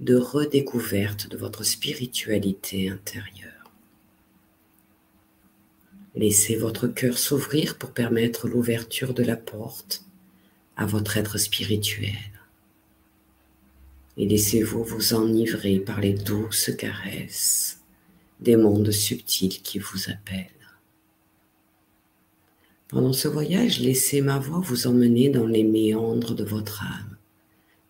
[0.00, 3.70] de redécouverte de votre spiritualité intérieure.
[6.14, 10.06] Laissez votre cœur s'ouvrir pour permettre l'ouverture de la porte
[10.78, 12.37] à votre être spirituel.
[14.18, 17.80] Et laissez-vous vous enivrer par les douces caresses
[18.40, 20.46] des mondes subtils qui vous appellent.
[22.88, 27.16] Pendant ce voyage, laissez ma voix vous emmener dans les méandres de votre âme,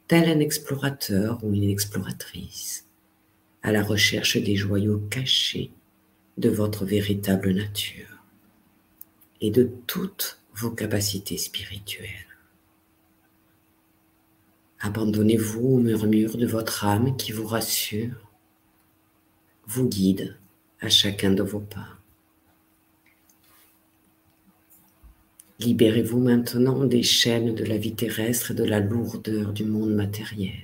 [0.06, 2.86] tel un explorateur ou une exploratrice,
[3.62, 5.70] à la recherche des joyaux cachés
[6.36, 8.24] de votre véritable nature
[9.40, 12.27] et de toutes vos capacités spirituelles.
[14.80, 18.30] Abandonnez-vous au murmure de votre âme qui vous rassure,
[19.66, 20.36] vous guide
[20.80, 21.98] à chacun de vos pas.
[25.58, 30.62] Libérez-vous maintenant des chaînes de la vie terrestre et de la lourdeur du monde matériel.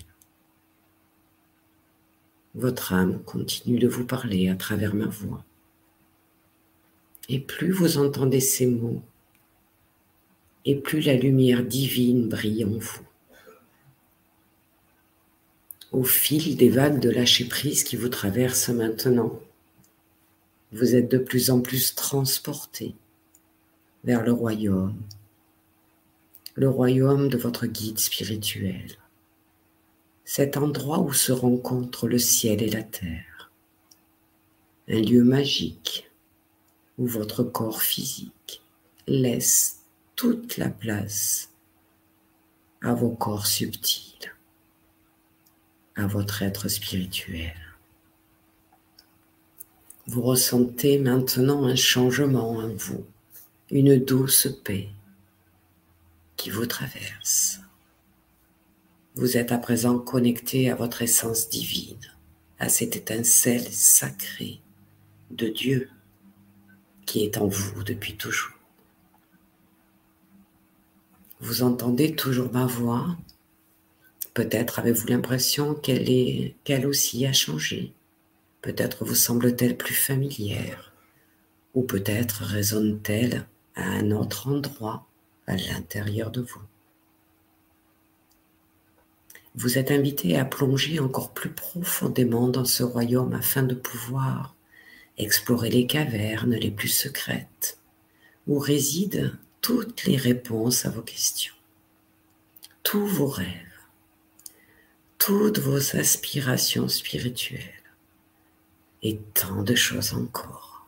[2.55, 5.45] Votre âme continue de vous parler à travers ma voix.
[7.29, 9.03] Et plus vous entendez ces mots,
[10.65, 13.01] et plus la lumière divine brille en vous.
[15.95, 19.39] Au fil des vagues de lâcher prise qui vous traversent maintenant,
[20.73, 22.97] vous êtes de plus en plus transporté
[24.03, 25.01] vers le royaume,
[26.57, 28.99] le royaume de votre guide spirituel,
[30.25, 33.53] cet endroit où se rencontrent le ciel et la terre,
[34.89, 36.11] un lieu magique
[36.99, 38.65] où votre corps physique
[39.07, 39.85] laisse
[40.17, 41.51] toute la place
[42.83, 44.34] à vos corps subtils,
[45.97, 47.55] à votre être spirituel.
[50.07, 53.07] Vous ressentez maintenant un changement en vous,
[53.71, 54.89] une douce paix
[56.37, 57.61] qui vous traverse.
[59.15, 62.01] Vous êtes à présent connecté à votre essence divine,
[62.59, 64.61] à cette étincelle sacrée
[65.31, 65.89] de Dieu
[67.07, 68.59] qui est en vous depuis toujours.
[71.41, 73.17] Vous entendez toujours ma voix.
[74.35, 77.93] Peut-être avez-vous l'impression qu'elle aussi a changé.
[78.63, 80.93] Peut-être vous semble-t-elle plus familière.
[81.75, 83.47] Ou peut-être résonne-t-elle
[83.77, 85.07] à un autre endroit
[85.47, 86.63] à l'intérieur de vous.
[89.55, 94.57] Vous êtes invité à plonger encore plus profondément dans ce royaume afin de pouvoir
[95.17, 97.79] explorer les cavernes les plus secrètes
[98.49, 99.31] où résident
[99.61, 101.55] toutes les réponses à vos questions,
[102.83, 103.74] tous vos rêves,
[105.19, 107.83] toutes vos aspirations spirituelles
[109.03, 110.87] et tant de choses encore.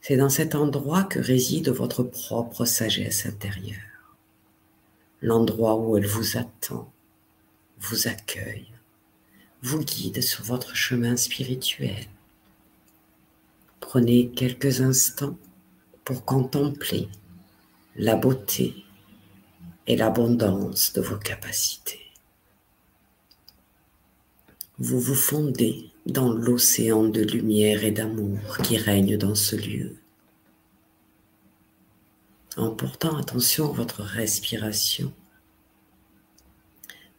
[0.00, 4.16] C'est dans cet endroit que réside votre propre sagesse intérieure,
[5.22, 6.92] l'endroit où elle vous attend,
[7.78, 8.70] vous accueille,
[9.62, 12.06] vous guide sur votre chemin spirituel
[13.94, 15.38] Prenez quelques instants
[16.04, 17.08] pour contempler
[17.94, 18.74] la beauté
[19.86, 22.03] et l'abondance de vos capacités.
[24.78, 29.94] Vous vous fondez dans l'océan de lumière et d'amour qui règne dans ce lieu.
[32.56, 35.12] En portant attention à votre respiration,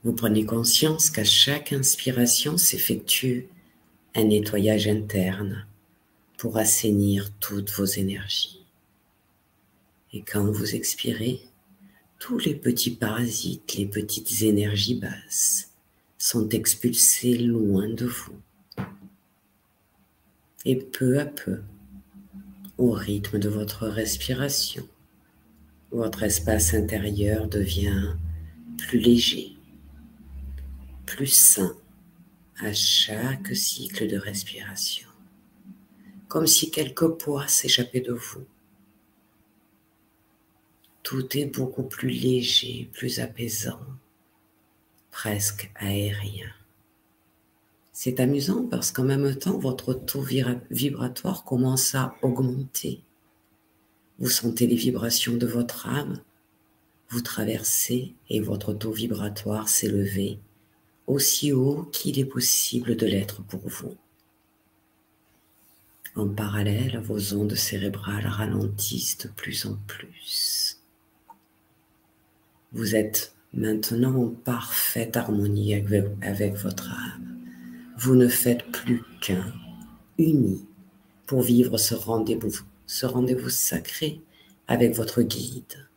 [0.04, 3.48] vous prenez conscience qu'à chaque inspiration s'effectue
[4.16, 5.66] un nettoyage interne
[6.38, 8.66] pour assainir toutes vos énergies.
[10.12, 11.40] Et quand vous expirez,
[12.20, 15.75] tous les petits parasites, les petites énergies basses
[16.18, 18.42] sont expulsés loin de vous.
[20.66, 21.62] Et peu à peu,
[22.78, 24.88] au rythme de votre respiration,
[25.92, 28.16] votre espace intérieur devient
[28.78, 29.56] plus léger,
[31.06, 31.76] plus sain
[32.60, 35.08] à chaque cycle de respiration
[36.36, 38.46] comme si quelque poids s'échappait de vous.
[41.02, 43.80] Tout est beaucoup plus léger, plus apaisant,
[45.16, 46.52] presque aérien.
[47.94, 50.26] C'est amusant parce qu'en même temps, votre taux
[50.70, 53.02] vibratoire commence à augmenter.
[54.20, 56.20] Vous sentez les vibrations de votre âme,
[57.08, 60.38] vous traversez et votre taux vibratoire s'élever
[61.08, 63.96] aussi haut qu'il est possible de l'être pour vous.
[66.16, 70.82] En parallèle, vos ondes cérébrales ralentissent de plus en plus.
[72.74, 77.40] Vous êtes maintenant en parfaite harmonie avec, votre âme.
[77.98, 79.54] Vous ne faites plus qu'un,
[80.18, 80.66] uni,
[81.26, 84.22] pour vivre ce rendez-vous, ce rendez-vous sacré
[84.68, 85.88] avec votre guide.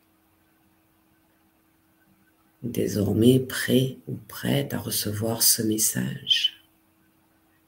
[2.63, 6.63] Désormais prêt ou prête à recevoir ce message,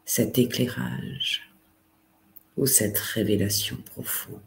[0.06, 1.54] cet éclairage
[2.58, 4.40] ou cette révélation profonde.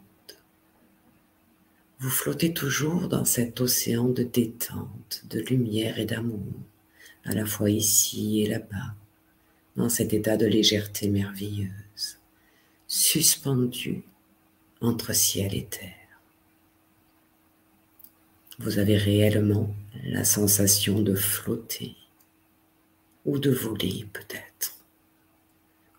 [2.09, 6.53] Flottez toujours dans cet océan de détente, de lumière et d'amour,
[7.23, 8.93] à la fois ici et là-bas,
[9.75, 12.19] dans cet état de légèreté merveilleuse,
[12.87, 14.03] suspendu
[14.81, 15.91] entre ciel et terre.
[18.59, 19.73] Vous avez réellement
[20.03, 21.95] la sensation de flotter
[23.25, 24.75] ou de voler peut-être.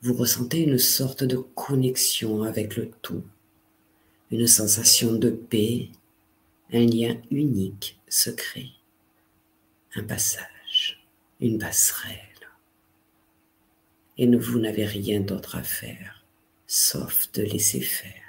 [0.03, 3.25] Vous ressentez une sorte de connexion avec le tout,
[4.31, 5.89] une sensation de paix,
[6.73, 8.67] un lien unique secret,
[9.95, 11.07] un passage,
[11.41, 12.21] une passerelle.
[14.19, 16.17] Et vous n'avez rien d'autre à faire
[16.67, 18.23] sauf de laisser faire.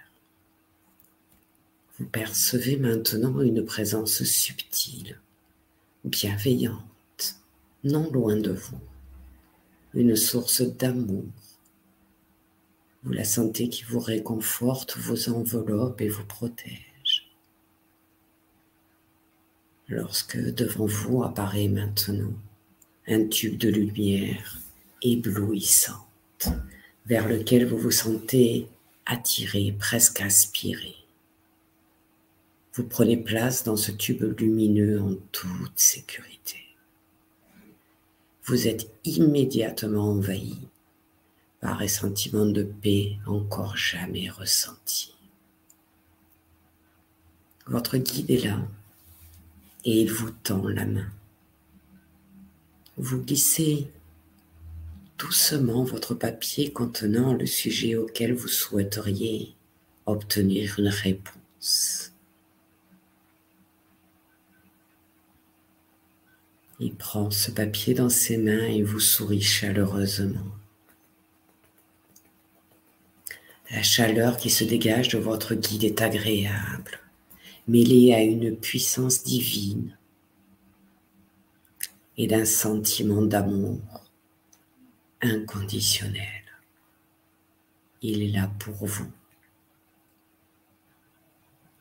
[1.97, 5.19] Vous percevez maintenant une présence subtile,
[6.03, 7.41] bienveillante,
[7.83, 8.79] non loin de vous,
[9.95, 11.25] une source d'amour.
[13.03, 17.31] Vous la sentez qui vous réconforte, vous enveloppe et vous protège.
[19.87, 22.33] Lorsque devant vous apparaît maintenant
[23.07, 24.59] un tube de lumière
[25.01, 26.49] éblouissante
[27.05, 28.67] vers lequel vous vous sentez
[29.05, 30.95] attiré, presque aspiré.
[32.73, 36.57] Vous prenez place dans ce tube lumineux en toute sécurité.
[38.43, 40.57] Vous êtes immédiatement envahi
[41.61, 45.15] par un sentiment de paix encore jamais ressenti.
[47.65, 48.59] Votre guide est là
[49.83, 51.09] et il vous tend la main.
[52.97, 53.91] Vous glissez
[55.17, 59.55] doucement votre papier contenant le sujet auquel vous souhaiteriez
[60.05, 62.13] obtenir une réponse.
[66.79, 70.56] Il prend ce papier dans ses mains et vous sourit chaleureusement.
[73.69, 76.99] La chaleur qui se dégage de votre guide est agréable,
[77.67, 79.97] mêlée à une puissance divine
[82.15, 83.79] et d'un sentiment d'amour
[85.21, 86.43] inconditionnel.
[88.01, 89.11] Il est là pour vous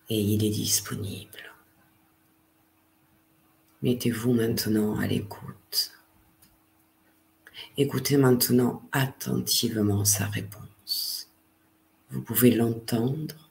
[0.09, 1.55] et il est disponible.
[3.83, 5.93] Mettez-vous maintenant à l'écoute.
[7.77, 10.66] Écoutez maintenant attentivement sa réponse.
[12.17, 13.51] Vous pouvez l'entendre,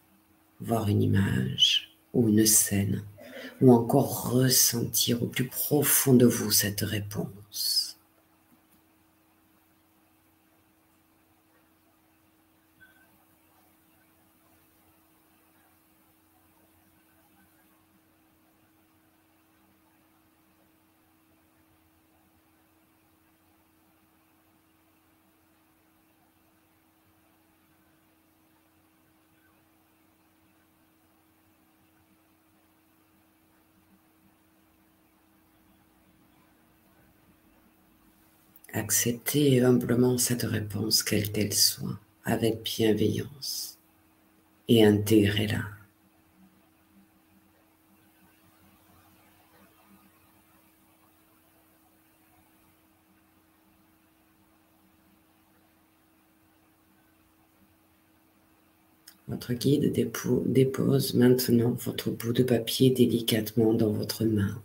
[0.60, 3.04] voir une image ou une scène,
[3.62, 7.28] ou encore ressentir au plus profond de vous cette réponse.
[38.78, 43.80] Acceptez humblement cette réponse, quelle qu'elle soit, avec bienveillance,
[44.68, 45.64] et intégrez-la.
[59.30, 64.62] Votre guide dépose maintenant votre bout de papier délicatement dans votre main.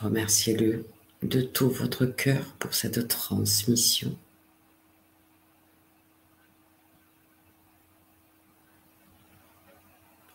[0.00, 0.86] Remerciez-le
[1.22, 4.16] de tout votre cœur pour cette transmission.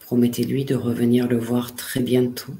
[0.01, 2.53] Promettez-lui de revenir le voir très bientôt.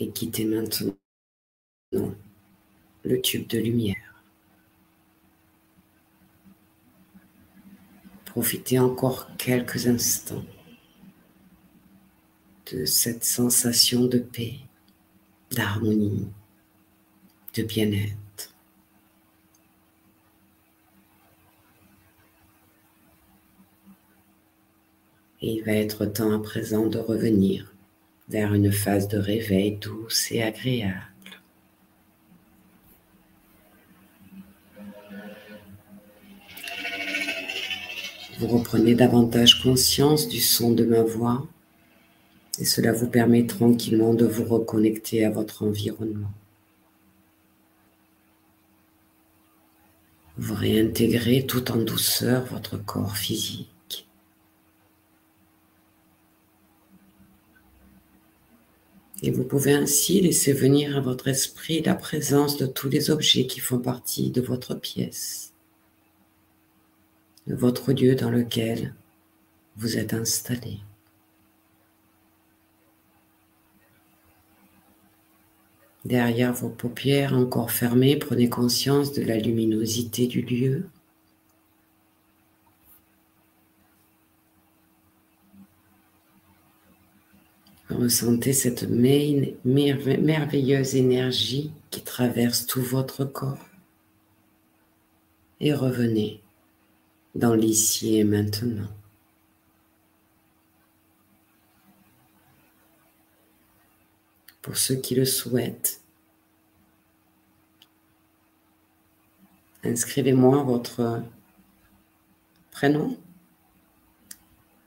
[0.00, 0.96] Et quittez maintenant
[3.02, 4.07] le tube de lumière.
[8.38, 10.44] Profitez encore quelques instants
[12.70, 14.54] de cette sensation de paix,
[15.50, 16.28] d'harmonie,
[17.56, 18.54] de bien-être.
[25.42, 27.74] Et il va être temps à présent de revenir
[28.28, 31.07] vers une phase de réveil douce et agréable.
[38.38, 41.44] Vous reprenez davantage conscience du son de ma voix
[42.60, 46.30] et cela vous permet tranquillement de vous reconnecter à votre environnement.
[50.36, 54.06] Vous réintégrez tout en douceur votre corps physique.
[59.20, 63.48] Et vous pouvez ainsi laisser venir à votre esprit la présence de tous les objets
[63.48, 65.52] qui font partie de votre pièce
[67.48, 68.94] de votre lieu dans lequel
[69.76, 70.80] vous êtes installé.
[76.04, 80.88] Derrière vos paupières encore fermées, prenez conscience de la luminosité du lieu.
[87.88, 88.88] Ressentez cette
[89.64, 93.64] merveilleuse énergie qui traverse tout votre corps.
[95.60, 96.42] Et revenez
[97.34, 98.88] dans l'ici et maintenant.
[104.68, 106.02] pour ceux qui le souhaitent.
[109.82, 111.22] Inscrivez-moi votre
[112.70, 113.16] prénom,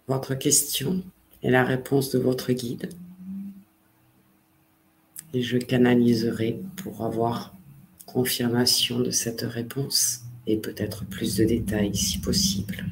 [0.07, 1.03] votre question
[1.41, 2.89] et la réponse de votre guide.
[5.33, 7.55] Et je canaliserai pour avoir
[8.05, 12.85] confirmation de cette réponse et peut-être plus de détails si possible.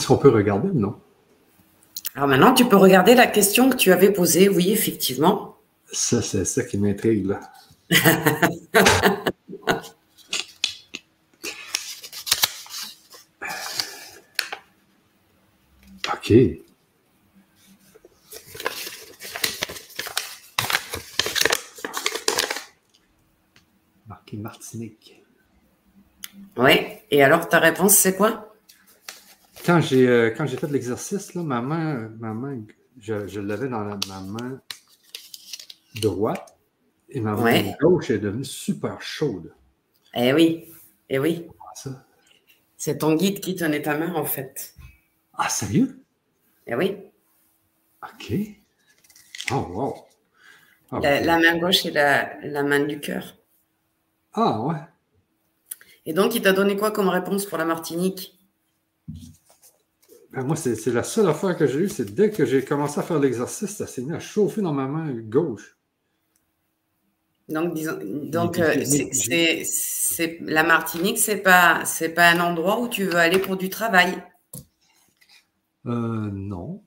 [0.00, 0.98] Est-ce qu'on peut regarder non?
[2.14, 4.48] Alors maintenant, tu peux regarder la question que tu avais posée.
[4.48, 5.58] Oui, effectivement.
[5.92, 7.38] Ça, c'est ça qui m'intrigue, là.
[16.14, 16.32] OK.
[24.08, 25.22] Marqué Martinique.
[26.56, 26.72] Oui.
[27.10, 28.49] Et alors, ta réponse, c'est quoi?
[29.64, 32.62] Quand j'ai euh, quand j'ai fait l'exercice, là, ma main, ma main
[32.98, 34.60] je, je l'avais dans la- ma main
[36.00, 36.56] droite
[37.08, 37.76] et ma main Ouais.
[37.80, 39.52] gauche est devenue super chaude.
[40.14, 40.66] Eh oui.
[41.08, 41.46] Eh oui.
[41.86, 41.90] Ah.
[42.76, 44.74] C'est ton guide qui tenait ta main, en fait.
[45.34, 46.02] Ah, sérieux?
[46.66, 46.96] Eh oui.
[48.02, 48.34] OK.
[49.52, 49.94] Oh, wow.
[50.92, 51.26] Ah, La, ok.
[51.26, 53.36] la main gauche et la, la main du cœur.
[54.34, 54.76] Ah, ouais.
[56.04, 58.38] Et donc, il t'a donné quoi comme réponse pour la Martinique?
[60.32, 62.98] Ben, moi, c'est c'est la seule affaire que j'ai eue, c'est dès que j'ai commencé
[62.98, 65.78] à faire l'exercice, ça s'est mis à chauffer dans ma main gauche.
[67.50, 72.80] Donc, disons, donc euh, c'est- c'est c'est- la Martinique, c'est pas c'est pas un endroit
[72.80, 74.14] où tu veux aller pour du travail?
[75.86, 76.82] Euh, non.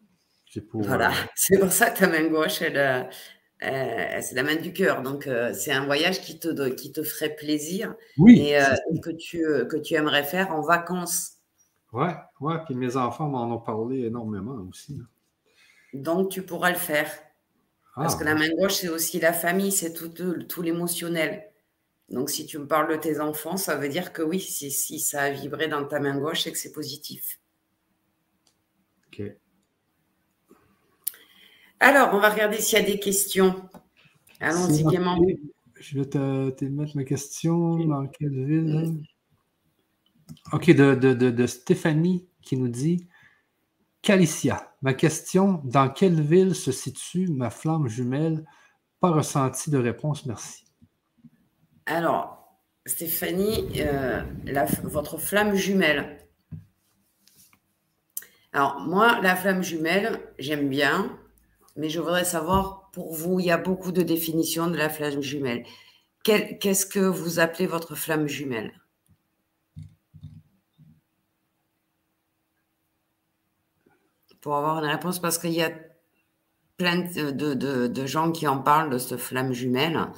[0.46, 0.86] J'ai pour.
[0.86, 3.10] Voilà, euh, c'est pour ça que ta main gauche, elle,
[3.60, 5.02] c'est la main du cœur.
[5.02, 8.50] Donc, c'est un voyage qui te qui te ferait plaisir oui.
[8.50, 11.38] et c'est- que tu que tu aimerais faire en vacances.
[11.94, 12.56] Ouais, ouais.
[12.66, 14.98] Puis mes enfants m'en ont parlé énormément aussi.
[14.98, 15.04] là.
[15.94, 17.10] Donc, tu pourras le faire.
[17.96, 21.52] Parce Ah, que la main gauche, c'est aussi la famille, c'est tout, tout l'émotionnel.
[22.10, 25.00] Donc, si tu me parles de tes enfants, ça veut dire que oui, si, si
[25.00, 27.40] ça a vibré dans ta main gauche, c'est que c'est positif.
[29.08, 29.22] OK.
[31.80, 33.70] Alors, on va regarder s'il y a des questions.
[34.40, 35.20] Allons-y gaiement.
[35.80, 37.78] Je vais te, te mettre ma question.
[37.86, 39.04] Dans quelle ville?
[40.52, 43.08] OK, de, Stéphanie qui nous dit
[44.02, 48.46] Calicia, ma question dans quelle ville se situe ma flamme jumelle?
[49.00, 50.66] Pas ressenti de réponse, merci.
[51.86, 54.22] Alors, Stéphanie, euh,
[54.84, 56.18] votre flamme jumelle.
[58.52, 61.18] Alors, moi, la flamme jumelle, j'aime bien,
[61.76, 65.22] mais je voudrais savoir, pour vous, il y a beaucoup de définitions de la flamme
[65.22, 65.66] jumelle.
[66.24, 68.72] Qu'est-ce que vous appelez votre flamme jumelle?
[74.44, 75.72] Pour avoir une réponse parce qu'il y a
[76.78, 77.32] plein de,
[77.88, 80.10] de, gens qui en parlent de ce flamme jumelle.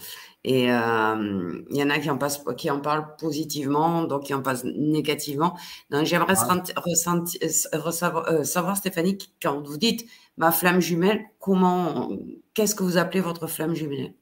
[0.43, 4.33] Et euh, il y en a qui en, passent, qui en parlent positivement, donc qui
[4.33, 5.55] en passent négativement.
[5.91, 12.09] Donc j'aimerais euh, savoir, Stéphanie, quand vous dites ma flamme jumelle, comment,
[12.55, 14.15] qu'est-ce que vous appelez votre flamme jumelle?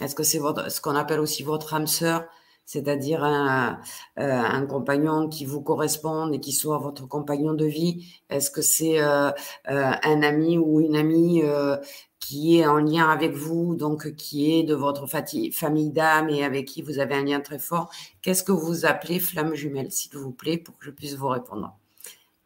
[0.00, 2.26] Est-ce que c'est ce qu'on appelle aussi votre âme sœur?
[2.68, 3.80] C'est-à-dire un,
[4.18, 8.60] euh, un, compagnon qui vous corresponde et qui soit votre compagnon de vie Est-ce que
[8.60, 9.30] c'est euh,
[9.70, 11.42] euh, un ami ou une amie
[12.20, 16.66] qui est en lien avec vous, donc qui est de votre famille d'âme et avec
[16.66, 17.90] qui vous avez un lien très fort?
[18.20, 21.74] Qu'est-ce que vous appelez flamme jumelle, s'il vous plaît, pour que je puisse vous répondre?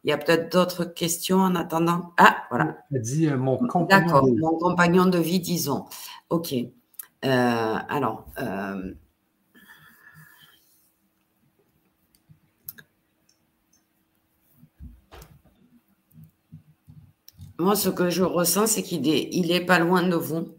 [0.05, 2.13] Il y a peut-être d'autres questions en attendant?
[2.15, 2.77] Ah, voilà.
[2.91, 4.05] dit mon compagnon.
[4.05, 5.83] D'accord, mon compagnon de vie, disons.
[6.29, 6.55] OK.
[7.21, 8.25] alors,
[17.63, 20.49] Moi, ce que je ressens, c'est qu'il est, pas loin de vous.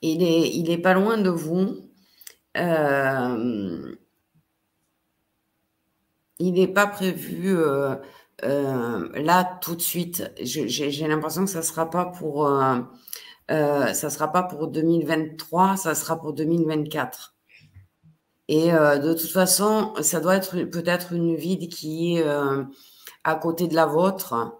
[0.00, 1.88] Il est, il est pas loin de vous.
[2.56, 3.94] Euh,
[6.40, 7.94] il n'est pas prévu euh,
[8.42, 10.32] euh, là tout de suite.
[10.42, 12.48] J'ai l'impression que ça sera pas pour,
[13.48, 17.36] ça sera pas pour 2023, ça sera pour 2024.
[18.48, 22.24] Et de toute façon, ça doit être peut-être une ville qui est
[23.22, 24.58] à côté de la vôtre.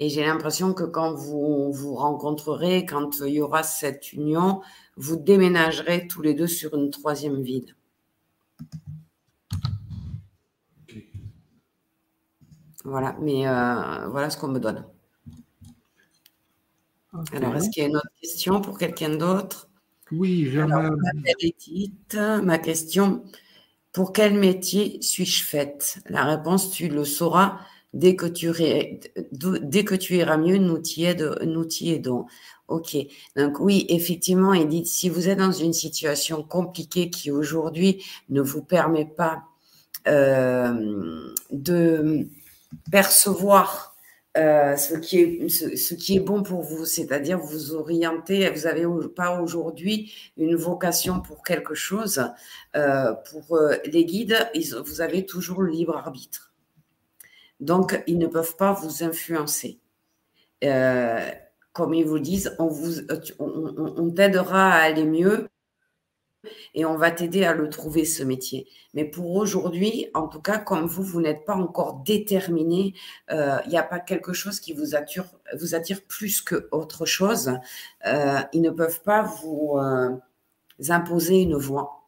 [0.00, 4.60] Et j'ai l'impression que quand vous vous rencontrerez, quand il y aura cette union,
[4.96, 7.76] vous déménagerez tous les deux sur une troisième ville.
[12.84, 14.84] Voilà, mais euh, voilà ce qu'on me donne.
[17.32, 19.68] Alors, est-ce qu'il y a une autre question pour quelqu'un d'autre?
[20.10, 20.90] Oui, je Ma,
[22.42, 23.24] ma question,
[23.92, 26.00] pour quel métier suis-je faite?
[26.06, 27.60] La réponse, tu le sauras
[27.94, 28.50] Dès que tu,
[30.16, 32.26] iras mieux, nous t'y aidons.
[32.66, 32.96] Ok.
[33.36, 38.62] Donc oui, effectivement, Edith, si vous êtes dans une situation compliquée qui aujourd'hui ne vous
[38.62, 39.44] permet pas
[40.08, 42.26] euh, de
[42.90, 43.94] percevoir
[44.36, 48.86] euh, ce, qui est, ce, qui est bon pour vous, c'est-à-dire vous orienter, vous n'avez
[49.14, 52.28] pas aujourd'hui une vocation pour quelque chose.
[52.74, 54.50] Euh, pour les guides,
[54.84, 56.53] vous avez toujours le libre arbitre.
[57.60, 59.80] Donc, ils ne peuvent pas vous influencer.
[60.64, 61.30] Euh,
[61.72, 65.48] comme ils vous disent, on, t'aidera à aller mieux
[66.74, 68.68] et on va t'aider à le trouver, ce métier.
[68.92, 72.94] Mais pour aujourd'hui, en tout cas, comme vous, vous n'êtes pas encore déterminé,
[73.30, 75.24] euh, il n'y a pas quelque chose qui vous attire,
[75.58, 77.58] vous attire plus qu'autre chose.
[78.06, 79.78] Euh, ils ne peuvent pas vous
[80.88, 82.03] imposer une voie.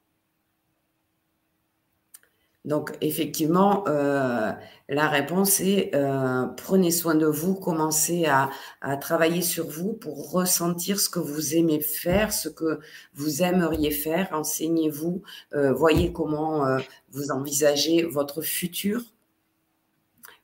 [2.66, 4.50] Donc, effectivement, euh,
[4.88, 8.50] la réponse est euh, prenez soin de vous, commencez à,
[8.96, 12.80] travailler sur vous pour ressentir ce que vous aimez faire, ce que
[13.14, 14.28] vous aimeriez faire.
[14.32, 15.22] Enseignez-vous,
[15.54, 16.78] euh, voyez comment
[17.12, 19.00] vous envisagez votre futur,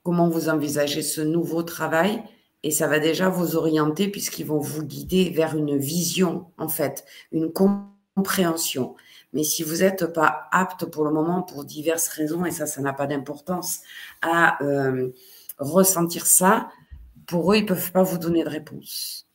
[0.04, 2.22] comment vous envisagez ce nouveau travail.
[2.62, 7.04] Et ça va déjà vous orienter puisqu'ils vont vous guider vers une vision, en fait,
[7.32, 8.94] une compréhension.
[9.32, 12.80] Mais si vous n'êtes pas apte pour le moment, pour diverses raisons, et ça, ça
[12.82, 13.80] n'a pas d'importance,
[14.20, 15.10] à euh,
[15.58, 16.68] ressentir ça,
[17.26, 19.26] pour eux, ils ne peuvent pas vous donner de réponse.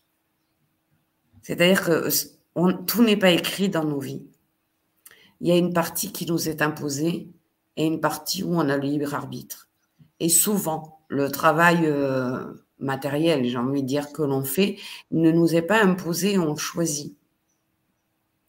[1.41, 2.09] C'est-à-dire que
[2.85, 4.25] tout n'est pas écrit dans nos vies.
[5.41, 7.29] Il y a une partie qui nous est imposée
[7.75, 9.69] et une partie où on a le libre arbitre.
[10.19, 14.77] Et souvent, le travail euh, matériel, j'ai envie de dire, que l'on fait,
[15.11, 17.16] ne nous est pas imposé, on choisit.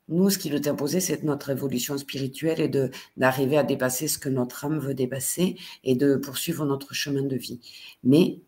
[0.09, 4.19] Nous, ce qui nous est imposé, c'est notre évolution spirituelle et d'arriver à dépasser ce
[4.19, 7.61] que notre âme veut dépasser et de poursuivre notre chemin de vie.
[8.05, 8.41] Mais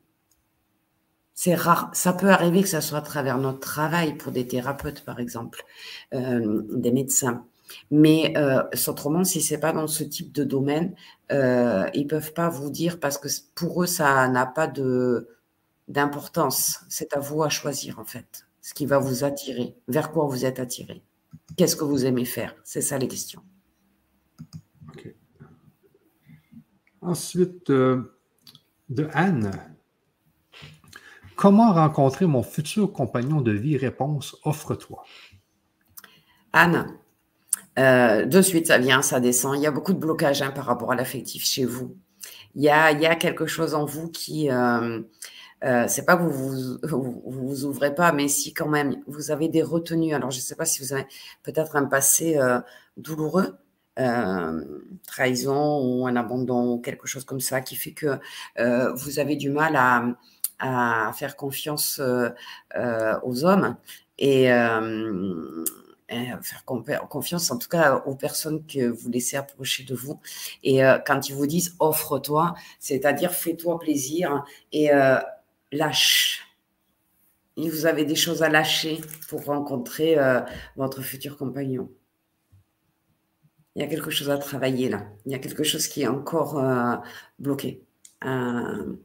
[1.34, 1.90] c'est rare.
[1.94, 5.64] Ça peut arriver que ça soit à travers notre travail pour des thérapeutes, par exemple,
[6.14, 7.46] euh, des médecins.
[7.90, 10.94] Mais euh, autrement, si c'est pas dans ce type de domaine,
[11.32, 14.70] euh, ils peuvent pas vous dire parce que pour eux, ça n'a pas
[15.88, 16.80] d'importance.
[16.88, 20.44] C'est à vous à choisir en fait, ce qui va vous attirer, vers quoi vous
[20.44, 21.02] êtes attiré.
[21.56, 22.54] Qu'est-ce que vous aimez faire?
[22.64, 23.42] C'est ça les questions.
[27.02, 28.18] Ensuite, euh,
[28.90, 29.50] de Anne.
[31.34, 33.78] Comment rencontrer mon futur compagnon de vie?
[33.78, 35.04] Réponse Offre-toi.
[36.52, 36.98] Anne,
[37.78, 39.56] euh, de suite, ça vient, ça descend.
[39.56, 41.96] Il y a beaucoup de blocages hein, par rapport à l'affectif chez vous.
[42.54, 45.00] Il y, a, il y a, quelque chose en vous qui, euh,
[45.64, 49.48] euh, c'est pas que vous vous, vous ouvrez pas, mais si quand même vous avez
[49.48, 50.14] des retenues.
[50.14, 51.06] Alors je ne sais pas si vous avez
[51.42, 52.60] peut-être un passé euh,
[52.96, 53.56] douloureux
[55.06, 58.18] trahison ou un abandon ou quelque chose comme ça qui fait que
[58.94, 60.16] vous avez du mal à,
[60.58, 63.76] à faire confiance aux hommes
[64.16, 70.18] et faire confiance en tout cas aux personnes que vous laissez approcher de vous.
[70.62, 74.88] Et quand ils vous disent offre-toi, c'est-à-dire fais-toi plaisir et
[75.72, 76.50] lâche
[77.68, 80.40] vous avez des choses à lâcher pour rencontrer euh,
[80.76, 81.90] votre futur compagnon.
[83.76, 85.06] Il y a quelque chose à travailler là.
[85.26, 86.96] Il y a quelque chose qui est encore euh,
[87.38, 87.84] bloqué.
[88.22, 88.96] Un,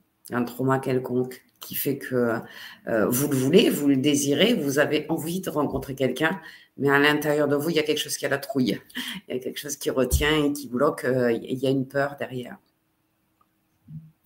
[0.45, 2.39] trauma quelconque qui fait que
[2.87, 6.41] euh, vous le voulez, vous le désirez, vous avez envie de rencontrer quelqu'un,
[6.77, 8.81] mais à l'intérieur de vous, il y a quelque chose qui a la trouille.
[9.27, 11.05] Il y a quelque chose qui retient et qui bloque.
[11.05, 12.57] il y a une peur derrière.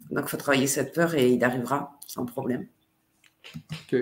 [0.10, 2.68] Donc, il faut travailler cette peur et il arrivera sans problème.
[3.72, 3.98] OK.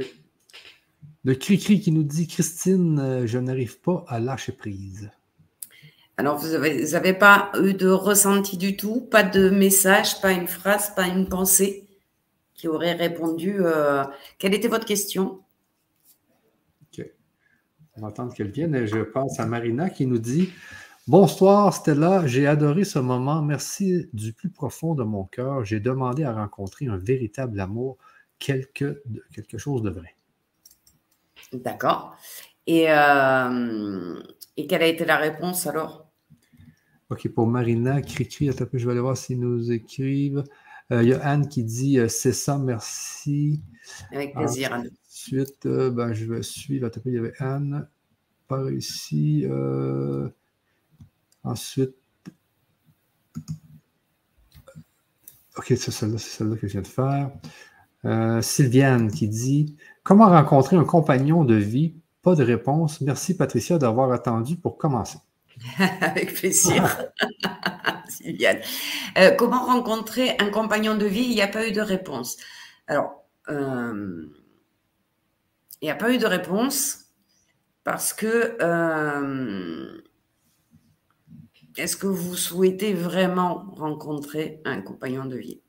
[1.24, 5.12] Le cri-cri qui nous dit Christine, euh, je n'arrive pas à lâcher prise.
[6.16, 10.96] Alors, vous n'avez pas eu de ressenti du tout, pas de message, pas une phrase,
[10.96, 11.88] pas une pensée
[12.56, 13.58] qui aurait répondu.
[13.60, 14.04] Euh,
[14.40, 15.42] quelle était votre question?
[16.82, 17.06] OK.
[17.96, 18.86] On va attendre qu'elle vienne.
[18.86, 20.50] Je passe à Marina qui nous dit
[21.08, 23.42] Bonsoir Stella, j'ai adoré ce moment.
[23.42, 25.64] Merci du plus profond de mon cœur.
[25.64, 27.98] J'ai demandé à rencontrer un véritable amour
[28.40, 29.02] quelque,
[29.32, 30.16] quelque chose de vrai.
[31.54, 32.18] D'accord.
[32.66, 34.20] Et, euh,
[34.58, 36.12] et quelle a été la réponse alors?
[37.10, 40.44] OK, pour Marina, Cricri, je vais aller voir s'ils nous écrivent.
[40.92, 43.62] Euh, il y a Anne qui dit euh, c'est ça, merci.
[44.12, 44.90] Avec plaisir, Anne.
[45.08, 46.92] Ensuite, ben, je vais suivre.
[47.06, 47.88] il y avait Anne
[48.50, 49.46] par ici.
[51.48, 51.96] Ensuite,
[55.58, 57.32] OK, c'est celle-là, que je viens de faire.
[58.06, 63.02] Euh, Sylviane qui dit Comment rencontrer un compagnon de vie Pas de réponse.
[63.02, 65.18] Merci Patricia d'avoir attendu pour commencer.
[66.02, 67.10] Avec plaisir.
[68.08, 68.60] Sylviane.
[69.18, 71.24] Euh, comment rencontrer un compagnon de vie?
[71.24, 72.38] Il n'y a pas eu de réponse.
[72.86, 74.28] Alors, euh,
[75.82, 77.06] il n'y a pas eu de réponse
[77.84, 78.58] parce que
[81.78, 85.62] est-ce que vous souhaitez vraiment rencontrer un compagnon de vie?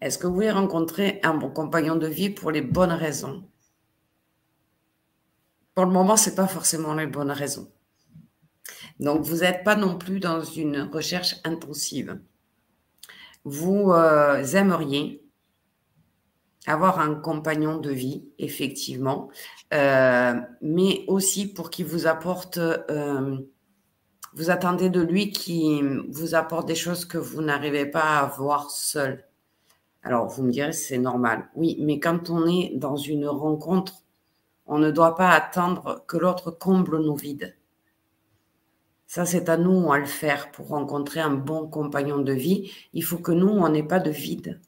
[0.00, 3.48] Est-ce que vous voulez rencontrer un bon compagnon de vie pour les bonnes raisons?
[5.74, 7.70] Pour le moment, ce n'est pas forcément les bonnes raisons.
[9.00, 12.20] Donc, vous n'êtes pas non plus dans une recherche intensive.
[13.44, 15.22] Vous euh, aimeriez
[16.66, 19.30] avoir un compagnon de vie, effectivement,
[19.72, 23.38] euh, mais aussi pour qu'il vous apporte, euh,
[24.38, 28.70] vous attendez de lui qui vous apporte des choses que vous n'arrivez pas à voir
[28.70, 29.24] seul.
[30.04, 31.48] Alors, vous me direz, c'est normal.
[31.56, 34.04] Oui, mais quand on est dans une rencontre,
[34.66, 37.56] on ne doit pas attendre que l'autre comble nos vides.
[39.08, 42.70] Ça, c'est à nous à le faire pour rencontrer un bon compagnon de vie.
[42.92, 44.60] Il faut que nous, on n'ait pas de vide.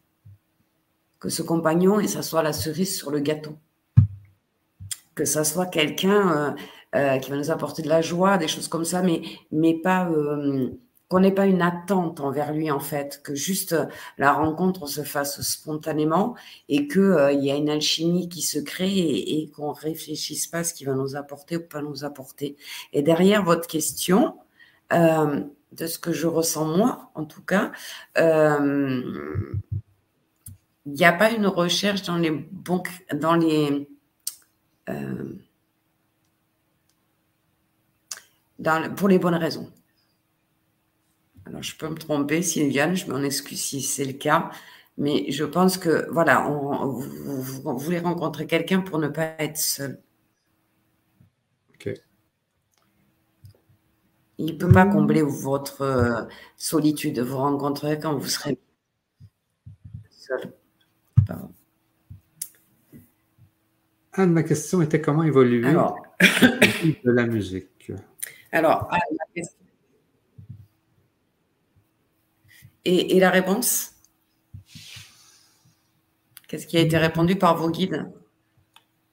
[1.21, 3.57] Que ce compagnon, et ça soit la cerise sur le gâteau.
[5.15, 6.55] Que ça soit quelqu'un euh,
[6.95, 9.23] euh, qui va nous apporter de la joie, des choses comme ça, mais,
[9.53, 10.71] mais pas euh,
[11.11, 13.87] qu'on n'ait pas une attente envers lui en fait, que juste euh,
[14.17, 16.37] la rencontre se fasse spontanément
[16.69, 20.59] et qu'il euh, y a une alchimie qui se crée et, et qu'on réfléchisse pas
[20.59, 22.57] à ce qui va nous apporter ou pas nous apporter.
[22.93, 24.37] Et derrière votre question,
[24.93, 25.41] euh,
[25.73, 27.73] de ce que je ressens moi, en tout cas,
[28.17, 29.03] il
[30.87, 33.89] n'y a pas une recherche dans les bons, dans les
[38.61, 39.73] dans, pour les bonnes raisons.
[41.47, 44.51] Alors, je peux me tromper, Sylviane, je m'en excuse si c'est le cas,
[44.99, 50.01] mais je pense que, voilà, vous, voulez rencontrer quelqu'un pour ne pas être seul.
[51.75, 51.93] OK.
[54.39, 56.23] Il ne peut pas combler votre euh,
[56.57, 57.19] solitude.
[57.19, 58.59] Vous rencontrerez quand vous serez
[60.11, 60.53] seul.
[64.13, 67.70] Anne, ma question était comment évoluer Alors, de la musique?
[68.53, 68.99] Alors, ma
[69.35, 69.61] question
[72.85, 73.93] Et, la réponse?
[76.49, 78.11] Qu'est-ce qui a été répondu par vos guides?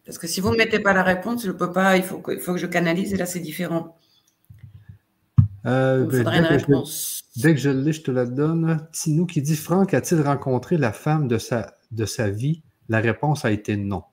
[0.06, 2.20] Parce que si vous ne mettez pas la réponse, je ne peux pas, il faut,
[2.20, 3.98] que, il faut que je canalise et là c'est différent.
[5.66, 7.26] Euh, il faudrait une réponse.
[7.36, 8.88] dès que je l'ai, je te la donne.
[8.94, 12.64] Tinou qui dit Franck a-t-il rencontré la femme de sa, de sa vie?
[12.88, 14.04] La réponse a été non.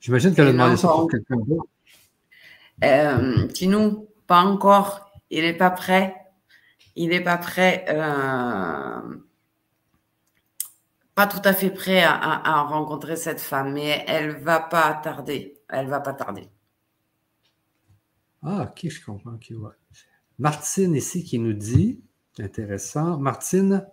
[0.00, 1.66] J'imagine qu'elle a demandé ça pour quelqu'un d'autre.
[2.84, 5.12] Euh, Tinou, pas encore.
[5.28, 6.16] Il n'est pas prêt
[6.94, 9.16] il n'est pas prêt, euh,
[11.14, 15.58] pas tout à fait prêt à, rencontrer cette femme, mais elle va pas tarder.
[15.68, 16.48] Elle va pas tarder.
[18.42, 19.38] Ah, ok, je comprends.
[20.38, 22.02] Martine ici qui nous dit,
[22.38, 23.86] intéressant, Martine,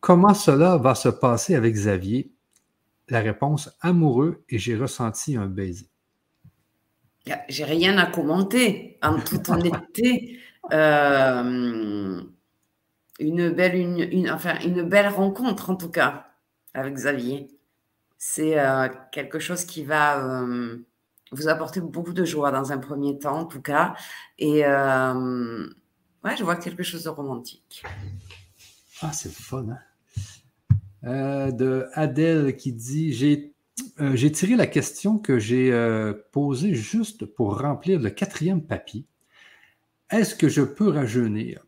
[0.00, 2.32] comment cela va se passer avec Xavier?
[3.08, 5.89] La réponse, amoureux et j'ai ressenti un baiser.
[7.48, 10.38] J'ai rien à commenter, en toute honnêteté.
[10.72, 12.20] Euh,
[13.18, 16.28] une, belle, une, enfin, une belle rencontre, en tout cas,
[16.74, 17.48] avec Xavier.
[18.18, 20.78] C'est euh, quelque chose qui va euh,
[21.32, 23.94] vous apporter beaucoup de joie dans un premier temps, en tout cas.
[24.38, 27.82] Et ouais, je vois quelque chose de romantique.
[29.02, 29.78] Ah, c'est fun, hein?
[31.02, 33.54] de Adèle qui dit J'ai
[34.00, 39.04] euh, j'ai tiré la question que j'ai euh, posée juste pour remplir le quatrième papier.
[40.10, 41.64] Est-ce que je peux rajeunir?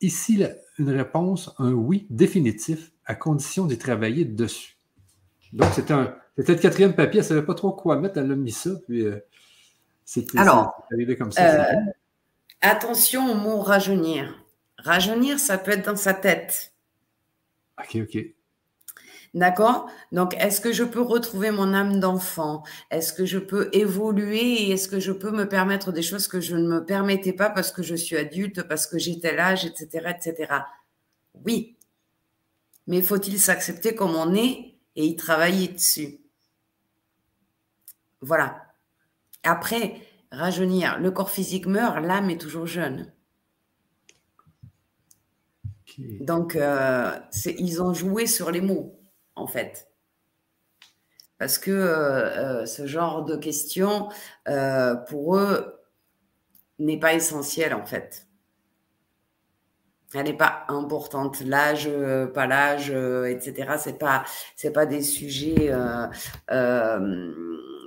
[0.00, 0.44] Ici,
[0.78, 4.76] une réponse, un oui définitif, à condition d'y travailler dessus.
[5.52, 5.94] Donc, c'était
[6.36, 9.04] le quatrième papier, elle ne savait pas trop quoi mettre, elle a mis ça, puis
[9.04, 9.18] euh,
[10.04, 11.68] c'était arrivé comme ça.
[12.60, 14.44] attention au mot rajeunir.
[14.78, 16.72] Rajeunir, ça peut être dans sa tête.
[17.78, 18.37] OK, OK.
[19.34, 19.90] D'accord?
[20.10, 22.62] Donc, est-ce que je peux retrouver mon âme d'enfant?
[22.90, 26.40] Est-ce que je peux évoluer et est-ce que je peux me permettre des choses que
[26.40, 29.66] je ne me permettais pas parce que je suis adulte, parce que j'ai tel âge,
[29.66, 30.54] etc., etc.
[31.44, 31.76] Oui.
[32.86, 36.20] Mais faut-il s'accepter comme on est et y travailler dessus?
[38.22, 38.62] Voilà.
[39.42, 40.00] Après,
[40.32, 43.12] rajeunir, le corps physique meurt, l'âme est toujours jeune.
[45.98, 47.18] Donc, euh,
[47.58, 48.97] ils ont joué sur les mots
[49.38, 49.88] en fait.
[51.38, 54.08] Parce que euh, euh, ce genre de questions,
[54.48, 55.80] euh, pour eux,
[56.78, 58.26] n'est pas essentiel, en fait.
[60.14, 61.40] Elle n'est pas importante.
[61.40, 61.88] L'âge,
[62.32, 63.76] pas l'âge, etc.
[64.00, 64.24] Pas,
[64.56, 65.70] c'est pas des sujets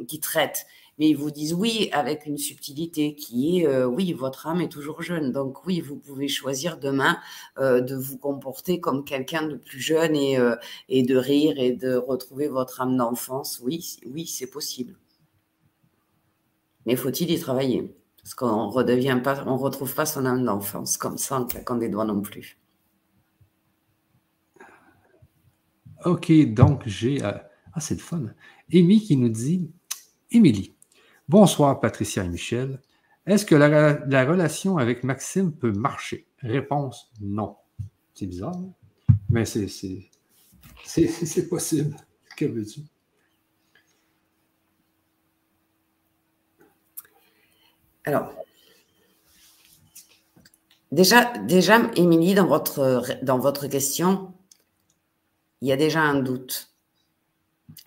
[0.08, 0.68] qui traitent
[1.02, 4.70] mais ils vous disent oui avec une subtilité qui est euh, oui, votre âme est
[4.70, 5.32] toujours jeune.
[5.32, 7.18] Donc oui, vous pouvez choisir demain
[7.58, 10.56] euh, de vous comporter comme quelqu'un de plus jeune et, euh,
[10.90, 13.60] et de rire et de retrouver votre âme d'enfance.
[13.64, 14.96] Oui, oui, c'est possible.
[16.86, 17.96] Mais faut-il y travailler?
[18.22, 21.90] Parce qu'on redevient pas, on retrouve pas son âme d'enfance comme ça en claquant des
[21.90, 22.60] doigts non plus.
[26.06, 27.24] Ok, donc j'ai.
[27.24, 28.26] Ah, c'est le fun.
[28.72, 29.72] Amy qui nous dit
[30.30, 30.76] Émilie,
[31.32, 32.82] Bonsoir Patricia et Michel.
[33.26, 36.28] Est-ce que la, relation avec Maxime peut marcher?
[36.40, 37.56] Réponse non.
[38.14, 38.74] C'est bizarre, hein?
[39.30, 39.70] mais c'est,
[40.84, 41.96] c'est, possible.
[42.36, 42.82] Que veux-tu?
[48.04, 48.34] Alors,
[50.92, 54.34] déjà, déjà, Émilie, dans votre, dans votre question,
[55.62, 56.76] il y a déjà un doute.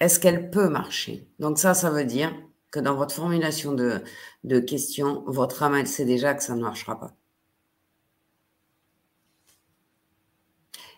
[0.01, 1.29] Est-ce qu'elle peut marcher?
[1.41, 2.33] Donc ça, ça veut dire
[2.75, 4.03] que dans votre formulation de,
[4.43, 7.15] de questions, votre âme, elle sait déjà que ça ne marchera pas.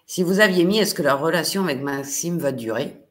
[0.06, 3.02] Si vous aviez mis est-ce que la relation avec Maxime va durer?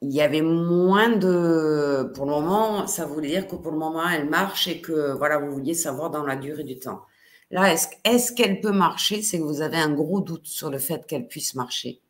[0.00, 2.12] Il y avait moins de.
[2.14, 5.38] Pour le moment, ça voulait dire que pour le moment, elle marche et que voilà,
[5.38, 7.02] vous vouliez savoir dans la durée du temps.
[7.50, 9.22] Là, est-ce est qu'elle peut marcher?
[9.22, 12.00] C'est que vous avez un gros doute sur le fait qu'elle puisse marcher.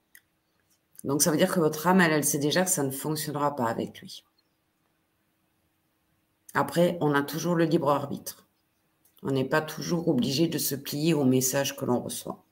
[1.05, 3.55] Donc ça veut dire que votre âme, elle, elle sait déjà que ça ne fonctionnera
[3.55, 4.25] pas avec lui.
[6.55, 8.49] Après, on a toujours le libre arbitre.
[9.23, 12.45] On n'est pas toujours obligé de se plier au message que l'on reçoit.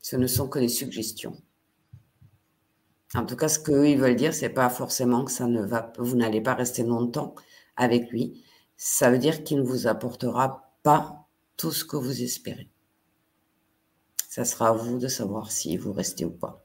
[0.00, 1.36] Ce ne sont que des suggestions.
[3.14, 5.92] En tout cas, ce qu'eux, ils veulent dire, c'est pas forcément que ça ne va,
[5.98, 7.34] vous n'allez pas rester longtemps
[7.76, 8.44] avec lui.
[8.76, 12.68] Ça veut dire qu'il ne vous apportera pas tout ce que vous espérez.
[14.28, 16.59] Ça sera à vous de savoir si vous restez ou pas.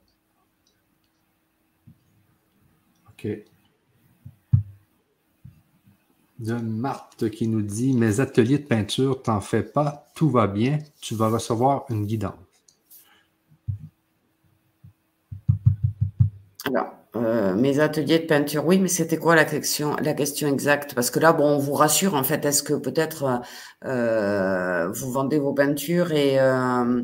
[6.40, 10.80] De Marthe qui nous dit Mes ateliers de peinture, t'en fais pas, tout va bien,
[11.02, 12.36] tu vas recevoir une guidance.
[16.66, 20.96] Alors, euh, mes ateliers de peinture, oui, mais c'était quoi la question, la question exacte?
[20.96, 23.42] Parce que là, bon, on vous rassure, en fait, est-ce que peut-être
[23.86, 27.04] euh, vous vendez vos peintures et, euh,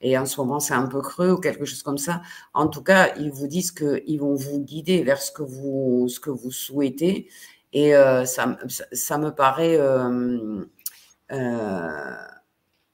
[0.00, 2.22] et en ce moment c'est un peu creux ou quelque chose comme ça.
[2.54, 6.20] En tout cas, ils vous disent qu'ils vont vous guider vers ce que vous, ce
[6.20, 7.28] que vous souhaitez.
[7.72, 8.56] Et euh, ça,
[8.92, 10.64] ça, me paraît euh,
[11.32, 12.14] euh,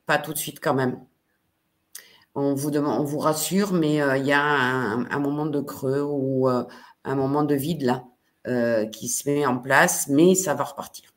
[0.06, 1.00] pas tout de suite quand même.
[2.34, 6.02] On vous, demande, on vous rassure, mais il y a un, un, moment de creux
[6.02, 8.04] ou un moment de vide là
[8.90, 11.13] qui se met en place, mais ça va repartir.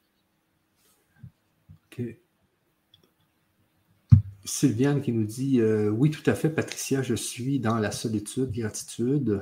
[4.47, 8.51] Sylviane qui nous dit euh, Oui, tout à fait, Patricia, je suis dans la solitude,
[8.51, 9.39] gratitude.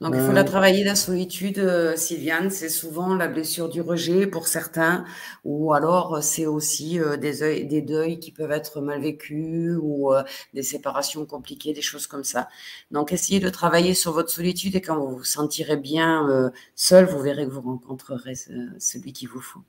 [0.00, 2.50] Donc, il faut la travailler, la solitude, Sylviane.
[2.50, 5.04] C'est souvent la blessure du rejet pour certains,
[5.42, 10.12] ou alors c'est aussi des, des, deuils qui peuvent être mal vécus ou
[10.54, 12.48] des séparations compliquées, des choses comme ça.
[12.92, 17.18] Donc, essayez de travailler sur votre solitude et quand vous vous sentirez bien seul, vous
[17.18, 18.36] verrez que vous rencontrerez
[18.78, 19.64] celui qu'il vous faut.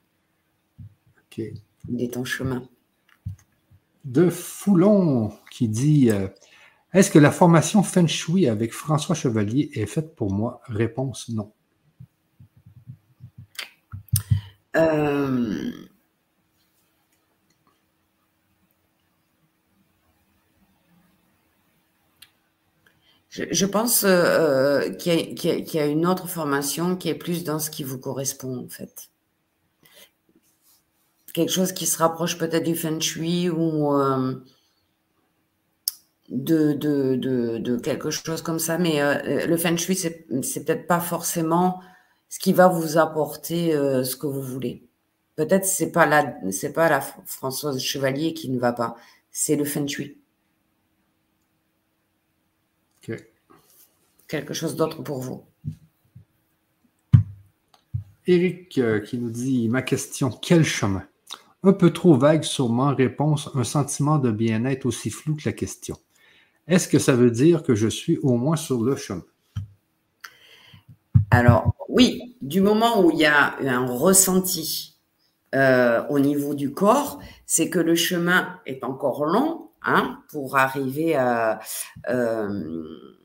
[1.90, 2.68] Il est en chemin.
[4.08, 6.10] De Foulon qui dit
[6.94, 10.62] est-ce que la formation Feng Shui avec François Chevalier est faite pour moi?
[10.66, 11.52] Réponse non.
[14.76, 15.72] Euh,
[23.30, 27.84] je, pense euh, qu'il y, a une autre formation qui est plus dans ce qui
[27.84, 29.10] vous correspond en fait.
[31.38, 33.96] Quelque chose qui se rapproche peut-être du Feng Shui ou...
[33.96, 34.44] Euh,
[36.30, 37.16] de, de,
[37.60, 38.80] de, quelque chose comme ça.
[38.80, 41.80] Mais euh, le feng shui, c'est, c'est peut-être pas forcément
[42.28, 44.84] ce qui va vous apporter euh, ce que vous voulez.
[45.36, 48.96] Peut-être c'est pas la, c'est pas la Françoise Chevalier qui ne va pas,
[49.30, 50.18] c'est le feng shui.
[54.28, 55.46] Quelque chose d'autre pour vous.
[58.26, 61.08] Eric qui nous dit ma question quel chemin?
[61.64, 62.96] Un peu trop vague, sûrement.
[62.96, 65.98] Réponse un sentiment de bien-être aussi flou que la question.
[66.68, 69.24] Est-ce que ça veut dire que je suis au moins sur le chemin?
[71.32, 74.98] Alors, oui, du moment où il y a un ressenti
[75.56, 81.16] euh, au niveau du corps, c'est que le chemin est encore long hein, pour arriver
[81.16, 81.60] à,
[82.10, 83.17] euh,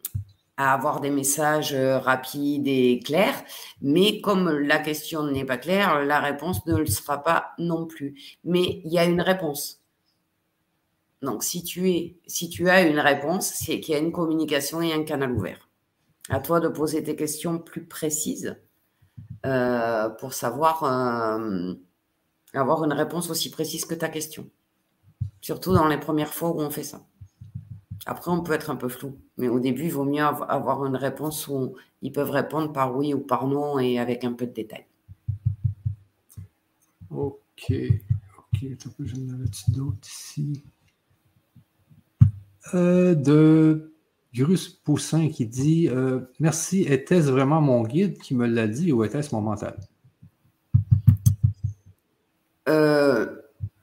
[0.57, 3.43] à, avoir des messages rapides et clairs.
[3.81, 8.39] Mais comme la question n'est pas claire, la réponse ne le sera pas non plus.
[8.45, 9.83] Mais il y a une réponse.
[11.23, 14.83] Donc, si tu, es, si tu as une réponse, c'est qu'il y a une communication
[14.83, 15.69] et un canal ouvert.
[16.29, 18.57] À toi de poser tes questions plus précises
[19.47, 21.74] euh, pour savoir euh,
[22.55, 24.51] avoir une réponse aussi précise que ta question.
[25.41, 27.07] Surtout dans les premières fois où on fait ça.
[28.07, 30.97] Après, on peut être un peu flou, mais au début, il vaut mieux avoir une
[30.97, 34.53] réponse où ils peuvent répondre par oui ou par non et avec un peu de
[34.53, 34.87] détails.
[37.11, 37.73] Ok,
[38.39, 38.59] ok,
[39.01, 40.62] je vais d'autres ici.
[42.74, 43.93] Euh, de
[44.35, 49.05] Grus Poussin qui dit euh, Merci, était-ce vraiment mon guide qui me l'a dit ou
[49.05, 49.77] était-ce mon mental
[52.69, 53.41] euh,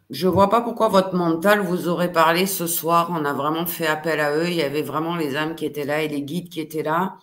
[0.10, 3.10] Je ne vois pas pourquoi votre mental vous aurait parlé ce soir.
[3.12, 4.48] On a vraiment fait appel à eux.
[4.48, 7.18] Il y avait vraiment les âmes qui étaient là et les guides qui étaient là.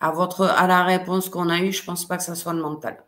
[0.00, 2.52] À, votre, à la réponse qu'on a eue, je ne pense pas que ce soit
[2.52, 3.04] le mental.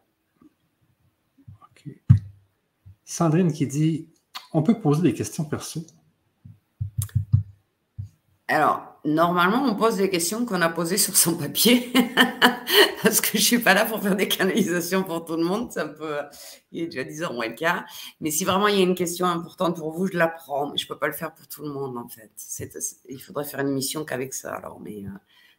[3.05, 4.09] Sandrine qui dit
[4.53, 5.85] On peut poser des questions perso?
[8.47, 11.93] Alors, normalement, on pose des questions qu'on a posées sur son papier,
[13.03, 15.71] parce que je suis pas là pour faire des canalisations pour tout le monde.
[15.73, 16.19] Ça peut,
[16.73, 17.85] il est déjà 10 heures moins le cas.
[18.21, 20.75] Mais si vraiment il y a une question importante pour vous, je la prends.
[20.77, 22.31] Je peux pas le faire pour tout le monde, en fait.
[23.09, 24.81] il faudrait faire une émission qu'avec ça, alors.
[24.81, 25.11] Mais euh,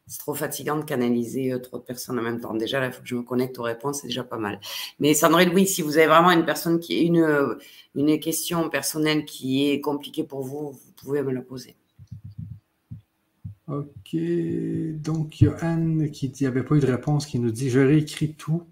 [0.08, 2.54] c'est trop fatigant de canaliser euh, trop de personnes en même temps.
[2.54, 4.60] Déjà, là, il faut que je me connecte aux réponses, c'est déjà pas mal.
[5.00, 7.56] Mais Sandrine, oui, si vous avez vraiment une personne qui une, euh,
[7.96, 11.76] une question personnelle qui est compliquée pour vous, vous pouvez me la poser.
[13.68, 14.16] OK.
[14.94, 17.70] Donc, il y a Anne qui dit, avait pas eu de réponse, qui nous dit
[17.70, 18.64] Je réécris tout.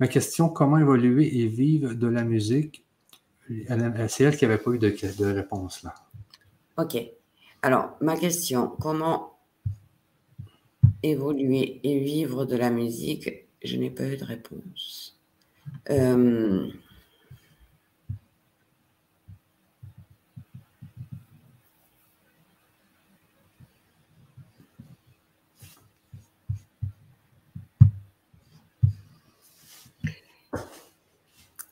[0.00, 2.84] Ma question comment évoluer et vivre de la musique?
[4.08, 5.94] C'est elle qui n'avait pas eu de, de réponse là.
[6.78, 6.96] OK.
[7.62, 9.38] Alors, ma question comment
[11.02, 13.46] évoluer et vivre de la musique?
[13.62, 15.20] Je n'ai pas eu de réponse.
[15.90, 16.68] Euh,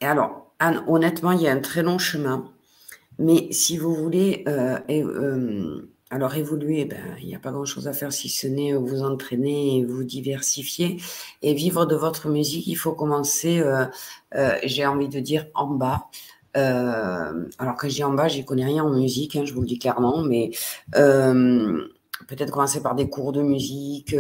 [0.01, 0.53] Et alors,
[0.87, 2.53] honnêtement, il y a un très long chemin.
[3.19, 7.93] Mais si vous voulez euh, euh, alors évoluer, ben, il n'y a pas grand-chose à
[7.93, 11.01] faire si ce n'est vous entraîner et vous diversifier.
[11.43, 13.87] Et vivre de votre musique, il faut commencer, euh,
[14.65, 16.07] j'ai envie de dire, en bas.
[16.55, 19.79] alors que j'ai en bas, j'y connais rien en musique, hein, je vous le dis
[19.79, 20.51] clairement, mais
[20.93, 24.15] peut-être commencer par des cours de musique,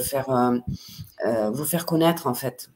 [0.00, 0.52] faire,
[1.52, 2.70] vous faire connaître en fait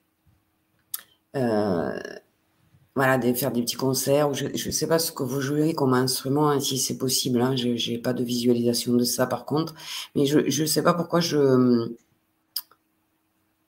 [2.99, 4.35] voilà, de faire des petits concerts.
[4.35, 7.41] Je ne sais pas ce que vous jouez comme instrument, hein, si c'est possible.
[7.41, 9.73] Hein, je n'ai pas de visualisation de ça par contre.
[10.16, 11.89] Mais je ne sais pas pourquoi je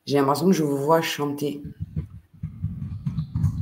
[0.04, 1.62] j'ai l'impression que je vous vois chanter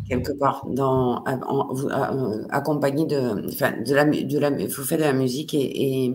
[0.09, 5.12] quelque part, dans, euh, accompagné de, enfin, de la, de la, vous faites de la
[5.12, 6.15] musique et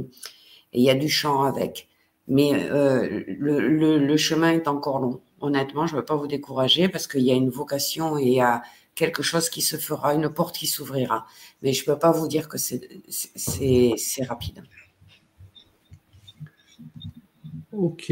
[0.73, 1.89] il y a du chant avec.
[2.27, 5.21] Mais euh, le, chemin est encore long.
[5.41, 8.33] Honnêtement, je ne veux pas vous décourager parce qu'il y a une vocation et il
[8.33, 8.63] y a
[8.95, 11.25] quelque chose qui se fera, une porte qui s'ouvrira.
[11.61, 14.63] Mais je ne peux pas vous dire que c'est rapide.
[17.71, 18.11] Ok.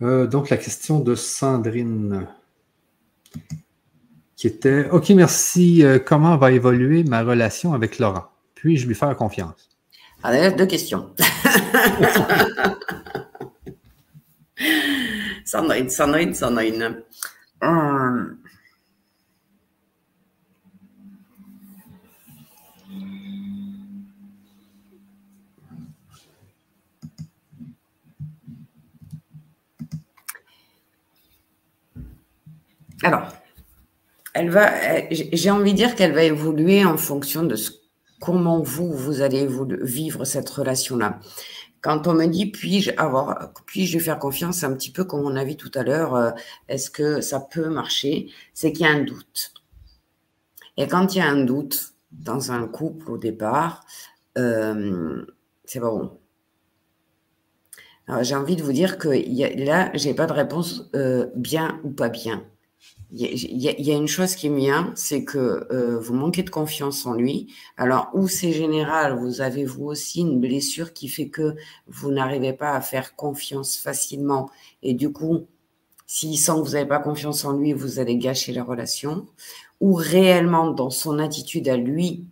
[0.00, 2.28] Euh, donc, la question de Sandrine
[4.38, 5.84] qui était OK, merci.
[5.84, 8.28] Euh, comment va évoluer ma relation avec Laurent?
[8.54, 9.68] Puis-je lui faire confiance?
[10.22, 11.10] Alors, deux questions.
[15.44, 17.02] Sandrine, Sandrine, Sandrine.
[17.62, 18.38] Hum.
[33.02, 33.28] Alors,
[34.34, 34.72] elle va,
[35.10, 37.56] j'ai envie de dire qu'elle va évoluer en fonction de
[38.20, 39.48] comment vous, vous allez
[39.82, 41.20] vivre cette relation-là.
[41.80, 45.44] Quand on me dit puis-je avoir, puis-je faire confiance, un petit peu comme on a
[45.44, 46.30] vu tout à l'heure, euh,
[46.68, 48.32] est-ce que ça peut marcher?
[48.52, 49.54] C'est qu'il y a un doute.
[50.76, 53.84] Et quand il y a un doute dans un couple au départ,
[54.38, 55.24] euh,
[55.64, 56.18] c'est pas bon.
[58.22, 61.80] j'ai envie de vous dire que y a, là, j'ai pas de réponse euh, bien
[61.84, 62.44] ou pas bien
[63.10, 67.06] il y, a une chose qui est bien, c'est que euh, vous manquez de confiance
[67.06, 67.54] en lui.
[67.78, 71.56] Alors, ou c'est général, vous avez vous aussi une blessure qui fait que
[71.86, 74.50] vous n'arrivez pas à faire confiance facilement.
[74.82, 75.46] Et du coup,
[76.06, 79.26] s'il sent que vous n'avez pas confiance en lui, vous allez gâcher la relation.
[79.80, 82.26] Ou réellement, dans son attitude à lui,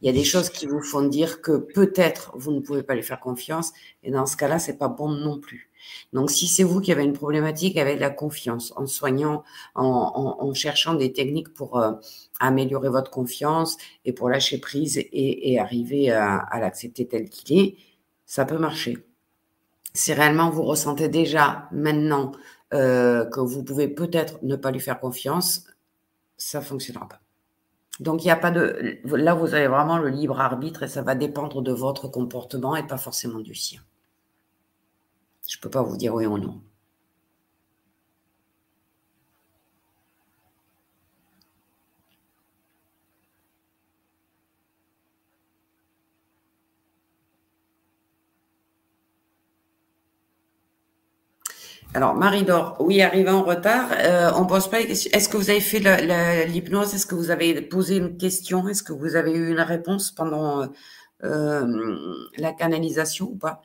[0.00, 2.94] il y a des choses qui vous font dire que peut-être vous ne pouvez pas
[2.94, 3.72] lui faire confiance.
[4.02, 5.70] Et dans ce cas-là, c'est pas bon non plus.
[6.12, 9.42] Donc, si c'est vous qui avez une problématique avec la confiance, en soignant,
[9.74, 11.92] en, cherchant des techniques pour euh,
[12.40, 17.76] améliorer votre confiance et pour lâcher prise et, arriver à, l'accepter tel qu'il est,
[18.26, 18.98] ça peut marcher.
[19.94, 22.32] Si réellement vous ressentez déjà maintenant
[22.72, 25.66] euh, que vous pouvez peut-être ne pas lui faire confiance,
[26.36, 27.20] ça ne fonctionnera pas.
[28.00, 28.98] Donc, il n'y a pas de.
[29.04, 32.86] Là, vous avez vraiment le libre arbitre et ça va dépendre de votre comportement et
[32.86, 33.80] pas forcément du sien.
[35.46, 36.60] Je ne peux pas vous dire oui ou non.
[51.94, 55.10] Alors, Marie-Dor, oui, arrivé en retard, euh, on pose pas les questions.
[55.12, 55.78] Est-ce que vous avez fait
[56.46, 56.94] l'hypnose?
[56.94, 58.66] Est-ce que vous avez posé une question?
[58.68, 60.68] Est-ce que vous avez eu une réponse pendant
[61.24, 61.66] euh,
[62.38, 63.62] la canalisation ou pas?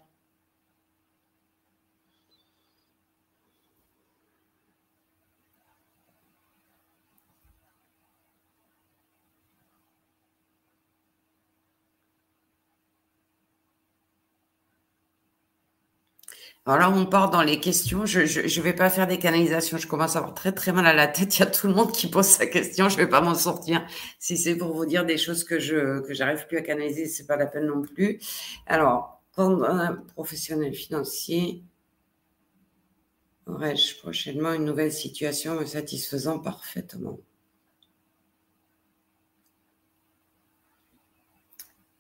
[16.70, 18.06] Alors on part dans les questions.
[18.06, 19.78] Je ne vais pas faire des canalisations.
[19.78, 21.38] Je commence à avoir très très mal à la tête.
[21.38, 22.90] Il y a tout le monde qui pose sa question.
[22.90, 23.86] Je ne vais pas m'en sortir.
[24.20, 27.26] Si c'est pour vous dire des choses que je que j'arrive plus à canaliser, c'est
[27.26, 28.20] pas la peine non plus.
[28.66, 31.64] Alors, quand un professionnel financier
[33.46, 37.18] aurais-je prochainement une nouvelle situation me satisfaisant parfaitement?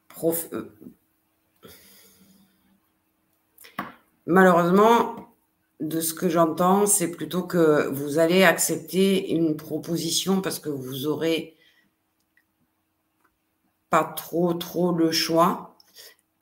[0.10, 0.76] Prof, euh,
[4.28, 5.16] Malheureusement,
[5.80, 11.08] de ce que j'entends, c'est plutôt que vous allez accepter une proposition parce que vous
[11.08, 11.56] aurez
[13.90, 15.78] pas trop trop le choix,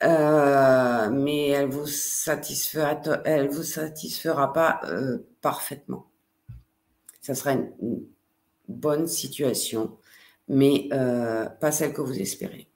[0.02, 3.00] euh, mais elle vous satisfera,
[3.48, 6.06] vous satisfera pas euh, parfaitement.
[7.20, 7.70] Ça sera une,
[8.68, 9.96] bonne situation,
[10.48, 12.66] mais euh, pas celle que vous espérez.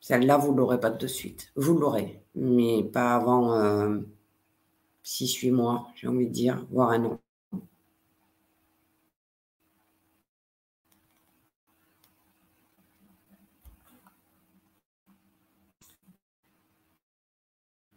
[0.00, 1.50] Celle-là, vous l'aurez pas de suite.
[1.56, 4.04] Vous l'aurez, mais pas avant
[5.04, 7.20] 6-8 mois, j'ai envie de dire, voire un an.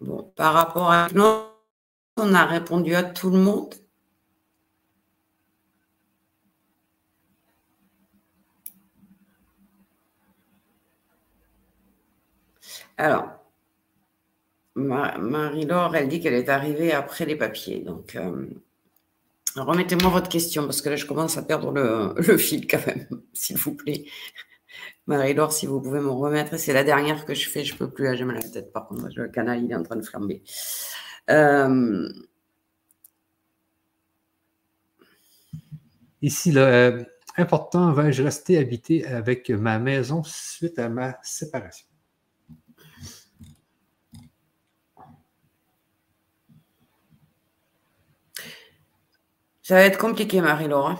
[0.01, 1.23] Bon, par rapport à nous,
[2.17, 3.73] on a répondu à tout le monde.
[12.97, 13.36] Alors,
[14.77, 17.79] Marie-Laure, elle dit qu'elle est arrivée après les papiers.
[17.79, 18.47] Donc, euh,
[19.55, 23.57] remettez-moi votre question parce que là, je commence à perdre le, fil quand même, s'il
[23.57, 24.05] vous plaît.
[25.07, 27.89] Marie-Laure, si vous pouvez me remettre, c'est la dernière que je fais, je ne peux
[27.89, 28.71] plus, à jamais la tête.
[28.71, 30.43] Par contre, le canal, il est en train de flamber.
[31.29, 32.09] Euh,
[36.21, 37.03] Ici, là, euh,
[37.37, 41.87] important, vais-je rester habité avec ma maison suite à ma séparation?
[49.67, 50.97] Ça va être compliqué, Marie-Laure.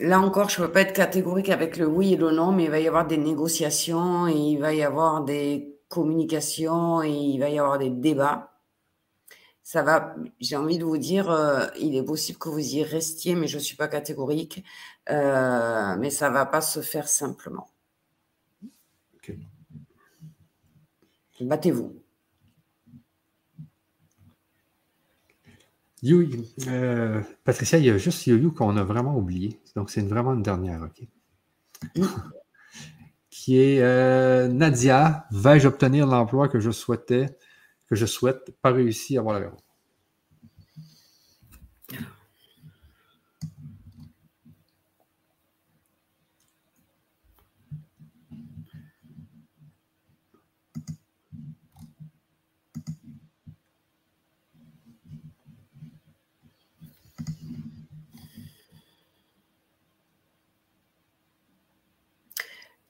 [0.00, 2.64] Là encore, je ne peux pas être catégorique avec le oui et le non, mais
[2.64, 7.38] il va y avoir des négociations, et il va y avoir des communications, et il
[7.38, 8.58] va y avoir des débats.
[9.62, 13.36] Ça va, j'ai envie de vous dire, euh, il est possible que vous y restiez,
[13.36, 14.64] mais je ne suis pas catégorique.
[15.08, 17.68] Euh, mais ça ne va pas se faire simplement.
[21.40, 22.05] Battez-vous.
[26.04, 29.60] Euh, Patricia, il y a juste You qu'on a vraiment oublié.
[29.74, 31.06] Donc, c'est vraiment une dernière, OK?
[31.96, 32.06] Mm.
[33.30, 37.38] Qui est euh, Nadia, vais-je obtenir l'emploi que je souhaitais,
[37.86, 39.65] que je souhaite, pas réussi à avoir la réponse?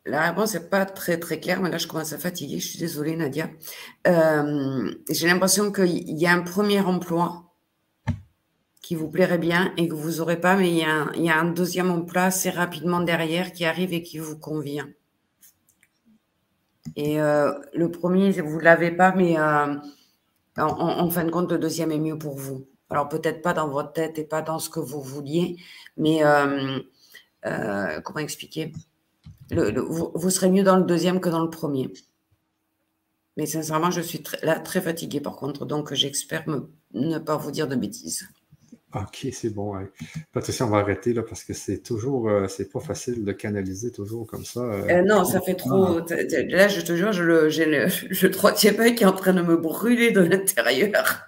[0.06, 2.60] La réponse n'est pas très très claire, mais là je commence à fatiguer.
[2.60, 3.50] Je suis désolée, Nadia.
[4.06, 7.52] Euh, j'ai l'impression qu'il y a un premier emploi
[8.82, 10.78] qui vous plairait bien et que vous n'aurez pas, mais il
[11.24, 14.88] y, a un, deuxième emploi assez rapidement derrière qui arrive et qui vous convient.
[16.94, 19.74] Et euh, le premier, vous ne l'avez pas, mais euh,
[20.56, 22.68] en, en, fin de compte, le deuxième est mieux pour vous.
[22.90, 25.56] Alors peut-être pas dans votre tête et pas dans ce que vous vouliez,
[25.96, 26.22] mais
[27.42, 28.72] comment expliquer?
[29.50, 31.92] Vous, serez mieux dans le deuxième que dans le premier.
[33.36, 36.44] Mais sincèrement, je suis là très fatiguée par contre, donc j'espère
[36.94, 38.28] ne pas vous dire de bêtises.
[38.94, 39.74] Ok, c'est bon.
[40.32, 43.90] Patricia, on va arrêter là parce que c'est toujours, euh, c'est pas facile de canaliser
[43.90, 44.60] toujours comme ça.
[44.60, 44.88] Euh.
[44.88, 45.98] Euh, non, ça fait trop.
[45.98, 47.88] Là, je te jure, j'ai le,
[48.22, 51.26] le, troisième œil qui est en train de me brûler de l'intérieur.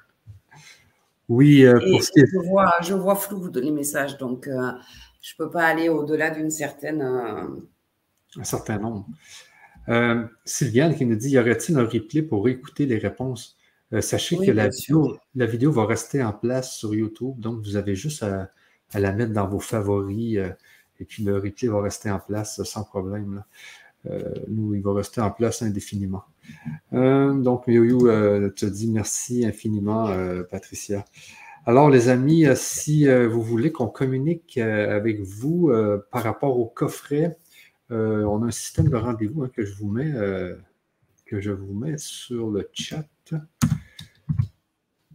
[1.29, 2.27] Oui, pour ce qui est...
[2.33, 4.49] je, vois, je vois flou les messages, donc
[5.21, 7.03] je peux pas aller au-delà d'une certaine
[8.39, 9.07] un certain nombre.
[9.89, 13.57] Euh, Sylviane qui nous dit Y aurait-il un replay pour écouter les réponses?
[13.93, 17.77] Euh, Sachez que la vidéo, la vidéo, va rester en place sur YouTube, donc vous
[17.77, 18.51] avez juste à,
[18.95, 20.51] la mettre dans vos favoris euh,
[21.01, 23.45] et puis le replay va rester en place sans problème.
[24.49, 26.25] nous, il va rester en place indéfiniment.
[26.93, 30.09] donc, Yoyo te dit merci infiniment,
[30.51, 31.05] Patricia.
[31.67, 35.71] Alors, les amis, si vous voulez qu'on communique avec vous
[36.11, 37.39] par rapport au coffret,
[37.91, 40.55] euh, on a un système de rendez-vous hein, que je vous mets euh,
[41.27, 43.05] que je vous mets sur le chat.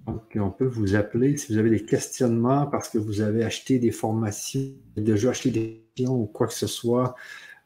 [0.06, 3.80] Donc, on peut vous appeler si vous avez des questionnements parce que vous avez acheté
[3.80, 7.16] des formations, déjà acheté des questions ou quoi que ce soit.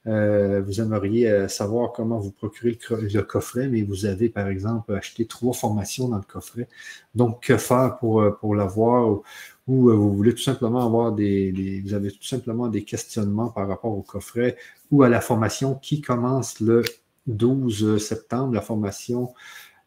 [0.06, 5.26] Euh, vous aimeriez savoir comment vous procurer le, coffret, mais vous avez, par exemple, acheté
[5.26, 6.70] trois formations dans le coffret.
[7.16, 9.22] Donc, que faire pour l'avoir
[9.68, 13.98] ou, vous voulez tout simplement avoir des, Vous avez tout simplement des questionnements par rapport
[13.98, 14.58] au coffret
[14.92, 16.84] ou à la formation qui commence le
[17.28, 19.34] 12 septembre, la formation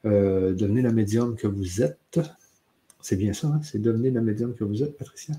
[0.04, 2.20] euh, Devenez le médium que vous êtes.
[3.00, 3.60] C'est bien ça, hein?
[3.62, 5.34] c'est Devenez le médium que vous êtes, Patricia?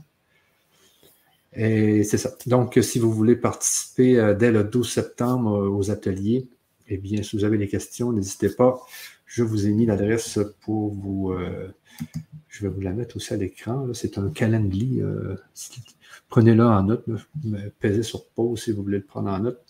[1.54, 2.32] Et c'est ça.
[2.48, 6.48] Donc, si vous voulez participer euh, dès le 12 septembre euh, aux ateliers,
[6.88, 8.82] eh bien, si vous avez des questions, n'hésitez pas.
[9.26, 11.34] Je vous ai mis l'adresse pour vous.
[12.52, 13.88] Euh, je vais vous la mettre aussi à l'écran.
[13.94, 15.04] C'est un calendrier.
[16.30, 17.06] Prenez-le en note.
[17.80, 19.64] Pèsez sur pause si vous voulez le prendre en note.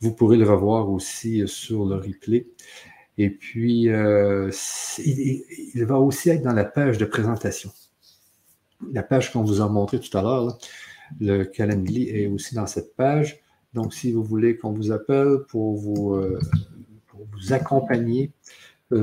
[0.00, 2.46] Vous pourrez le revoir aussi euh, sur le replay.
[3.18, 4.50] Et puis, euh,
[4.98, 7.70] il, va aussi être dans la page de présentation.
[8.92, 10.58] La page qu'on vous a montrée tout à l'heure,
[11.18, 13.40] le calendrier est aussi dans cette page.
[13.72, 16.38] Donc, si vous voulez qu'on vous appelle pour euh,
[17.14, 18.32] vous accompagner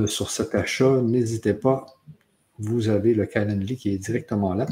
[0.06, 1.84] sur cet achat, n'hésitez pas
[2.58, 4.66] vous avez le Calendly qui est directement là.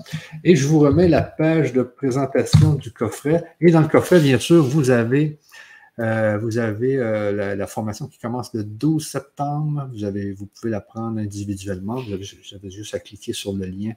[0.44, 3.44] Et je vous remets la page de présentation du coffret.
[3.60, 5.38] Et dans le coffret, bien sûr, vous avez,
[5.98, 9.88] euh, vous avez euh, la, formation qui commence le 12 septembre.
[9.92, 11.96] Vous, avez, vous pouvez la prendre individuellement.
[11.96, 13.92] Vous juste à cliquer sur le lien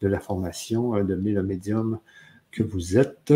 [0.00, 1.98] de la formation, euh, le médium
[2.52, 3.34] que vous êtes.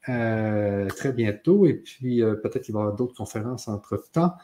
[0.08, 1.66] Euh, très bientôt.
[1.66, 4.34] Et puis, euh, peut-être qu'il va y avoir d'autres conférences entre-temps.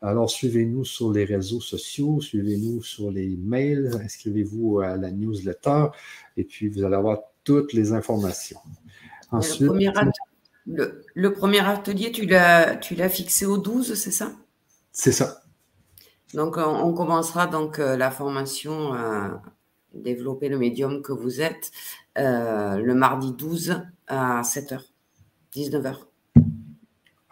[0.00, 5.86] Alors, suivez-nous sur les réseaux sociaux, suivez-nous sur les mails, inscrivez-vous à la newsletter
[6.36, 8.58] et puis vous allez avoir toutes les informations.
[9.30, 9.70] Ensuite,
[10.66, 14.32] le, premier atelier, tu l'as fixé au 12, c'est ça?
[14.92, 15.42] C'est ça.
[16.34, 19.42] Donc, on, commencera donc euh, la formation à
[19.94, 21.70] développer le médium que vous êtes
[22.16, 24.80] le mardi 12 à 7h.
[25.54, 25.96] 19h.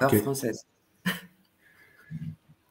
[0.02, 0.66] Heure française.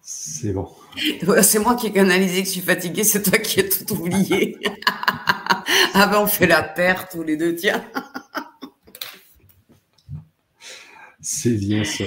[0.01, 0.67] C'est bon.
[1.43, 4.57] C'est moi qui ai canalisé que je suis fatiguée, c'est toi qui as tout oublié.
[5.93, 7.83] ah ben on fait la perte tous les deux, tiens.
[11.21, 12.05] c'est bien ça.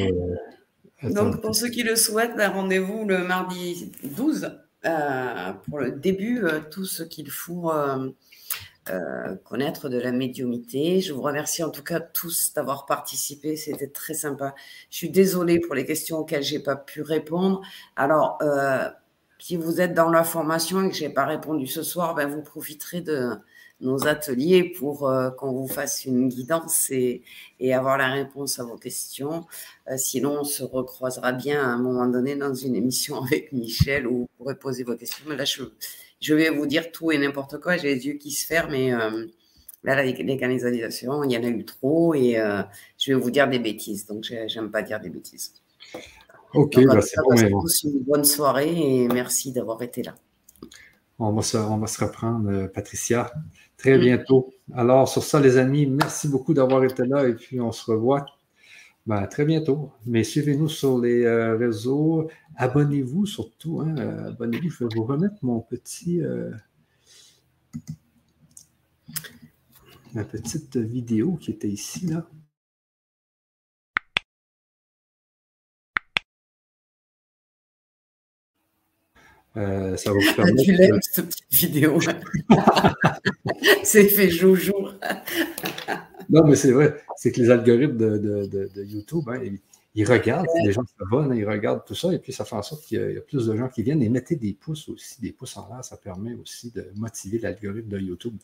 [1.03, 4.51] Donc pour ceux qui le souhaitent, ben, rendez-vous le mardi 12
[4.85, 11.01] euh, pour le début, euh, tout ce qu'il faut euh, connaître de la médiumité.
[11.01, 14.55] Je vous remercie en tout cas tous d'avoir participé, c'était très sympa.
[14.91, 17.63] Je suis désolée pour les questions auxquelles j'ai pas pu répondre.
[17.97, 18.39] Alors,
[19.39, 22.43] si vous êtes dans la formation et que j'ai pas répondu ce soir, ben vous
[22.43, 23.31] profiterez de
[23.83, 27.23] nos ateliers pour euh, qu'on vous fasse une guidance et,
[27.61, 29.47] et, avoir la réponse à vos questions.
[29.97, 34.21] sinon, on se recroisera bien à un moment donné dans une émission avec Michel où
[34.21, 35.25] vous pourrez poser vos questions.
[35.29, 35.63] Mais là, je,
[36.23, 37.77] je vais vous dire tout et n'importe quoi.
[37.77, 39.27] J'ai les yeux qui se ferment et euh,
[39.83, 42.63] là, les, canalisations, il y en a eu trop et euh,
[42.97, 44.07] je vais vous dire des bêtises.
[44.07, 45.53] Donc, j'aime pas dire des bêtises.
[46.55, 47.65] Ok, bah, c'est bon.
[47.85, 50.15] Une bonne soirée et merci d'avoir été là.
[51.19, 53.33] On va se, on va se reprendre, euh, Patricia,
[53.83, 54.01] très mm.
[54.01, 54.55] bientôt.
[54.75, 58.25] Alors, sur ça, les amis, merci beaucoup d'avoir été là et puis on se revoit
[59.07, 59.91] ben, très bientôt.
[60.07, 62.31] Mais suivez-nous sur les euh, réseaux.
[62.57, 63.81] Abonnez-vous surtout.
[63.81, 64.71] Hein, euh, abonnez-vous.
[64.71, 66.23] Je vais vous remettre mon petit.
[66.23, 66.53] Euh,
[70.15, 72.27] ma petite vidéo qui était ici, là.
[79.55, 80.63] Ça va vous permettre.
[80.63, 81.99] Tu l'aimes, cette petite vidéo.
[83.83, 84.95] C'est fait jour-jour.
[86.31, 89.41] Non, mais c'est vrai, c'est que les algorithmes de, YouTube, hein,
[89.95, 92.63] ils, regardent, les gens s'abonnent, hein, ils regardent tout ça, et puis ça fait en
[92.63, 95.33] sorte qu'il y, a plus de gens qui viennent et mettez des pouces aussi, des
[95.33, 98.37] pouces en l'air, ça permet aussi de motiver l'algorithme de YouTube.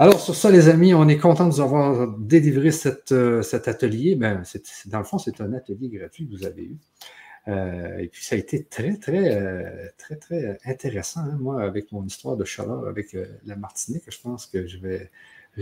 [0.00, 2.70] Alors, sur ça, les amis, on est content de vous avoir délivré
[3.12, 4.16] euh, cet atelier.
[4.16, 4.42] Ben,
[4.86, 6.76] dans le fond, c'est un atelier gratuit que vous avez eu.
[7.46, 11.20] Euh, et puis ça a été très, très, euh, très, très intéressant.
[11.20, 15.10] Hein, moi, avec mon histoire de chaleur avec la Martinique, je pense que je vais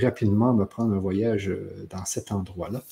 [0.00, 2.82] rapidement me prendre un voyage euh, dans cet endroit-là.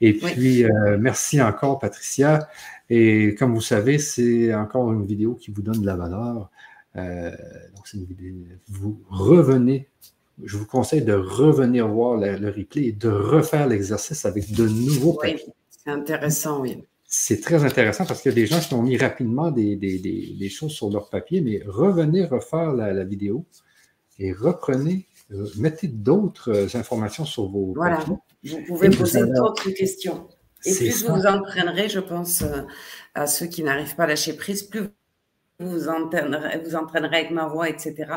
[0.00, 2.48] Et puis, euh, merci encore, Patricia.
[2.88, 6.50] Et comme vous savez, c'est encore une vidéo qui vous donne de la valeur.
[6.96, 7.30] Euh,
[7.76, 8.34] donc, c'est une vidéo.
[8.68, 9.88] Vous revenez.
[10.42, 15.18] Je vous conseille de revenir voir le, replay et de refaire l'exercice avec de nouveaux
[15.22, 15.36] oui,
[15.68, 16.82] C'est intéressant, oui.
[17.12, 19.98] C'est très intéressant parce qu'il y a des gens qui ont mis rapidement des, des,
[19.98, 23.44] des, choses sur leur papier, mais revenez refaire la, la vidéo
[24.20, 27.72] et reprenez euh, mettez d'autres euh, informations sur vos.
[27.74, 27.98] Voilà,
[28.44, 30.28] vous pouvez poser d'autres questions.
[30.64, 32.62] Et plus vous vous entraînerez, je pense, euh,
[33.14, 34.82] à ceux qui n'arrivent pas à lâcher prise, plus
[35.58, 38.12] vous vous entraînerez, vous entraînerez avec ma voix, etc.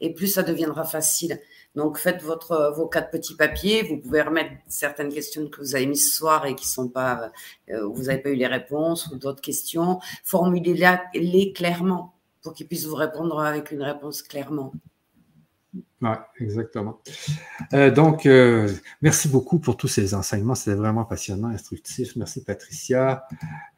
[0.00, 1.40] Et plus ça deviendra facile.
[1.76, 3.82] Donc, faites votre, vos quatre petits papiers.
[3.82, 7.30] Vous pouvez remettre certaines questions que vous avez mises ce soir et qui sont pas,
[7.68, 10.00] vous n'avez pas eu les réponses ou d'autres questions.
[10.24, 14.72] Formulez-les clairement pour qu'ils puissent vous répondre avec une réponse clairement.
[16.02, 17.00] Oui, exactement.
[17.72, 18.70] Euh, donc, euh,
[19.02, 20.54] merci beaucoup pour tous ces enseignements.
[20.54, 22.16] C'était vraiment passionnant, instructif.
[22.16, 23.26] Merci, Patricia.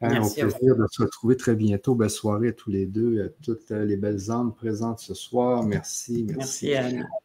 [0.03, 1.95] Euh, au plaisir de se retrouver très bientôt.
[1.95, 5.63] Belle soirée à tous les deux, à toutes les belles âmes présentes ce soir.
[5.63, 6.73] Merci, merci.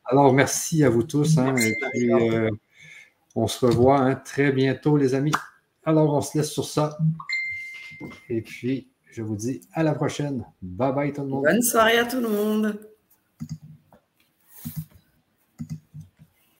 [0.04, 1.38] Alors, merci à vous tous.
[1.38, 1.54] Hein,
[3.34, 5.32] on se revoit hein, très bientôt, les amis.
[5.84, 6.96] Alors, on se laisse sur ça.
[8.28, 10.44] Et puis, je vous dis à la prochaine.
[10.62, 11.44] Bye bye tout le monde.
[11.44, 12.78] Bonne soirée à tout le monde.